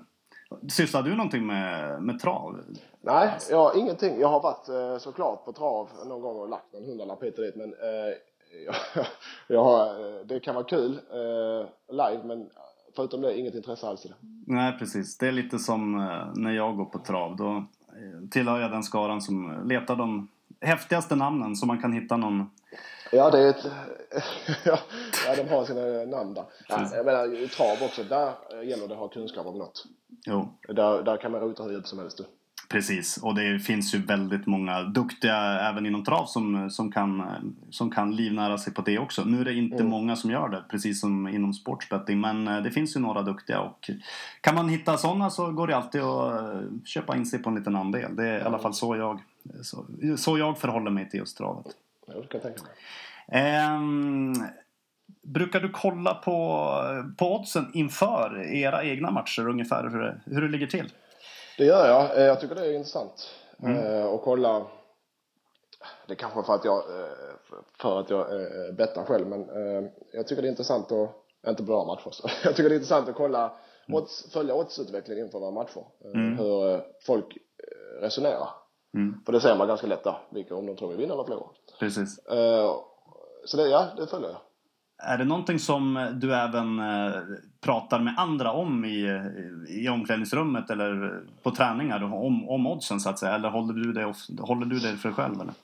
Sysslar 0.69 1.03
du 1.03 1.17
någonting 1.17 1.47
med, 1.47 2.03
med 2.03 2.21
trav? 2.21 2.61
Nej, 3.01 3.39
jag, 3.51 3.77
ingenting. 3.77 4.21
Jag 4.21 4.29
har 4.29 4.41
varit 4.41 4.69
eh, 4.69 4.99
såklart 4.99 5.45
på 5.45 5.53
trav 5.53 5.89
någon 6.07 6.21
gång 6.21 6.37
och 6.37 6.49
lagt 6.49 6.73
någon 6.73 6.85
hundralapp 6.85 7.23
hit 7.23 7.39
och 7.39 7.45
dit 7.45 7.57
men 7.57 7.73
eh, 7.73 8.15
jag, 8.67 9.07
jag 9.49 9.65
har, 9.65 9.87
eh, 9.87 10.25
det 10.25 10.41
kan 10.41 10.55
vara 10.55 10.65
kul 10.65 11.01
live 11.89 12.21
men 12.25 12.51
förutom 12.97 13.21
det 13.21 13.39
inget 13.39 13.55
intresse 13.55 13.87
alls 13.87 14.05
i 14.05 14.09
det. 14.09 14.15
Nej 14.47 14.79
precis, 14.79 15.19
det 15.19 15.29
är 15.29 15.33
lite 15.33 15.59
som 15.59 15.93
när 16.35 16.53
jag 16.53 16.77
går 16.77 16.85
på 16.85 16.99
trav. 16.99 17.37
Då 17.37 17.65
tillhör 18.31 18.61
jag 18.61 18.71
den 18.71 18.83
skaran 18.83 19.21
som 19.21 19.69
letar 19.69 19.97
de 19.97 20.29
häftigaste 20.61 21.17
namnen 21.17 21.57
så 21.57 21.67
man 21.67 21.81
kan 21.81 21.93
hitta 21.93 22.17
någon 22.17 22.51
Ja, 23.13 23.31
det 23.31 23.39
är 23.39 23.51
ett... 23.51 23.67
ja, 24.65 24.79
de 25.37 25.49
har 25.49 25.65
sina 25.65 26.17
namn 26.17 26.35
där. 26.35 26.45
Ja, 26.69 26.89
jag 26.97 27.07
menar, 27.07 27.47
trav 27.47 27.89
också, 27.89 28.05
där 28.05 28.35
gäller 28.65 28.89
det 28.89 28.95
att 28.95 29.01
ha 29.01 29.09
kunskap 29.09 29.47
om 29.47 29.59
något. 29.59 29.85
Jo. 30.27 30.59
Där, 30.69 31.03
där 31.03 31.17
kan 31.17 31.33
man 31.33 31.41
rota 31.41 31.63
hur 31.63 31.73
djupt 31.73 31.89
som 31.89 31.99
helst. 31.99 32.21
Precis, 32.73 33.17
och 33.23 33.35
det 33.35 33.59
finns 33.59 33.95
ju 33.95 34.03
väldigt 34.03 34.47
många 34.47 34.83
duktiga 34.83 35.37
även 35.71 35.87
inom 35.87 36.05
trav 36.05 36.27
som, 36.27 36.71
som, 36.71 36.93
kan, 36.93 37.23
som 37.71 37.91
kan 37.91 38.17
livnära 38.17 38.59
sig 38.59 38.75
på 38.75 38.83
det 38.83 38.99
också. 38.99 39.25
Nu 39.25 39.41
är 39.41 39.45
det 39.45 39.55
inte 39.55 39.77
mm. 39.77 39.89
många 39.89 40.17
som 40.17 40.31
gör 40.31 40.49
det, 40.49 40.65
precis 40.71 41.01
som 41.01 41.29
inom 41.29 41.53
sportsbetting, 41.53 42.21
men 42.21 42.49
eh, 42.49 42.63
det 42.63 42.71
finns 42.71 42.97
ju 42.97 43.01
några 43.01 43.23
duktiga 43.23 43.61
och 43.61 43.91
kan 44.41 44.55
man 44.55 44.69
hitta 44.69 44.97
sådana 44.97 45.31
så 45.31 45.53
går 45.53 45.67
det 45.67 45.77
alltid 45.77 46.01
att 46.01 46.41
eh, 46.41 46.61
köpa 46.85 47.17
in 47.17 47.27
sig 47.27 47.43
på 47.43 47.51
en 47.51 47.57
liten 47.57 47.77
andel. 47.77 48.17
Det 48.17 48.29
är 48.29 48.39
i 48.39 48.43
alla 48.43 48.59
fall 48.59 48.75
så 48.75 48.97
jag, 48.97 49.21
så, 49.63 49.87
så 50.17 50.39
jag 50.39 50.59
förhåller 50.59 50.91
mig 50.91 51.11
till 51.11 51.21
just 51.21 51.39
travet. 51.39 51.67
Kan 52.13 52.29
jag 52.31 52.43
tänka 52.43 52.63
mig. 52.63 53.75
Um, 53.77 54.35
Brukar 55.23 55.61
du 55.61 55.71
kolla 55.71 56.15
på, 56.15 56.69
på 57.19 57.35
oddsen 57.35 57.71
inför 57.75 58.53
era 58.55 58.85
egna 58.85 59.11
matcher 59.11 59.49
ungefär 59.49 59.83
hur 59.83 59.99
det, 59.99 60.21
hur 60.27 60.43
det 60.43 60.49
ligger 60.49 60.67
till? 60.67 60.93
Det 61.59 61.65
gör 61.65 61.89
jag. 61.89 62.19
Eh, 62.19 62.25
jag 62.25 62.41
tycker 62.41 62.55
det 62.55 62.67
är 62.67 62.73
intressant 62.73 63.31
mm. 63.63 63.77
Eh, 63.77 64.07
att 64.07 64.23
kolla. 64.23 64.67
Det 66.07 66.13
är 66.13 66.17
kanske 66.17 66.43
för 66.43 66.55
att 66.55 66.65
jag, 66.65 66.79
eh, 66.79 67.13
för 67.81 68.01
att 68.01 68.11
jag 68.11 68.27
bettar 68.75 69.05
själv 69.05 69.27
men 69.27 69.47
jag 70.13 70.27
tycker 70.27 70.43
det 70.43 70.49
är 70.49 70.51
intressant 70.51 70.93
att, 70.93 71.11
inte 71.49 71.63
bra 71.63 71.85
matcher 71.85 72.11
så. 72.13 72.29
Jag 72.45 72.57
tycker 72.57 72.69
det 72.69 72.75
är 72.75 72.77
intressant 72.77 73.09
att 73.09 73.15
kolla, 73.15 73.53
mm. 73.89 74.03
odds, 74.03 74.33
följa 74.33 74.55
oddsutvecklingen 74.55 75.25
inför 75.25 75.39
våra 75.39 75.51
matcher. 75.51 75.85
Mm. 76.15 76.39
Hur 76.39 76.83
folk 77.07 77.39
resonerar. 78.01 78.49
Mm. 78.95 79.21
För 79.27 79.33
det 79.33 79.41
ser 79.41 79.57
man 79.57 79.69
ganska 79.69 79.87
lätt 79.87 80.05
där, 80.05 80.19
vilka 80.31 80.55
om 80.55 80.67
de 80.67 80.77
tror 80.77 80.91
vi 80.91 80.97
vinner 80.97 81.15
eller 81.15 81.25
förlorar. 81.25 81.51
Precis. 81.83 82.21
Så 83.45 83.57
det, 83.57 83.69
ja, 83.69 83.89
det 83.97 84.07
följer 84.07 84.29
jag. 84.29 84.41
Är 85.13 85.19
det 85.19 85.25
någonting 85.25 85.59
som 85.59 86.09
du 86.15 86.35
även 86.35 86.79
eh, 86.79 87.13
pratar 87.61 88.01
med 88.01 88.15
andra 88.17 88.53
om 88.53 88.85
i, 88.85 89.21
i 89.69 89.89
omklädningsrummet 89.89 90.71
eller 90.71 91.21
på 91.43 91.51
träningar 91.51 92.05
om, 92.05 92.49
om 92.49 92.67
oddsen 92.67 93.01
så 93.01 93.11
att 93.11 93.19
säga? 93.19 93.35
Eller 93.35 93.51
håller 93.51 93.75
du 93.75 93.93
det, 93.93 94.15
håller 94.43 94.67
du 94.67 94.79
det 94.79 94.97
för 94.97 95.09
dig 95.09 95.17
själv? 95.17 95.41
Eller? 95.41 95.55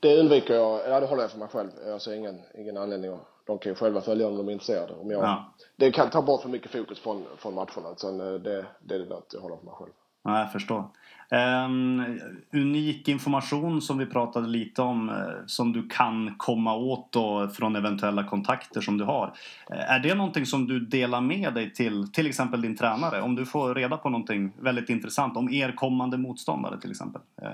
Det 0.00 0.20
undviker 0.20 0.54
jag, 0.54 0.80
ja 0.88 1.00
det 1.00 1.06
håller 1.06 1.22
jag 1.22 1.30
för 1.30 1.38
mig 1.38 1.48
själv. 1.48 1.68
Jag 1.86 2.02
ser 2.02 2.14
ingen, 2.14 2.40
ingen 2.54 2.76
anledning 2.76 3.12
att, 3.12 3.26
de 3.46 3.58
kan 3.58 3.72
ju 3.72 3.76
själva 3.76 4.00
följa 4.00 4.28
om 4.28 4.36
de 4.36 4.48
är 4.48 4.52
intresserade. 4.52 4.92
Om 4.94 5.10
jag, 5.10 5.24
Ja. 5.24 5.54
Det 5.76 5.90
kan 5.90 6.10
ta 6.10 6.22
bort 6.22 6.42
för 6.42 6.48
mycket 6.48 6.70
fokus 6.72 7.00
från, 7.00 7.24
från 7.38 7.54
matcherna. 7.54 7.96
Sen 7.96 8.20
eh, 8.20 8.32
det, 8.32 8.66
det 8.80 8.94
är 8.94 8.98
det 8.98 9.16
att 9.16 9.34
jag 9.34 9.40
håller 9.40 9.56
för 9.56 9.64
mig 9.64 9.74
själv. 9.74 9.92
Ja, 10.24 10.38
jag 10.38 10.52
förstår. 10.52 10.84
Ehm, 11.30 12.20
unik 12.52 13.08
information 13.08 13.82
som 13.82 13.98
vi 13.98 14.06
pratade 14.06 14.48
lite 14.48 14.82
om 14.82 15.08
eh, 15.08 15.46
som 15.46 15.72
du 15.72 15.88
kan 15.88 16.34
komma 16.38 16.76
åt 16.76 17.12
då 17.12 17.48
från 17.48 17.76
eventuella 17.76 18.24
kontakter 18.24 18.80
som 18.80 18.98
du 18.98 19.04
har. 19.04 19.32
Eh, 19.70 19.90
är 19.90 19.98
det 20.00 20.14
någonting 20.14 20.46
som 20.46 20.66
du 20.66 20.80
delar 20.80 21.20
med 21.20 21.54
dig 21.54 21.72
till 21.72 22.12
till 22.12 22.26
exempel 22.26 22.62
din 22.62 22.76
tränare? 22.76 23.22
Om 23.22 23.34
du 23.34 23.46
får 23.46 23.74
reda 23.74 23.96
på 23.96 24.08
någonting 24.08 24.52
väldigt 24.60 24.90
intressant 24.90 25.36
om 25.36 25.50
er 25.52 25.72
kommande 25.72 26.18
motståndare 26.18 26.80
till 26.80 26.90
exempel? 26.90 27.22
Eh, 27.42 27.48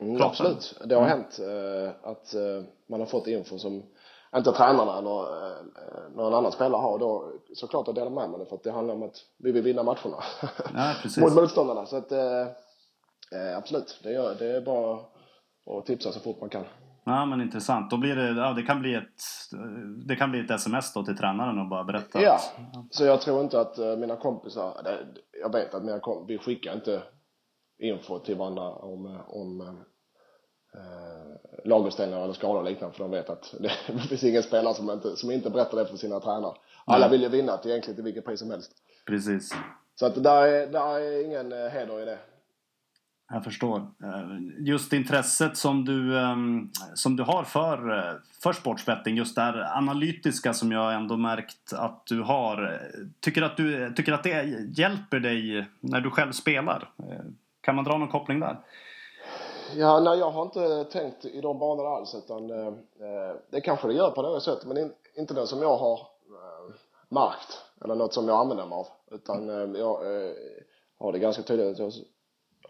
Mm, 0.00 0.22
absolut. 0.22 0.80
Det 0.84 0.94
har 0.94 1.06
hänt 1.06 1.38
eh, 1.38 2.10
att 2.10 2.34
eh, 2.34 2.64
man 2.86 3.00
har 3.00 3.06
fått 3.06 3.26
info 3.26 3.58
som 3.58 3.82
inte 4.36 4.52
tränarna 4.52 4.98
eller 4.98 5.20
eh, 5.20 5.56
någon 6.16 6.34
annan 6.34 6.52
spelare 6.52 6.80
har. 6.80 6.98
Då 6.98 7.32
såklart 7.54 7.86
jag 7.86 7.94
delar 7.94 8.10
med 8.10 8.30
mig 8.30 8.38
det 8.38 8.46
för 8.46 8.56
att 8.56 8.62
det 8.62 8.72
handlar 8.72 8.94
om 8.94 9.02
att 9.02 9.16
vi 9.38 9.52
vill 9.52 9.62
vinna 9.62 9.82
matcherna 9.82 10.16
mot 11.20 11.34
motståndarna. 11.34 11.86
Så 11.86 11.96
att 11.96 12.12
eh, 13.32 13.48
eh, 13.48 13.56
absolut, 13.56 14.00
det, 14.02 14.12
gör, 14.12 14.34
det 14.38 14.56
är 14.56 14.60
bara 14.60 15.00
att 15.78 15.86
tipsa 15.86 16.12
så 16.12 16.20
fort 16.20 16.40
man 16.40 16.50
kan. 16.50 16.64
Ja, 17.04 17.26
men 17.26 17.40
intressant. 17.40 17.90
Då 17.90 17.96
blir 17.96 18.16
det, 18.16 18.28
ja, 18.28 18.52
det, 18.52 18.62
kan 18.62 18.80
bli 18.80 18.94
ett, 18.94 19.22
det 20.06 20.16
kan 20.16 20.30
bli 20.30 20.40
ett 20.40 20.50
sms 20.50 20.92
då 20.92 21.04
till 21.04 21.16
tränaren 21.16 21.58
och 21.58 21.68
bara 21.68 21.84
berätta. 21.84 22.22
Ja, 22.22 22.38
så 22.90 23.04
jag 23.04 23.20
tror 23.20 23.40
inte 23.40 23.60
att 23.60 23.78
eh, 23.78 23.96
mina 23.96 24.16
kompisar, 24.16 24.98
jag 25.42 25.52
vet 25.52 25.74
att 25.74 25.84
mina 25.84 26.00
kompisar, 26.00 26.28
vi 26.28 26.38
skickar 26.38 26.74
inte 26.74 27.02
info 27.82 28.18
till 28.18 28.36
varandra 28.36 28.72
om, 28.72 29.06
eh, 29.06 29.30
om 29.30 29.60
eh, 30.74 31.64
laguppställningar 31.64 32.24
eller 32.24 32.34
skador 32.34 32.58
och 32.58 32.64
liknande 32.64 32.96
för 32.96 33.04
de 33.04 33.10
vet 33.10 33.30
att 33.30 33.54
det, 33.58 33.70
det 33.92 33.98
finns 33.98 34.24
ingen 34.24 34.42
spelare 34.42 34.74
som 34.74 34.90
inte, 34.90 35.16
som 35.16 35.30
inte 35.30 35.50
berättar 35.50 35.78
det 35.78 35.86
för 35.86 35.96
sina 35.96 36.20
tränare. 36.20 36.54
Alla 36.84 37.08
vill 37.08 37.22
ju 37.22 37.28
vinna 37.28 37.56
till 37.56 37.70
egentligen 37.70 37.96
till 37.96 38.04
vilket 38.04 38.24
pris 38.24 38.40
som 38.40 38.50
helst. 38.50 38.72
Precis. 39.06 39.54
Så 39.94 40.06
att 40.06 40.22
där 40.22 40.42
är, 40.42 40.66
där 40.66 41.00
är 41.00 41.24
ingen 41.24 41.52
eh, 41.52 41.68
heder 41.68 42.02
i 42.02 42.04
det. 42.04 42.18
Jag 43.32 43.44
förstår. 43.44 43.76
Eh, 43.76 44.38
just 44.58 44.92
intresset 44.92 45.56
som 45.56 45.84
du, 45.84 46.18
ehm, 46.18 46.70
som 46.94 47.16
du 47.16 47.22
har 47.22 47.44
för, 47.44 47.98
eh, 47.98 48.14
för 48.42 48.52
sportsbetting, 48.52 49.16
just 49.16 49.34
det 49.34 49.42
här 49.42 49.76
analytiska 49.76 50.54
som 50.54 50.72
jag 50.72 50.94
ändå 50.94 51.16
märkt 51.16 51.72
att 51.72 52.06
du 52.06 52.22
har. 52.22 52.72
Eh, 52.72 53.06
tycker 53.20 53.42
att, 53.42 53.56
du, 53.56 53.92
tycker 53.94 54.12
att 54.12 54.22
det 54.22 54.44
hjälper 54.76 55.20
dig 55.20 55.66
när 55.80 56.00
du 56.00 56.10
själv 56.10 56.32
spelar? 56.32 56.90
Kan 57.60 57.74
man 57.74 57.84
dra 57.84 57.98
någon 57.98 58.08
koppling 58.08 58.40
där? 58.40 58.58
Ja, 59.76 60.00
nej, 60.00 60.18
jag 60.18 60.30
har 60.30 60.42
inte 60.42 60.84
tänkt 60.84 61.24
i 61.24 61.40
de 61.40 61.58
banorna 61.58 61.88
alls 61.88 62.14
utan 62.14 62.50
eh, 62.50 62.72
det 63.50 63.60
kanske 63.60 63.88
det 63.88 63.94
gör 63.94 64.10
på 64.10 64.22
något 64.22 64.42
sätt 64.42 64.64
men 64.66 64.78
in, 64.78 64.92
inte 65.14 65.34
den 65.34 65.46
som 65.46 65.62
jag 65.62 65.76
har 65.76 65.98
eh, 65.98 66.74
märkt 67.08 67.62
eller 67.84 67.94
något 67.94 68.14
som 68.14 68.28
jag 68.28 68.40
använder 68.40 68.66
mig 68.66 68.76
av 68.76 68.86
utan 69.10 69.50
eh, 69.50 69.80
jag 69.80 70.24
eh, 70.26 70.32
har 70.98 71.12
det 71.12 71.18
ganska 71.18 71.42
tydligt 71.42 71.66
att 71.66 71.78
jag 71.78 71.92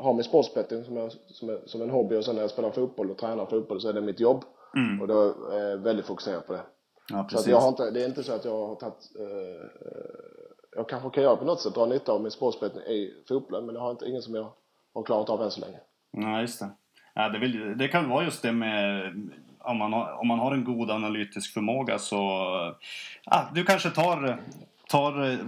har 0.03 0.13
min 0.15 0.25
sportsbetting 0.25 0.85
som, 0.85 0.97
jag, 0.97 1.13
som, 1.13 1.49
är, 1.49 1.59
som 1.67 1.83
en 1.83 1.91
hobby 1.91 2.17
och 2.17 2.25
sen 2.25 2.35
när 2.35 2.43
jag 2.43 2.51
spelar 2.51 2.71
fotboll 2.71 3.11
och 3.11 3.19
tränar 3.19 3.47
fotboll 3.47 3.81
så 3.81 3.89
är 3.89 3.93
det 3.93 4.01
mitt 4.01 4.21
jobb 4.21 4.45
Mm. 4.77 5.01
och 5.01 5.09
då 5.09 5.35
är 5.53 5.69
jag 5.71 5.77
väldigt 5.79 6.07
fokuserad 6.07 6.47
på 6.47 6.53
det. 6.53 6.61
Ja, 7.09 7.17
Så 7.17 7.19
att 7.19 7.29
precis. 7.29 7.47
jag 7.47 7.61
har 7.61 7.69
inte, 7.69 7.91
det 7.91 8.03
är 8.03 8.07
inte 8.09 8.23
så 8.23 8.33
att 8.33 8.45
jag 8.45 8.67
har 8.67 8.75
tagit 8.75 9.11
eh, 9.21 9.27
eh, 9.27 10.07
jag 10.77 10.89
kanske 10.89 11.11
kan 11.11 11.23
göra 11.23 11.37
på 11.37 11.45
något 11.45 11.61
sätt 11.61 11.75
dra 11.75 11.87
nytta 11.87 12.13
av 12.13 12.23
min 12.23 12.31
sportsbetting 12.31 12.81
i 12.83 13.15
fotbollen 13.29 13.67
men 13.67 13.75
det 13.75 13.81
har 13.81 13.91
inte 13.91 14.05
ingen 14.07 14.23
som 14.23 14.35
jag 14.35 14.53
har 14.95 15.03
klarat 15.03 15.31
av 15.31 15.43
än 15.43 15.51
så 15.51 15.61
länge. 15.61 15.79
Ja, 16.11 16.41
just 16.41 16.61
det. 16.61 16.71
Ja, 17.15 17.29
det, 17.29 17.39
vill, 17.39 17.79
det 17.79 17.89
kan 17.89 18.09
vara 18.09 18.25
just 18.25 18.43
det 18.43 18.53
med 18.53 19.13
om 19.59 19.77
man, 19.77 19.93
har, 19.93 20.13
om 20.21 20.29
man 20.29 20.39
har 20.39 20.53
en 20.53 20.65
god 20.65 20.91
analytisk 20.91 21.55
förmåga 21.55 21.99
så... 21.99 22.17
Ja, 23.25 23.49
du 23.55 23.65
kanske 23.65 23.91
tar, 23.91 24.43
tar, 24.93 25.39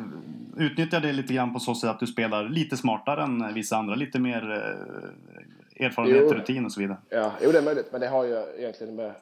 utnyttjar 0.57 1.01
det 1.01 1.13
lite 1.13 1.33
grann 1.35 1.53
på 1.55 1.61
så 1.61 1.75
sätt 1.75 1.91
att 1.91 2.01
du 2.01 2.07
spelar 2.07 2.45
lite 2.49 2.77
smartare 2.77 3.23
än 3.23 3.55
vissa 3.55 3.77
andra. 3.77 3.95
Lite 3.95 4.19
mer 4.19 4.43
eh, 4.53 5.87
erfarenhet, 5.87 6.23
Jo. 6.23 6.33
rutin 6.33 6.65
och 6.65 6.73
så 6.73 6.81
vidare. 6.81 6.99
Ja, 7.09 7.33
jo 7.43 7.53
det 7.53 7.59
är 7.59 7.63
möjligt. 7.63 7.89
Men 7.93 8.01
det 8.01 8.09
har 8.09 8.25
ju 8.25 8.45
egentligen 8.59 8.97
med 8.97 9.15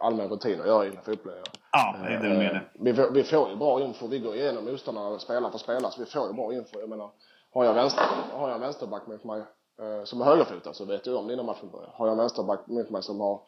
allmän 0.00 0.28
rutin 0.28 0.60
att 0.60 0.66
göra 0.66 0.86
inom 0.86 1.02
fotbollen. 1.04 1.38
Ja. 1.44 1.50
Ja, 1.72 1.96
det 2.08 2.14
är 2.14 2.22
det 2.22 2.28
med 2.28 2.54
det. 2.54 2.60
Vi 2.84 2.94
får, 2.94 3.10
vi 3.10 3.22
får 3.22 3.50
ju 3.50 3.56
bra 3.56 3.82
info. 3.82 4.06
Vi 4.06 4.18
går 4.18 4.34
igenom 4.34 4.64
motståndarna 4.64 5.18
spelare 5.18 5.52
för 5.52 5.58
spelare, 5.58 5.92
så 5.92 6.00
vi 6.00 6.06
får 6.06 6.26
ju 6.26 6.32
bra 6.32 6.54
info. 6.54 6.80
Jag 6.80 6.88
menar, 6.88 7.10
har 7.54 7.64
jag, 7.64 7.74
vänster, 7.74 8.04
har 8.32 8.48
jag 8.48 8.54
en 8.54 8.60
vänsterback 8.60 9.06
mot 9.06 9.24
mig 9.24 9.40
eh, 9.82 10.04
som 10.04 10.20
är 10.20 10.24
högerfotad 10.24 10.72
så 10.74 10.84
vet 10.84 11.06
jag 11.06 11.16
om 11.16 11.26
det 11.26 11.32
innan 11.32 11.46
matchen 11.46 11.70
börjar. 11.72 11.90
Har 11.92 12.06
jag 12.06 12.12
en 12.12 12.18
vänsterback 12.18 12.66
mot 12.66 12.90
mig 12.90 13.02
som 13.02 13.20
har 13.20 13.40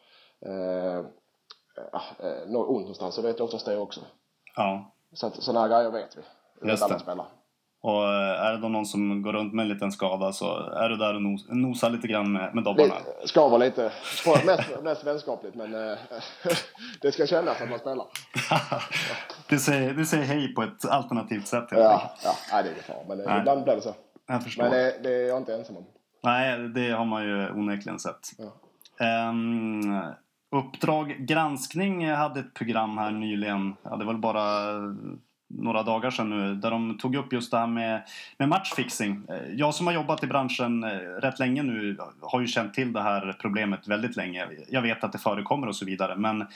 eh, 0.45 0.97
eh, 0.97 2.47
något 2.47 2.69
ont 2.69 2.79
någonstans 2.81 3.15
så 3.15 3.21
vet 3.21 3.39
jag 3.39 3.45
oftast 3.45 3.65
det 3.65 3.77
också. 3.77 4.01
Ja. 4.55 4.92
Så 5.13 5.27
att 5.27 5.43
sådana 5.43 5.59
här 5.61 5.67
grejer 5.67 5.91
vet 5.91 6.17
vi. 6.17 6.69
Just 6.69 6.83
alla 6.83 6.93
det. 6.93 6.99
spelare. 6.99 7.27
Och 7.81 8.03
eh, 8.03 8.45
är 8.45 8.51
det 8.51 8.57
då 8.57 8.67
någon 8.67 8.85
som 8.85 9.21
går 9.21 9.33
runt 9.33 9.53
med 9.53 9.63
en 9.63 9.69
liten 9.69 9.91
skada 9.91 10.31
så 10.33 10.55
är 10.69 10.89
du 10.89 10.95
där 10.95 11.15
och 11.15 11.21
nos, 11.21 11.45
nosar 11.49 11.89
lite 11.89 12.07
grann 12.07 12.31
med, 12.31 12.55
med 12.55 12.63
dobbarna. 12.63 12.95
Det 13.21 13.27
ska 13.27 13.47
vara 13.47 13.57
lite, 13.57 13.91
mest, 14.45 14.83
mest 14.83 15.03
vänskapligt 15.03 15.55
men 15.55 15.73
eh, 15.89 15.97
det 17.01 17.11
ska 17.11 17.27
kännas 17.27 17.61
att 17.61 17.69
man 17.69 17.79
spelar. 17.79 18.05
du, 19.49 19.59
säger, 19.59 19.93
du 19.93 20.05
säger 20.05 20.23
hej 20.23 20.53
på 20.55 20.63
ett 20.63 20.85
alternativt 20.85 21.47
sätt 21.47 21.71
helt 21.71 21.83
Ja, 21.83 21.93
enkelt. 22.01 22.21
ja, 22.23 22.35
nej, 22.51 22.63
det 22.63 22.69
är 22.69 22.71
ingen 22.71 22.83
fara. 22.83 22.97
Men 23.07 23.19
eh, 23.19 23.25
Nej. 23.25 23.39
ibland 23.39 23.63
blir 23.63 23.75
det 23.75 23.81
så. 23.81 23.95
Jag 24.27 24.43
förstår. 24.43 24.63
Men 24.63 24.71
det, 24.71 24.99
det 25.03 25.09
är 25.23 25.27
jag 25.27 25.37
inte 25.37 25.55
ensam 25.55 25.77
om. 25.77 25.85
Nej, 26.23 26.57
det 26.59 26.89
har 26.91 27.05
man 27.05 27.23
ju 27.23 27.49
onekligen 27.51 27.99
sett. 27.99 28.29
Ja. 28.37 29.05
Ehm, 29.05 29.81
Uppdrag 30.53 31.15
granskning 31.19 32.09
hade 32.09 32.39
ett 32.39 32.53
program 32.53 32.97
här 32.97 33.11
nyligen. 33.11 33.75
Ja, 33.83 33.95
det 33.95 34.05
var 34.05 34.13
väl 34.13 34.21
bara 34.21 34.69
eh, 34.69 34.93
några 35.47 35.83
dagar 35.83 36.11
sedan 36.11 36.29
nu. 36.29 36.55
Där 36.55 36.71
de 36.71 36.97
tog 36.97 37.15
upp 37.15 37.33
just 37.33 37.51
det 37.51 37.57
här 37.57 37.67
med, 37.67 38.01
med 38.37 38.49
matchfixing. 38.49 39.25
Eh, 39.29 39.53
jag 39.55 39.73
som 39.73 39.87
har 39.87 39.93
jobbat 39.93 40.23
i 40.23 40.27
branschen 40.27 40.83
eh, 40.83 40.89
rätt 40.97 41.39
länge 41.39 41.63
nu 41.63 41.97
har 42.21 42.41
ju 42.41 42.47
känt 42.47 42.73
till 42.73 42.93
det 42.93 43.01
här 43.01 43.35
problemet 43.41 43.87
väldigt 43.87 44.15
länge. 44.15 44.47
Jag 44.69 44.81
vet 44.81 45.03
att 45.03 45.11
det 45.11 45.17
förekommer 45.17 45.67
och 45.67 45.75
så 45.75 45.85
vidare. 45.85 46.15
Men 46.15 46.47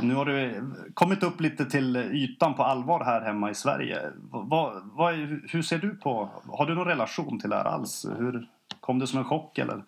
nu 0.00 0.14
har 0.14 0.24
det 0.24 0.62
kommit 0.94 1.22
upp 1.22 1.40
lite 1.40 1.64
till 1.64 1.96
ytan 1.96 2.54
på 2.54 2.62
allvar 2.62 3.04
här 3.04 3.20
hemma 3.20 3.50
i 3.50 3.54
Sverige. 3.54 4.00
Vad, 4.30 4.82
vad, 4.84 5.14
hur 5.48 5.62
ser 5.62 5.78
du 5.78 5.90
på... 5.94 6.30
Har 6.48 6.66
du 6.66 6.74
någon 6.74 6.86
relation 6.86 7.40
till 7.40 7.50
det 7.50 7.56
här 7.56 7.64
alls? 7.64 8.06
Hur, 8.18 8.48
kom 8.88 8.98
det 8.98 9.06
som 9.06 9.18
en 9.18 9.24
chock 9.24 9.58
eller? 9.58 9.72
Mm, 9.74 9.84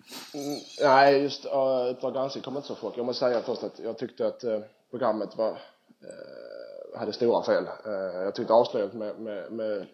nej, 0.83 1.23
just 1.23 1.47
uh, 1.47 1.91
Uppdrag 1.91 2.13
granskning 2.13 2.45
kom 2.45 2.57
inte 2.57 2.69
så 2.69 2.75
chock. 2.75 2.99
Jag 2.99 3.07
måste 3.07 3.25
säga 3.25 3.41
först 3.41 3.63
att 3.63 3.79
jag 3.79 3.99
tyckte 3.99 4.27
att 4.27 4.45
eh, 4.45 4.61
programmet 4.91 5.37
var, 5.37 5.51
eh, 5.51 6.99
hade 6.99 7.13
stora 7.13 7.43
fel. 7.43 7.65
Eh, 7.87 8.23
jag 8.23 8.35
tyckte 8.35 8.53
avslöjandet 8.53 8.99
med, 8.99 9.21
med, 9.21 9.53
med, 9.53 9.87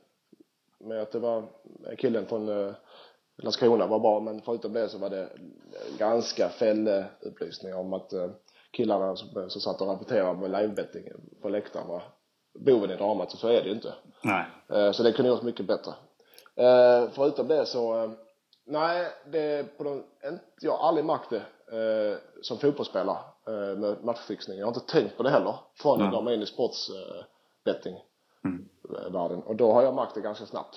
med 0.78 1.02
att 1.02 1.12
det 1.12 1.18
var 1.18 1.44
killen 1.98 2.26
från 2.26 2.48
uh, 2.48 2.74
Landskrona 3.36 3.86
var 3.86 3.98
bra, 3.98 4.20
men 4.20 4.40
förutom 4.40 4.72
det 4.72 4.88
så 4.88 4.98
var 4.98 5.10
det 5.10 5.28
ganska 5.98 6.50
upplysningar 7.20 7.76
om 7.76 7.92
att 7.92 8.12
uh, 8.12 8.30
killarna 8.70 9.16
som, 9.16 9.50
som 9.50 9.60
satt 9.60 9.80
och 9.80 9.88
rapporterade 9.88 10.40
med 10.40 10.50
livebetting 10.50 11.04
på 11.42 11.48
läktaren 11.48 11.88
var 11.88 12.02
boven 12.58 12.90
i 12.90 12.96
dramat, 12.96 13.30
så 13.30 13.36
så 13.36 13.48
är 13.48 13.62
det 13.62 13.68
ju 13.68 13.74
inte. 13.74 13.94
Nej. 14.22 14.44
Så 14.92 15.02
det 15.02 15.12
kunde 15.12 15.30
gjorts 15.30 15.42
mycket 15.42 15.66
bättre. 15.66 15.92
Förutom 17.12 17.48
det 17.48 17.66
så, 17.66 18.16
nej, 18.66 19.06
det 19.32 19.76
på 19.78 19.84
de, 19.84 20.02
jag 20.60 20.76
har 20.76 20.88
aldrig 20.88 21.04
märkt 21.06 21.30
det 21.30 21.42
eh, 22.12 22.18
som 22.42 22.58
fotbollsspelare 22.58 23.18
eh, 23.48 23.78
med 23.78 24.04
matchfixning. 24.04 24.58
Jag 24.58 24.66
har 24.66 24.74
inte 24.74 24.92
tänkt 24.92 25.16
på 25.16 25.22
det 25.22 25.30
heller 25.30 25.54
Nej. 25.96 26.04
jag 26.06 26.12
gav 26.12 26.24
mig 26.24 26.34
in 26.34 26.42
i 26.42 26.46
sportsbetting 26.46 27.96
Mm. 28.44 28.68
världen. 29.12 29.42
Och 29.42 29.56
då 29.56 29.72
har 29.72 29.82
jag 29.82 29.94
märkt 29.94 30.14
det 30.14 30.20
ganska 30.20 30.46
snabbt. 30.46 30.76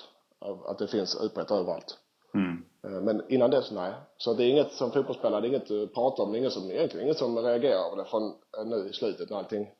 Att 0.66 0.78
det 0.78 0.86
finns 0.88 1.20
utbrett 1.22 1.50
överallt. 1.50 1.98
Mm. 2.34 2.64
Eh, 2.84 2.90
Men 3.02 3.22
innan 3.28 3.50
dess, 3.50 3.70
nej. 3.70 3.92
Så 4.16 4.34
det 4.34 4.44
är 4.44 4.48
inget 4.50 4.72
som 4.72 4.90
fotbollsspelare, 4.90 5.40
det 5.40 5.46
är 5.46 5.48
inget 5.48 5.70
att 5.70 5.94
prata 5.94 6.22
om, 6.22 6.32
det 6.32 6.38
är 6.38 6.40
inget 6.40 6.52
som, 6.52 6.70
egentligen 6.70 7.06
inget 7.06 7.18
som 7.18 7.38
reagerar 7.38 7.86
över 7.86 7.96
det 7.96 8.04
från 8.04 8.22
eh, 8.58 8.64
nu 8.64 8.88
i 8.88 8.92
slutet 8.92 9.30
när 9.30 9.36
allting, 9.38 9.70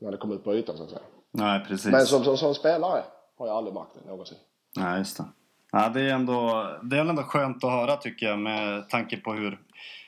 när 0.00 0.10
det 0.10 0.16
kommer 0.16 0.34
ut 0.34 0.44
på 0.44 0.54
ytan 0.54 0.76
så 0.76 0.82
att 0.82 0.88
säga. 0.90 1.02
Nej, 1.30 1.64
precis. 1.68 1.92
Men 1.92 2.06
som, 2.06 2.24
som, 2.24 2.36
som 2.36 2.54
spelare 2.54 3.04
har 3.38 3.46
jag 3.46 3.56
aldrig 3.56 3.74
märkt 3.74 3.90
det 4.02 4.08
någonsin. 4.10 4.38
Nej, 4.76 4.98
just 4.98 5.16
det. 5.16 5.24
Ja, 5.72 5.88
det, 5.88 6.00
är 6.00 6.14
ändå, 6.14 6.68
det 6.82 6.96
är 6.96 7.00
ändå 7.00 7.22
skönt 7.22 7.64
att 7.64 7.70
höra 7.70 7.96
tycker 7.96 8.26
jag 8.26 8.38
med 8.38 8.88
tanke 8.88 9.16
på 9.16 9.32
hur, 9.32 9.58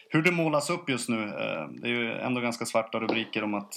hur 0.09 0.23
det 0.23 0.33
målas 0.33 0.71
upp 0.71 0.89
just 0.89 1.09
nu. 1.09 1.23
Eh, 1.23 1.69
det 1.69 1.89
är 1.89 1.93
ju 1.93 2.13
ändå 2.13 2.41
ganska 2.41 2.65
svarta 2.65 3.01
rubriker 3.01 3.45
om 3.45 3.55
att 3.55 3.75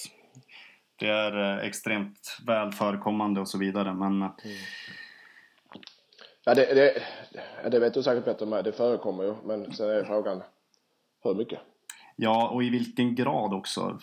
det 0.96 1.08
är 1.08 1.58
eh, 1.58 1.68
extremt 1.68 2.38
väl 2.48 2.72
förekommande 2.72 3.42
och 3.42 3.48
så 3.48 3.58
vidare. 3.58 3.94
Men 3.94 4.22
eh, 4.22 4.30
mm. 4.44 4.58
Ja, 6.44 6.54
det, 6.54 6.74
det, 6.74 7.02
det 7.70 7.80
vet 7.80 7.94
du 7.94 8.04
säkert 8.04 8.26
bättre 8.26 8.46
än 8.46 8.50
mig. 8.50 8.64
Det 8.64 8.72
förekommer 8.72 9.24
ju. 9.24 9.36
Men 9.44 9.74
sen 9.74 9.90
är 9.90 10.04
frågan 10.04 10.44
hur 11.24 11.36
mycket? 11.36 11.60
Ja, 12.18 12.48
och 12.48 12.64
i 12.64 12.70
vilken 12.70 13.16
grad 13.16 13.54
också. 13.54 14.00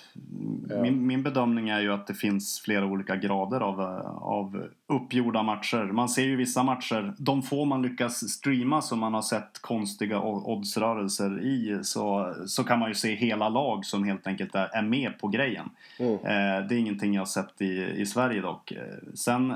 Min, 0.83 1.07
min 1.07 1.23
bedömning 1.23 1.69
är 1.69 1.81
ju 1.81 1.93
att 1.93 2.07
det 2.07 2.15
finns 2.15 2.61
flera 2.61 2.87
olika 2.87 3.17
grader 3.17 3.61
av, 3.61 3.81
av 4.21 4.69
uppgjorda 4.87 5.43
matcher. 5.43 5.85
Man 5.93 6.09
ser 6.09 6.23
ju 6.23 6.37
vissa 6.37 6.63
matcher, 6.63 7.15
de 7.19 7.43
få 7.43 7.65
man 7.65 7.83
lyckas 7.83 8.31
streama 8.31 8.83
som 8.83 8.99
man 8.99 9.15
har 9.15 9.23
sett 9.23 9.59
konstiga 9.61 10.21
oddsrörelser 10.21 11.41
i 11.43 11.81
så, 11.83 12.35
så 12.47 12.65
kan 12.65 12.79
man 12.79 12.89
ju 12.89 12.95
se 12.95 13.15
hela 13.15 13.49
lag 13.49 13.85
som 13.85 14.05
helt 14.05 14.27
enkelt 14.27 14.55
är, 14.55 14.77
är 14.77 14.83
med 14.83 15.19
på 15.19 15.29
grejen. 15.29 15.71
Mm. 15.99 16.15
Eh, 16.15 16.67
det 16.69 16.75
är 16.75 16.79
ingenting 16.79 17.15
jag 17.15 17.21
har 17.21 17.27
sett 17.27 17.63
i, 17.63 17.93
i 17.97 18.07
Sverige 18.07 18.41
dock. 18.41 18.73
Eh, 18.73 18.79
sen 19.15 19.55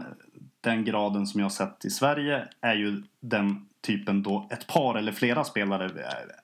den 0.60 0.84
graden 0.84 1.26
som 1.26 1.40
jag 1.40 1.44
har 1.44 1.50
sett 1.50 1.84
i 1.84 1.90
Sverige 1.90 2.48
är 2.60 2.74
ju 2.74 3.02
den 3.20 3.66
typen 3.86 4.22
då 4.22 4.48
ett 4.50 4.66
par 4.66 4.94
eller 4.94 5.12
flera 5.12 5.44
spelare 5.44 5.90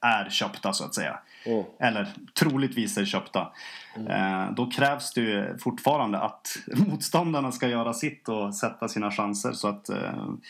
är 0.00 0.30
köpta 0.30 0.72
så 0.72 0.84
att 0.84 0.94
säga. 0.94 1.18
Mm. 1.44 1.64
Eller 1.78 2.08
troligtvis 2.38 2.98
är 2.98 3.04
köpta. 3.04 3.52
Mm. 3.96 4.08
Eh, 4.10 4.54
då 4.54 4.70
krävs 4.70 5.12
det 5.12 5.20
ju 5.20 5.58
fortfarande 5.58 6.18
att 6.18 6.48
motståndarna 6.88 7.52
ska 7.52 7.68
göra 7.68 7.92
sitt 7.92 8.28
och 8.28 8.54
sätta 8.54 8.88
sina 8.88 9.10
chanser 9.10 9.52
så 9.52 9.68
att 9.68 9.88
eh, 9.88 10.18
mm. 10.18 10.40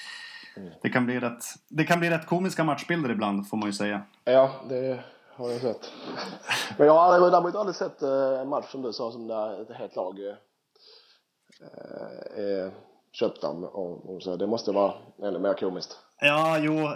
det, 0.82 0.88
kan 0.88 1.06
bli 1.06 1.20
rätt, 1.20 1.44
det 1.68 1.84
kan 1.84 2.00
bli 2.00 2.10
rätt 2.10 2.26
komiska 2.26 2.64
matchbilder 2.64 3.10
ibland 3.10 3.48
får 3.48 3.56
man 3.56 3.68
ju 3.68 3.72
säga. 3.72 4.02
Ja, 4.24 4.50
det 4.68 5.00
har 5.34 5.50
jag 5.50 5.60
sett. 5.60 5.92
Men 6.76 6.86
jag 6.86 6.94
har 6.94 7.30
däremot 7.30 7.54
aldrig 7.54 7.76
sett 7.76 8.02
eh, 8.02 8.40
en 8.40 8.48
match 8.48 8.70
som 8.70 8.82
du 8.82 8.92
sa 8.92 9.12
som 9.12 9.28
där 9.28 9.62
ett 9.62 9.76
helt 9.76 9.96
lag 9.96 10.18
är 12.36 12.70
köpta. 13.12 13.54
Det 14.36 14.46
måste 14.46 14.72
vara 14.72 14.94
ännu 15.22 15.38
mer 15.38 15.54
komiskt. 15.54 15.98
Ja, 16.24 16.58
jo, 16.58 16.90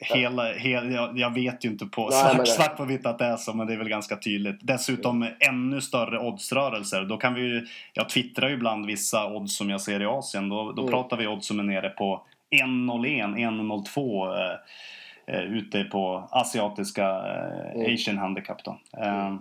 hela, 0.00 0.52
hela, 0.52 0.90
jag, 0.90 1.18
jag 1.18 1.34
vet 1.34 1.64
ju 1.64 1.68
inte 1.68 1.86
på 1.86 2.08
Nej, 2.08 2.34
svart, 2.34 2.48
svart 2.48 2.76
på 2.76 2.84
vitt 2.84 3.06
att 3.06 3.18
det 3.18 3.24
är 3.24 3.36
så, 3.36 3.52
men 3.52 3.66
det 3.66 3.72
är 3.72 3.76
väl 3.76 3.88
ganska 3.88 4.16
tydligt. 4.16 4.58
Dessutom 4.60 5.22
mm. 5.22 5.34
ännu 5.40 5.80
större 5.80 6.18
oddsrörelser. 6.18 7.04
Då 7.04 7.16
kan 7.16 7.34
vi 7.34 7.40
ju, 7.40 7.66
jag 7.92 8.08
twittrar 8.08 8.48
ju 8.48 8.54
ibland 8.54 8.86
vissa 8.86 9.26
odds 9.26 9.56
som 9.56 9.70
jag 9.70 9.80
ser 9.80 10.02
i 10.02 10.06
Asien. 10.06 10.48
Då, 10.48 10.72
då 10.72 10.82
mm. 10.82 10.92
pratar 10.92 11.16
vi 11.16 11.26
odds 11.26 11.46
som 11.46 11.58
är 11.58 11.62
nere 11.62 11.88
på 11.88 12.22
1,01, 12.50 13.36
1,02 13.36 14.36
eh, 14.36 15.34
eh, 15.34 15.42
ute 15.42 15.84
på 15.84 16.28
asiatiska 16.30 17.08
eh, 17.08 17.80
mm. 17.80 17.94
Asian 17.94 18.18
Handicap. 18.18 18.64
Då. 18.64 18.78
Eh, 18.98 19.34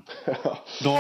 då 0.84 0.97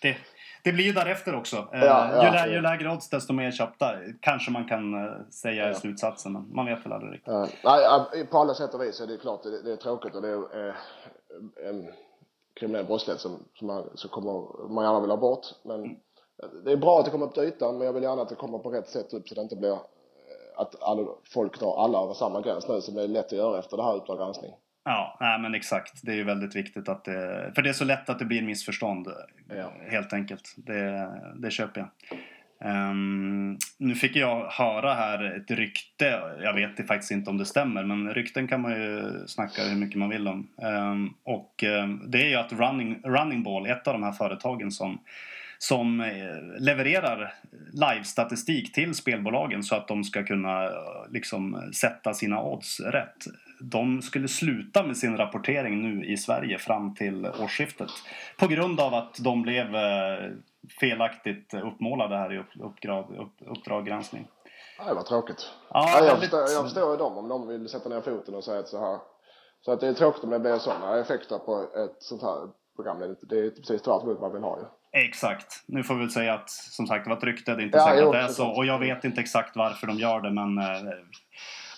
det, 0.00 0.16
det 0.64 0.72
blir 0.72 0.84
ju 0.84 0.92
därefter 0.92 1.34
också. 1.34 1.56
Eh, 1.56 1.84
ja, 1.84 2.10
ja, 2.14 2.24
ju, 2.24 2.30
lä 2.30 2.54
ju 2.54 2.60
lägre 2.60 2.92
odds 2.92 3.08
desto 3.08 3.32
mer 3.32 3.50
köpta. 3.50 3.94
Kanske 4.20 4.50
man 4.50 4.68
kan 4.68 4.94
eh, 4.94 5.28
säga 5.30 5.70
i 5.70 5.74
slutsatsen, 5.74 6.32
men 6.32 6.54
man 6.54 6.66
vet 6.66 6.86
väl 6.86 6.92
aldrig 6.92 7.12
riktigt. 7.12 7.34
Nej, 7.64 8.26
på 8.30 8.38
alla 8.38 8.54
sätt 8.54 8.74
och 8.74 8.82
vis 8.82 9.00
är 9.00 9.06
det 9.06 9.18
klart 9.18 9.42
det, 9.42 9.62
det 9.62 9.72
är 9.72 9.76
tråkigt 9.76 10.14
och 10.14 10.22
det 10.22 10.28
är 10.28 10.68
eh, 10.68 10.74
en 11.68 11.88
kriminell 12.54 12.84
brottslighet 12.84 13.20
som, 13.20 13.38
som, 13.54 13.66
man, 13.66 13.84
som 13.94 14.10
kommer, 14.10 14.68
man 14.68 14.84
gärna 14.84 15.00
vill 15.00 15.10
ha 15.10 15.16
bort. 15.16 15.46
Men 15.62 15.84
mm. 15.84 15.96
det 16.64 16.72
är 16.72 16.76
bra 16.76 16.98
att 16.98 17.04
det 17.04 17.10
kommer 17.10 17.26
upp 17.26 17.34
till 17.34 17.42
ytan, 17.42 17.78
men 17.78 17.86
jag 17.86 17.92
vill 17.92 18.02
gärna 18.02 18.22
att 18.22 18.28
det 18.28 18.34
kommer 18.34 18.58
på 18.58 18.70
rätt 18.70 18.88
sätt 18.88 19.14
upp 19.14 19.28
så 19.28 19.34
det 19.34 19.40
inte 19.40 19.56
blir 19.56 19.78
att 20.56 20.82
alla, 20.82 21.06
folk 21.24 21.60
drar 21.60 21.84
alla 21.84 22.02
över 22.02 22.14
samma 22.14 22.40
gräns 22.40 22.68
nu 22.68 22.80
som 22.80 22.94
det 22.94 23.02
är 23.02 23.08
lätt 23.08 23.26
att 23.26 23.32
göra 23.32 23.58
efter 23.58 23.76
det 23.76 23.82
här 23.82 23.96
Uppdrag 23.96 24.18
granskning. 24.18 24.52
Ja, 24.84 25.16
nej, 25.20 25.38
men 25.38 25.54
exakt. 25.54 26.00
Det 26.02 26.12
är 26.12 26.16
ju 26.16 26.24
väldigt 26.24 26.56
viktigt 26.56 26.88
att 26.88 27.04
det... 27.04 27.52
För 27.54 27.62
det 27.62 27.68
är 27.68 27.72
så 27.72 27.84
lätt 27.84 28.08
att 28.08 28.18
det 28.18 28.24
blir 28.24 28.42
missförstånd. 28.42 29.08
Ja. 29.48 29.72
Helt 29.90 30.12
enkelt. 30.12 30.54
Det, 30.56 31.08
det 31.36 31.50
köper 31.50 31.80
jag. 31.80 31.88
Um, 32.64 33.58
nu 33.78 33.94
fick 33.94 34.16
jag 34.16 34.46
höra 34.46 34.94
här 34.94 35.36
ett 35.36 35.50
rykte. 35.50 36.20
Jag 36.42 36.54
vet 36.54 36.86
faktiskt 36.86 37.12
inte 37.12 37.30
om 37.30 37.38
det 37.38 37.44
stämmer, 37.44 37.84
men 37.84 38.14
rykten 38.14 38.48
kan 38.48 38.60
man 38.60 38.72
ju 38.72 39.12
snacka 39.26 39.62
hur 39.62 39.76
mycket 39.76 39.98
man 39.98 40.08
vill 40.08 40.28
om. 40.28 40.48
Um, 40.56 41.14
och 41.22 41.64
um, 41.66 42.10
det 42.10 42.22
är 42.22 42.28
ju 42.28 42.36
att 42.36 42.52
Running, 42.52 43.00
Running 43.04 43.42
Ball, 43.42 43.66
ett 43.66 43.86
av 43.86 43.92
de 43.92 44.02
här 44.02 44.12
företagen 44.12 44.70
som 44.70 44.98
som 45.58 46.00
eh, 46.00 46.60
levererar 46.60 47.34
live-statistik 47.72 48.72
till 48.72 48.94
spelbolagen 48.94 49.62
så 49.62 49.74
att 49.76 49.88
de 49.88 50.04
ska 50.04 50.22
kunna 50.22 50.70
liksom 51.10 51.70
sätta 51.74 52.14
sina 52.14 52.42
odds 52.42 52.80
rätt 52.80 53.26
de 53.62 54.02
skulle 54.02 54.28
sluta 54.28 54.82
med 54.82 54.96
sin 54.96 55.16
rapportering 55.16 55.82
nu 55.82 56.06
i 56.06 56.16
Sverige 56.16 56.58
fram 56.58 56.94
till 56.94 57.26
årsskiftet. 57.26 57.90
På 58.38 58.46
grund 58.46 58.80
av 58.80 58.94
att 58.94 59.14
de 59.24 59.42
blev 59.42 59.74
eh, 59.74 60.30
felaktigt 60.80 61.54
uppmålade 61.54 62.16
här 62.16 62.32
i 62.32 62.44
Uppdrag, 62.62 63.16
upp, 63.18 63.56
uppdrag 63.56 63.86
granskning. 63.86 64.28
det 64.86 64.94
var 64.94 65.02
tråkigt. 65.02 65.50
Ja, 65.70 65.88
ja, 65.98 66.04
jag, 66.04 66.20
förstår, 66.20 66.40
jag 66.40 66.64
förstår 66.64 66.98
dem 66.98 67.18
om 67.18 67.28
de 67.28 67.48
vill 67.48 67.68
sätta 67.68 67.88
ner 67.88 68.00
foten 68.00 68.34
och 68.34 68.44
säga 68.44 68.60
att 68.60 68.68
så 68.68 68.80
här. 68.80 68.98
Så 69.60 69.72
att 69.72 69.80
det 69.80 69.88
är 69.88 69.92
tråkigt 69.92 70.24
om 70.24 70.30
det 70.30 70.38
blir 70.38 70.58
sådana 70.58 71.00
effekter 71.00 71.38
på 71.38 71.60
ett 71.62 72.02
sånt 72.02 72.22
här 72.22 72.48
program. 72.76 73.16
Det 73.22 73.38
är 73.38 73.50
precis 73.50 73.82
tvärt 73.82 74.02
emot 74.02 74.18
vad 74.20 74.20
man 74.20 74.32
vill 74.32 74.42
ha 74.42 74.58
ju. 74.58 74.64
Exakt. 75.00 75.64
Nu 75.66 75.82
får 75.82 75.94
vi 75.94 76.00
väl 76.00 76.10
säga 76.10 76.34
att 76.34 76.50
som 76.50 76.86
sagt 76.86 77.04
det 77.04 77.10
var 77.10 77.16
ett 77.16 77.24
rykte, 77.24 77.54
det 77.54 77.62
är 77.62 77.64
inte 77.64 77.78
ja, 77.78 77.84
säkert 77.84 78.04
att 78.04 78.12
det 78.12 78.18
är 78.18 78.28
så. 78.28 78.48
Och 78.48 78.66
jag 78.66 78.78
vet 78.78 79.04
inte 79.04 79.20
exakt 79.20 79.56
varför 79.56 79.86
de 79.86 79.96
gör 79.96 80.20
det 80.20 80.30
men 80.30 80.58
eh, 80.58 80.92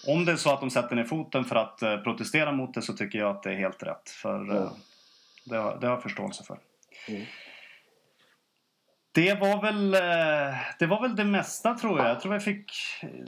om 0.07 0.25
det 0.25 0.33
är 0.33 0.37
så 0.37 0.53
att 0.53 0.61
de 0.61 0.71
sätter 0.71 0.97
ner 0.97 1.05
foten 1.05 1.45
för 1.45 1.57
att 1.57 1.83
eh, 1.83 1.97
protestera 1.97 2.53
mot 2.53 2.75
det 2.75 2.83
så 2.83 2.93
tycker 2.93 3.19
jag 3.19 3.37
att 3.37 3.43
det 3.43 3.51
är 3.51 3.57
helt 3.57 3.83
rätt. 3.83 4.11
För 4.11 4.41
mm. 4.41 4.69
det, 5.45 5.57
har, 5.57 5.77
det 5.81 5.87
har 5.87 5.95
jag 5.95 6.03
förståelse 6.03 6.45
för. 6.45 6.59
Mm. 7.09 7.25
Det 9.13 9.35
var, 9.35 9.63
väl, 9.63 9.95
eh, 9.95 10.57
det 10.79 10.87
var 10.87 11.03
väl 11.03 11.17
det 11.17 11.25
mesta 11.25 11.75
tror 11.75 11.99
jag. 11.99 12.09
Jag 12.09 12.21
tror 12.21 12.35
jag 12.35 12.45
fick 12.45 12.73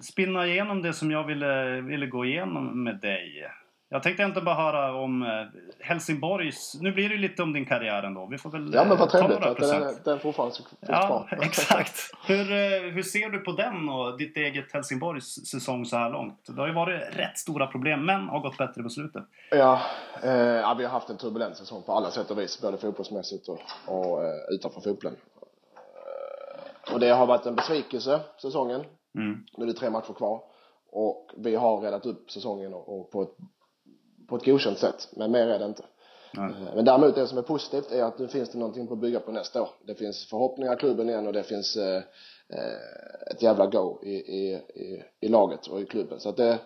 spinna 0.03 0.47
igenom 0.47 0.83
det 0.83 0.93
som 0.93 1.11
jag 1.11 1.25
ville, 1.25 1.81
ville 1.81 2.07
gå 2.07 2.25
igenom 2.25 2.85
med 2.85 3.01
dig. 3.01 3.51
Jag 3.89 4.03
tänkte 4.03 4.23
inte 4.23 4.41
bara 4.41 4.55
höra 4.55 4.95
om 4.95 5.23
eh, 5.23 5.29
Helsingborgs... 5.81 6.77
Nu 6.81 6.93
blir 6.93 7.09
det 7.09 7.17
lite 7.17 7.43
om 7.43 7.53
din 7.53 7.67
karriär 7.67 8.03
ändå. 8.03 8.27
Vi 8.31 8.39
får 8.39 8.51
väl 8.51 8.75
Ja 8.75 8.85
men 8.85 8.99
vad 8.99 9.15
eh, 9.15 9.21
trevligt 9.21 9.43
att 9.43 9.59
den, 9.59 9.95
den 10.05 10.19
fortfarande 10.21 10.57
finns 10.57 10.69
Ja, 10.81 11.29
exakt. 11.43 12.13
Hur, 12.27 12.53
eh, 12.53 12.93
hur 12.93 13.03
ser 13.03 13.29
du 13.31 13.39
på 13.39 13.53
den 13.53 13.89
och 13.89 14.19
ditt 14.19 14.37
eget 14.37 14.73
Helsingborgs 14.73 15.47
säsong 15.47 15.85
så 15.85 15.97
här 15.97 16.11
långt? 16.11 16.47
Det 16.47 16.61
har 16.61 16.67
ju 16.67 16.75
varit 16.75 17.17
rätt 17.17 17.39
stora 17.39 17.67
problem 17.67 18.07
men 18.07 18.29
har 18.29 18.41
gått 18.41 18.59
bättre 18.59 18.83
på 18.83 18.89
slutet. 18.89 19.25
Ja, 19.51 19.81
eh, 20.23 20.33
ja 20.37 20.75
vi 20.79 20.85
har 20.85 20.91
haft 20.91 21.11
en 21.11 21.17
turbulent 21.17 21.57
säsong 21.57 21.83
på 21.83 21.93
alla 21.93 22.11
sätt 22.11 22.31
och 22.31 22.39
vis. 22.39 22.63
Både 22.63 22.77
fotbollsmässigt 22.77 23.49
och, 23.49 23.61
och 23.87 24.25
eh, 24.25 24.35
utanför 24.51 24.81
fotbollen. 24.81 25.19
Och 26.93 27.01
det 27.01 27.09
har 27.09 27.27
varit 27.27 27.47
en 27.47 27.55
besvikelse 27.55 28.21
säsongen. 28.43 28.85
Mm. 29.15 29.45
Nu 29.57 29.65
är 29.65 29.67
det 29.67 29.79
tre 29.79 29.91
matcher 29.91 30.13
kvar. 30.13 30.41
Och 30.91 31.31
vi 31.37 31.55
har 31.55 31.81
räddat 31.81 32.07
upp 32.07 32.31
säsongen 32.31 32.75
och, 32.75 32.99
och 32.99 33.11
på 33.11 33.23
ett 33.23 33.37
på 34.29 34.37
ett 34.37 34.45
godkänt 34.45 34.79
sätt. 34.79 35.09
Men 35.17 35.31
mer 35.31 35.47
är 35.47 35.59
det 35.59 35.65
inte. 35.65 35.85
Nej. 36.35 36.51
Eh, 36.51 36.75
men 36.75 36.85
däremot 36.85 37.15
det 37.15 37.27
som 37.27 37.39
är 37.39 37.43
positivt 37.43 37.91
är 37.93 38.03
att 38.03 38.19
nu 38.19 38.29
finns 38.29 38.51
det 38.51 38.59
någonting 38.59 38.89
att 38.93 38.99
bygga 38.99 39.21
på 39.21 39.33
nästa 39.33 39.63
år. 39.63 39.69
Det 39.87 39.95
finns 39.95 40.27
förhoppningar 40.31 40.73
i 40.73 40.77
klubben 40.77 41.09
igen 41.09 41.27
och 41.27 41.33
det 41.33 41.43
finns 41.43 41.77
eh, 41.77 42.03
eh, 42.53 43.31
ett 43.31 43.43
jävla 43.43 43.67
go 43.67 44.01
i, 44.03 44.11
i, 44.11 44.55
i, 44.55 45.03
i, 45.21 45.29
laget 45.29 45.67
och 45.67 45.81
i 45.81 45.87
klubben. 45.87 46.21
Så 46.21 46.29
att 46.29 46.37
det, 46.37 46.59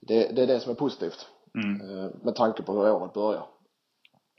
det, 0.00 0.36
det 0.36 0.42
är 0.42 0.46
det 0.46 0.60
som 0.60 0.70
är 0.70 0.76
positivt. 0.76 1.26
Mm. 1.54 1.98
Eh, 1.98 2.10
med 2.22 2.34
tanke 2.34 2.62
på 2.62 2.72
hur 2.72 2.92
året 2.92 3.12
börjar. 3.12 3.46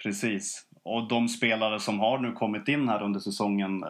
Precis. 0.03 0.67
Och 0.83 1.07
de 1.07 1.27
spelare 1.27 1.79
som 1.79 1.99
har 1.99 2.17
nu 2.17 2.31
kommit 2.31 2.67
in 2.67 2.89
här 2.89 3.03
under 3.03 3.19
säsongen 3.19 3.83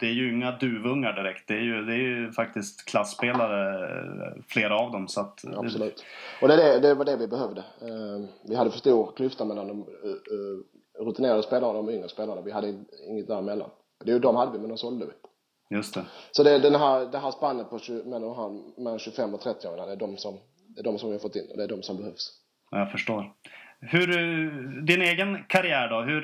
det 0.00 0.06
är 0.06 0.12
ju 0.12 0.34
inga 0.34 0.50
duvungar 0.50 1.12
direkt. 1.12 1.48
Det 1.48 1.54
är 1.54 1.60
ju, 1.60 1.84
det 1.84 1.92
är 1.92 1.98
ju 1.98 2.32
faktiskt 2.32 2.84
klassspelare, 2.84 4.34
flera 4.48 4.78
av 4.78 4.92
dem. 4.92 5.08
Så 5.08 5.20
att, 5.20 5.44
Absolut. 5.56 6.04
Och 6.42 6.48
det, 6.48 6.56
det, 6.56 6.80
det 6.80 6.94
var 6.94 7.04
det 7.04 7.16
vi 7.16 7.28
behövde. 7.28 7.60
Uh, 7.60 8.26
vi 8.48 8.56
hade 8.56 8.70
för 8.70 8.78
stor 8.78 9.12
klyfta 9.16 9.44
mellan 9.44 9.68
de 9.68 9.78
uh, 9.78 11.06
rutinerade 11.06 11.42
spelarna 11.42 11.78
och 11.78 11.86
de 11.86 11.92
yngre 11.92 12.08
spelarna. 12.08 12.40
Vi 12.40 12.52
hade 12.52 12.84
inget 13.08 13.26
däremellan. 13.26 13.70
Det 14.04 14.10
är 14.10 14.14
ju 14.14 14.20
de 14.20 14.36
hade 14.36 14.52
vi, 14.52 14.58
men 14.58 14.68
de 14.68 14.78
sålde 14.78 15.06
vi. 15.06 15.12
Just 15.76 15.94
det. 15.94 16.04
Så 16.30 16.42
det, 16.42 16.58
den 16.58 16.74
här, 16.74 17.06
det 17.06 17.18
här 17.18 17.30
spannet 17.30 17.70
på 17.70 17.78
20, 17.78 18.04
mellan, 18.04 18.72
mellan 18.76 18.98
25 18.98 19.34
och 19.34 19.40
30 19.40 19.68
år, 19.68 19.76
det 19.76 19.92
är 19.92 19.96
de 19.96 20.16
som 20.16 20.38
är 20.78 20.82
de 20.82 20.98
som 20.98 21.08
vi 21.08 21.14
har 21.14 21.20
fått 21.20 21.36
in 21.36 21.46
och 21.50 21.56
det 21.56 21.64
är 21.64 21.68
de 21.68 21.82
som 21.82 21.96
behövs. 21.96 22.30
Jag 22.70 22.90
förstår. 22.90 23.32
Hur, 23.82 24.06
din 24.82 25.02
egen 25.02 25.44
karriär 25.48 25.88
då, 25.88 26.00
hur, 26.00 26.22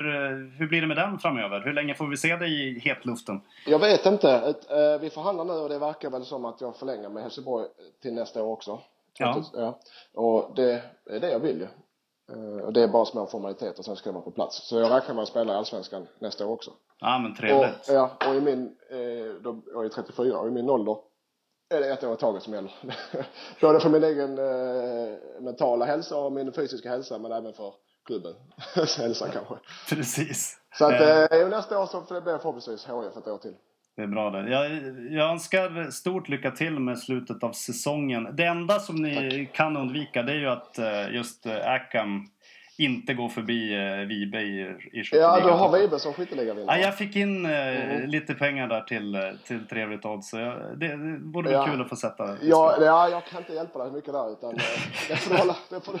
hur 0.57 0.67
blir 0.67 0.81
det 0.81 0.87
med 0.87 0.97
den 0.97 1.19
framöver? 1.19 1.61
Hur 1.61 1.73
länge 1.73 1.95
får 1.95 2.07
vi 2.07 2.17
se 2.17 2.35
dig 2.35 2.69
i 2.69 2.79
hetluften? 2.79 3.41
Jag 3.65 3.79
vet 3.79 4.05
inte. 4.05 4.55
Eh, 4.69 5.01
vi 5.01 5.09
förhandlar 5.09 5.45
nu 5.45 5.51
och 5.51 5.69
det 5.69 5.79
verkar 5.79 6.09
väl 6.09 6.25
som 6.25 6.45
att 6.45 6.61
jag 6.61 6.75
förlänger 6.75 7.09
med 7.09 7.23
Helsingborg 7.23 7.65
till 8.01 8.13
nästa 8.13 8.43
år 8.43 8.53
också. 8.53 8.79
Ja. 9.19 9.43
ja. 9.53 9.79
Och 10.13 10.51
det 10.55 10.83
är 11.09 11.19
det 11.19 11.31
jag 11.31 11.39
vill 11.39 11.57
ju. 11.57 11.67
Eh, 12.31 12.65
och 12.65 12.73
det 12.73 12.83
är 12.83 12.87
bara 12.87 13.05
små 13.05 13.25
formaliteter, 13.25 13.83
sen 13.83 13.95
ska 13.95 14.09
jag 14.09 14.13
vara 14.13 14.23
på 14.23 14.31
plats. 14.31 14.67
Så 14.67 14.79
jag 14.79 14.91
räknar 14.91 15.15
med 15.15 15.21
att 15.21 15.27
spela 15.27 15.53
i 15.53 15.55
Allsvenskan 15.55 16.07
nästa 16.19 16.45
år 16.45 16.51
också. 16.51 16.71
Ja 16.99 17.19
men 17.19 17.35
trevligt. 17.35 17.89
Och, 17.89 17.95
ja, 17.95 18.11
och 18.27 18.35
i 18.35 18.41
min, 18.41 18.75
eh, 18.89 19.41
då, 19.41 19.61
jag 19.73 19.85
är 19.85 19.89
34 19.89 20.39
och 20.39 20.47
i 20.47 20.51
min 20.51 20.69
ålder 20.69 20.97
är 21.69 21.79
det 21.79 21.89
ett 21.89 22.03
år 22.03 22.13
i 22.13 22.17
taget 22.17 22.43
som 22.43 22.53
gäller. 22.53 22.71
Både 23.61 23.79
för 23.79 23.89
min 23.89 24.03
egen 24.03 24.37
eh, 24.37 25.17
mentala 25.41 25.85
hälsa 25.85 26.17
och 26.17 26.31
min 26.31 26.53
fysiska 26.53 26.89
hälsa 26.89 27.17
men 27.17 27.31
även 27.31 27.53
för 27.53 27.73
klubbens 28.05 28.97
hälsa 28.97 29.27
kanske. 29.29 29.55
Precis. 29.89 30.59
Så 30.77 30.85
att 30.85 31.01
eh, 31.01 31.39
eh 31.39 31.49
nästa 31.49 31.79
år 31.79 31.85
så 31.85 32.01
blir 32.07 32.33
det 32.33 32.39
förhoppningsvis 32.39 32.85
HIF 32.85 33.17
ett 33.17 33.27
år 33.27 33.37
till. 33.37 33.53
Det 33.95 34.03
är 34.03 34.07
bra 34.07 34.29
det. 34.29 34.49
Jag, 34.49 34.71
jag 35.11 35.29
önskar 35.29 35.91
stort 35.91 36.29
lycka 36.29 36.51
till 36.51 36.79
med 36.79 36.99
slutet 36.99 37.43
av 37.43 37.51
säsongen. 37.51 38.35
Det 38.35 38.45
enda 38.45 38.79
som 38.79 38.95
ni 38.95 39.47
Tack. 39.47 39.55
kan 39.55 39.77
undvika 39.77 40.23
det 40.23 40.31
är 40.31 40.37
ju 40.37 40.49
att 40.49 40.77
eh, 40.77 41.15
just 41.15 41.45
Akam 41.45 42.29
inte 42.77 43.13
gå 43.13 43.29
förbi 43.29 43.73
eh, 43.73 44.07
Vibe 44.07 44.41
i, 44.41 44.61
i 44.91 45.03
Ja, 45.11 45.39
du 45.39 45.49
har 45.49 45.79
Vibe 45.79 45.99
som 45.99 46.13
skytteligavinnare. 46.13 46.79
Ja, 46.79 46.85
jag 46.85 46.97
fick 46.97 47.15
in 47.15 47.45
eh, 47.45 47.51
mm. 47.51 48.09
lite 48.09 48.33
pengar 48.33 48.67
där 48.67 48.81
till, 48.81 49.15
eh, 49.15 49.21
till 49.47 49.67
trevligt 49.67 50.05
odds. 50.05 50.29
Så 50.29 50.37
jag, 50.37 50.79
det, 50.79 50.87
det 50.87 51.19
borde 51.19 51.47
bli 51.47 51.57
ja. 51.57 51.65
kul 51.65 51.81
att 51.81 51.89
få 51.89 51.95
sätta. 51.95 52.37
Ja, 52.41 52.77
ja, 52.81 53.09
jag 53.09 53.25
kan 53.25 53.39
inte 53.39 53.53
hjälpa 53.53 53.83
dig 53.83 53.91
mycket 53.91 54.13
där. 54.13 54.31
Utan, 54.31 54.49
eh, 54.49 54.61
det, 55.09 55.15
får 55.15 55.35
hålla, 55.35 55.55
det, 55.69 55.85
får, 55.85 55.99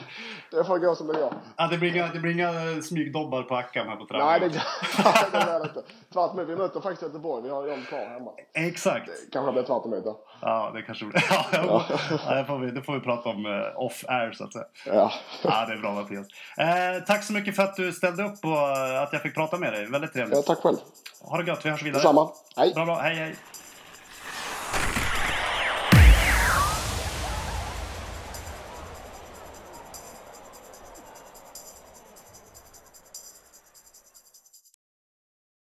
det 0.51 0.63
får 0.63 0.79
gå 0.79 0.95
som 0.95 1.07
det 1.07 1.13
går. 1.13 1.33
Ja, 1.57 1.67
det 1.67 1.77
blir 1.77 1.95
inga, 1.95 2.07
det 2.07 2.19
blir 2.19 2.31
inga 2.31 2.81
smygdobbar 2.81 3.43
på 3.43 3.55
Ackan 3.55 3.87
här 3.87 3.95
på 3.95 4.05
träningen. 4.05 4.29
Nej, 4.29 4.39
det, 4.39 4.47
det 5.31 5.45
blir 5.45 5.59
det 5.59 5.65
inte. 5.65 5.81
Tvärtom, 6.13 6.47
vi 6.47 6.55
möter 6.55 6.81
faktiskt 6.81 7.01
Göteborg. 7.01 7.43
Vi 7.43 7.49
har 7.49 7.67
dem 7.67 7.81
kvar 7.81 8.05
hemma. 8.05 8.31
Exakt. 8.53 9.05
Det 9.05 9.31
kanske 9.31 9.51
blir 9.51 9.63
tvärt 9.63 9.85
emot 9.85 10.03
då. 10.03 10.19
Ja, 10.41 10.71
det 10.73 10.81
kanske 10.81 11.05
blir. 11.05 11.23
Ja, 11.29 11.45
ja. 11.51 11.83
ja 12.25 12.35
det, 12.35 12.45
får 12.45 12.57
vi, 12.59 12.71
det 12.71 12.81
får 12.81 12.93
vi 12.93 12.99
prata 12.99 13.29
om 13.29 13.45
off-air 13.75 14.31
så 14.31 14.43
att 14.43 14.53
säga. 14.53 14.65
Ja. 14.85 15.11
ja, 15.43 15.65
det 15.67 15.73
är 15.73 15.77
bra 15.77 15.93
Mattias. 15.93 16.27
Eh, 16.67 17.03
tack 17.03 17.23
så 17.23 17.33
mycket 17.33 17.55
för 17.55 17.63
att 17.63 17.75
du 17.75 17.93
ställde 17.93 18.23
upp 18.23 18.45
och 18.45 18.71
att 19.03 19.13
jag 19.13 19.21
fick 19.21 19.33
prata 19.33 19.57
med 19.57 19.73
dig. 19.73 19.85
Väldigt 19.85 20.13
trevligt. 20.13 20.35
Ja, 20.37 20.41
tack 20.41 20.59
själv. 20.63 20.77
Ha 21.21 21.37
det 21.37 21.47
gött, 21.47 21.65
vi 21.65 21.69
hörs 21.69 21.83
vidare. 21.83 21.99
Detsamma. 21.99 22.29
Hej. 22.57 22.73
Bra, 22.73 22.85
bra. 22.85 22.99
Hej, 22.99 23.15
hej. 23.15 23.35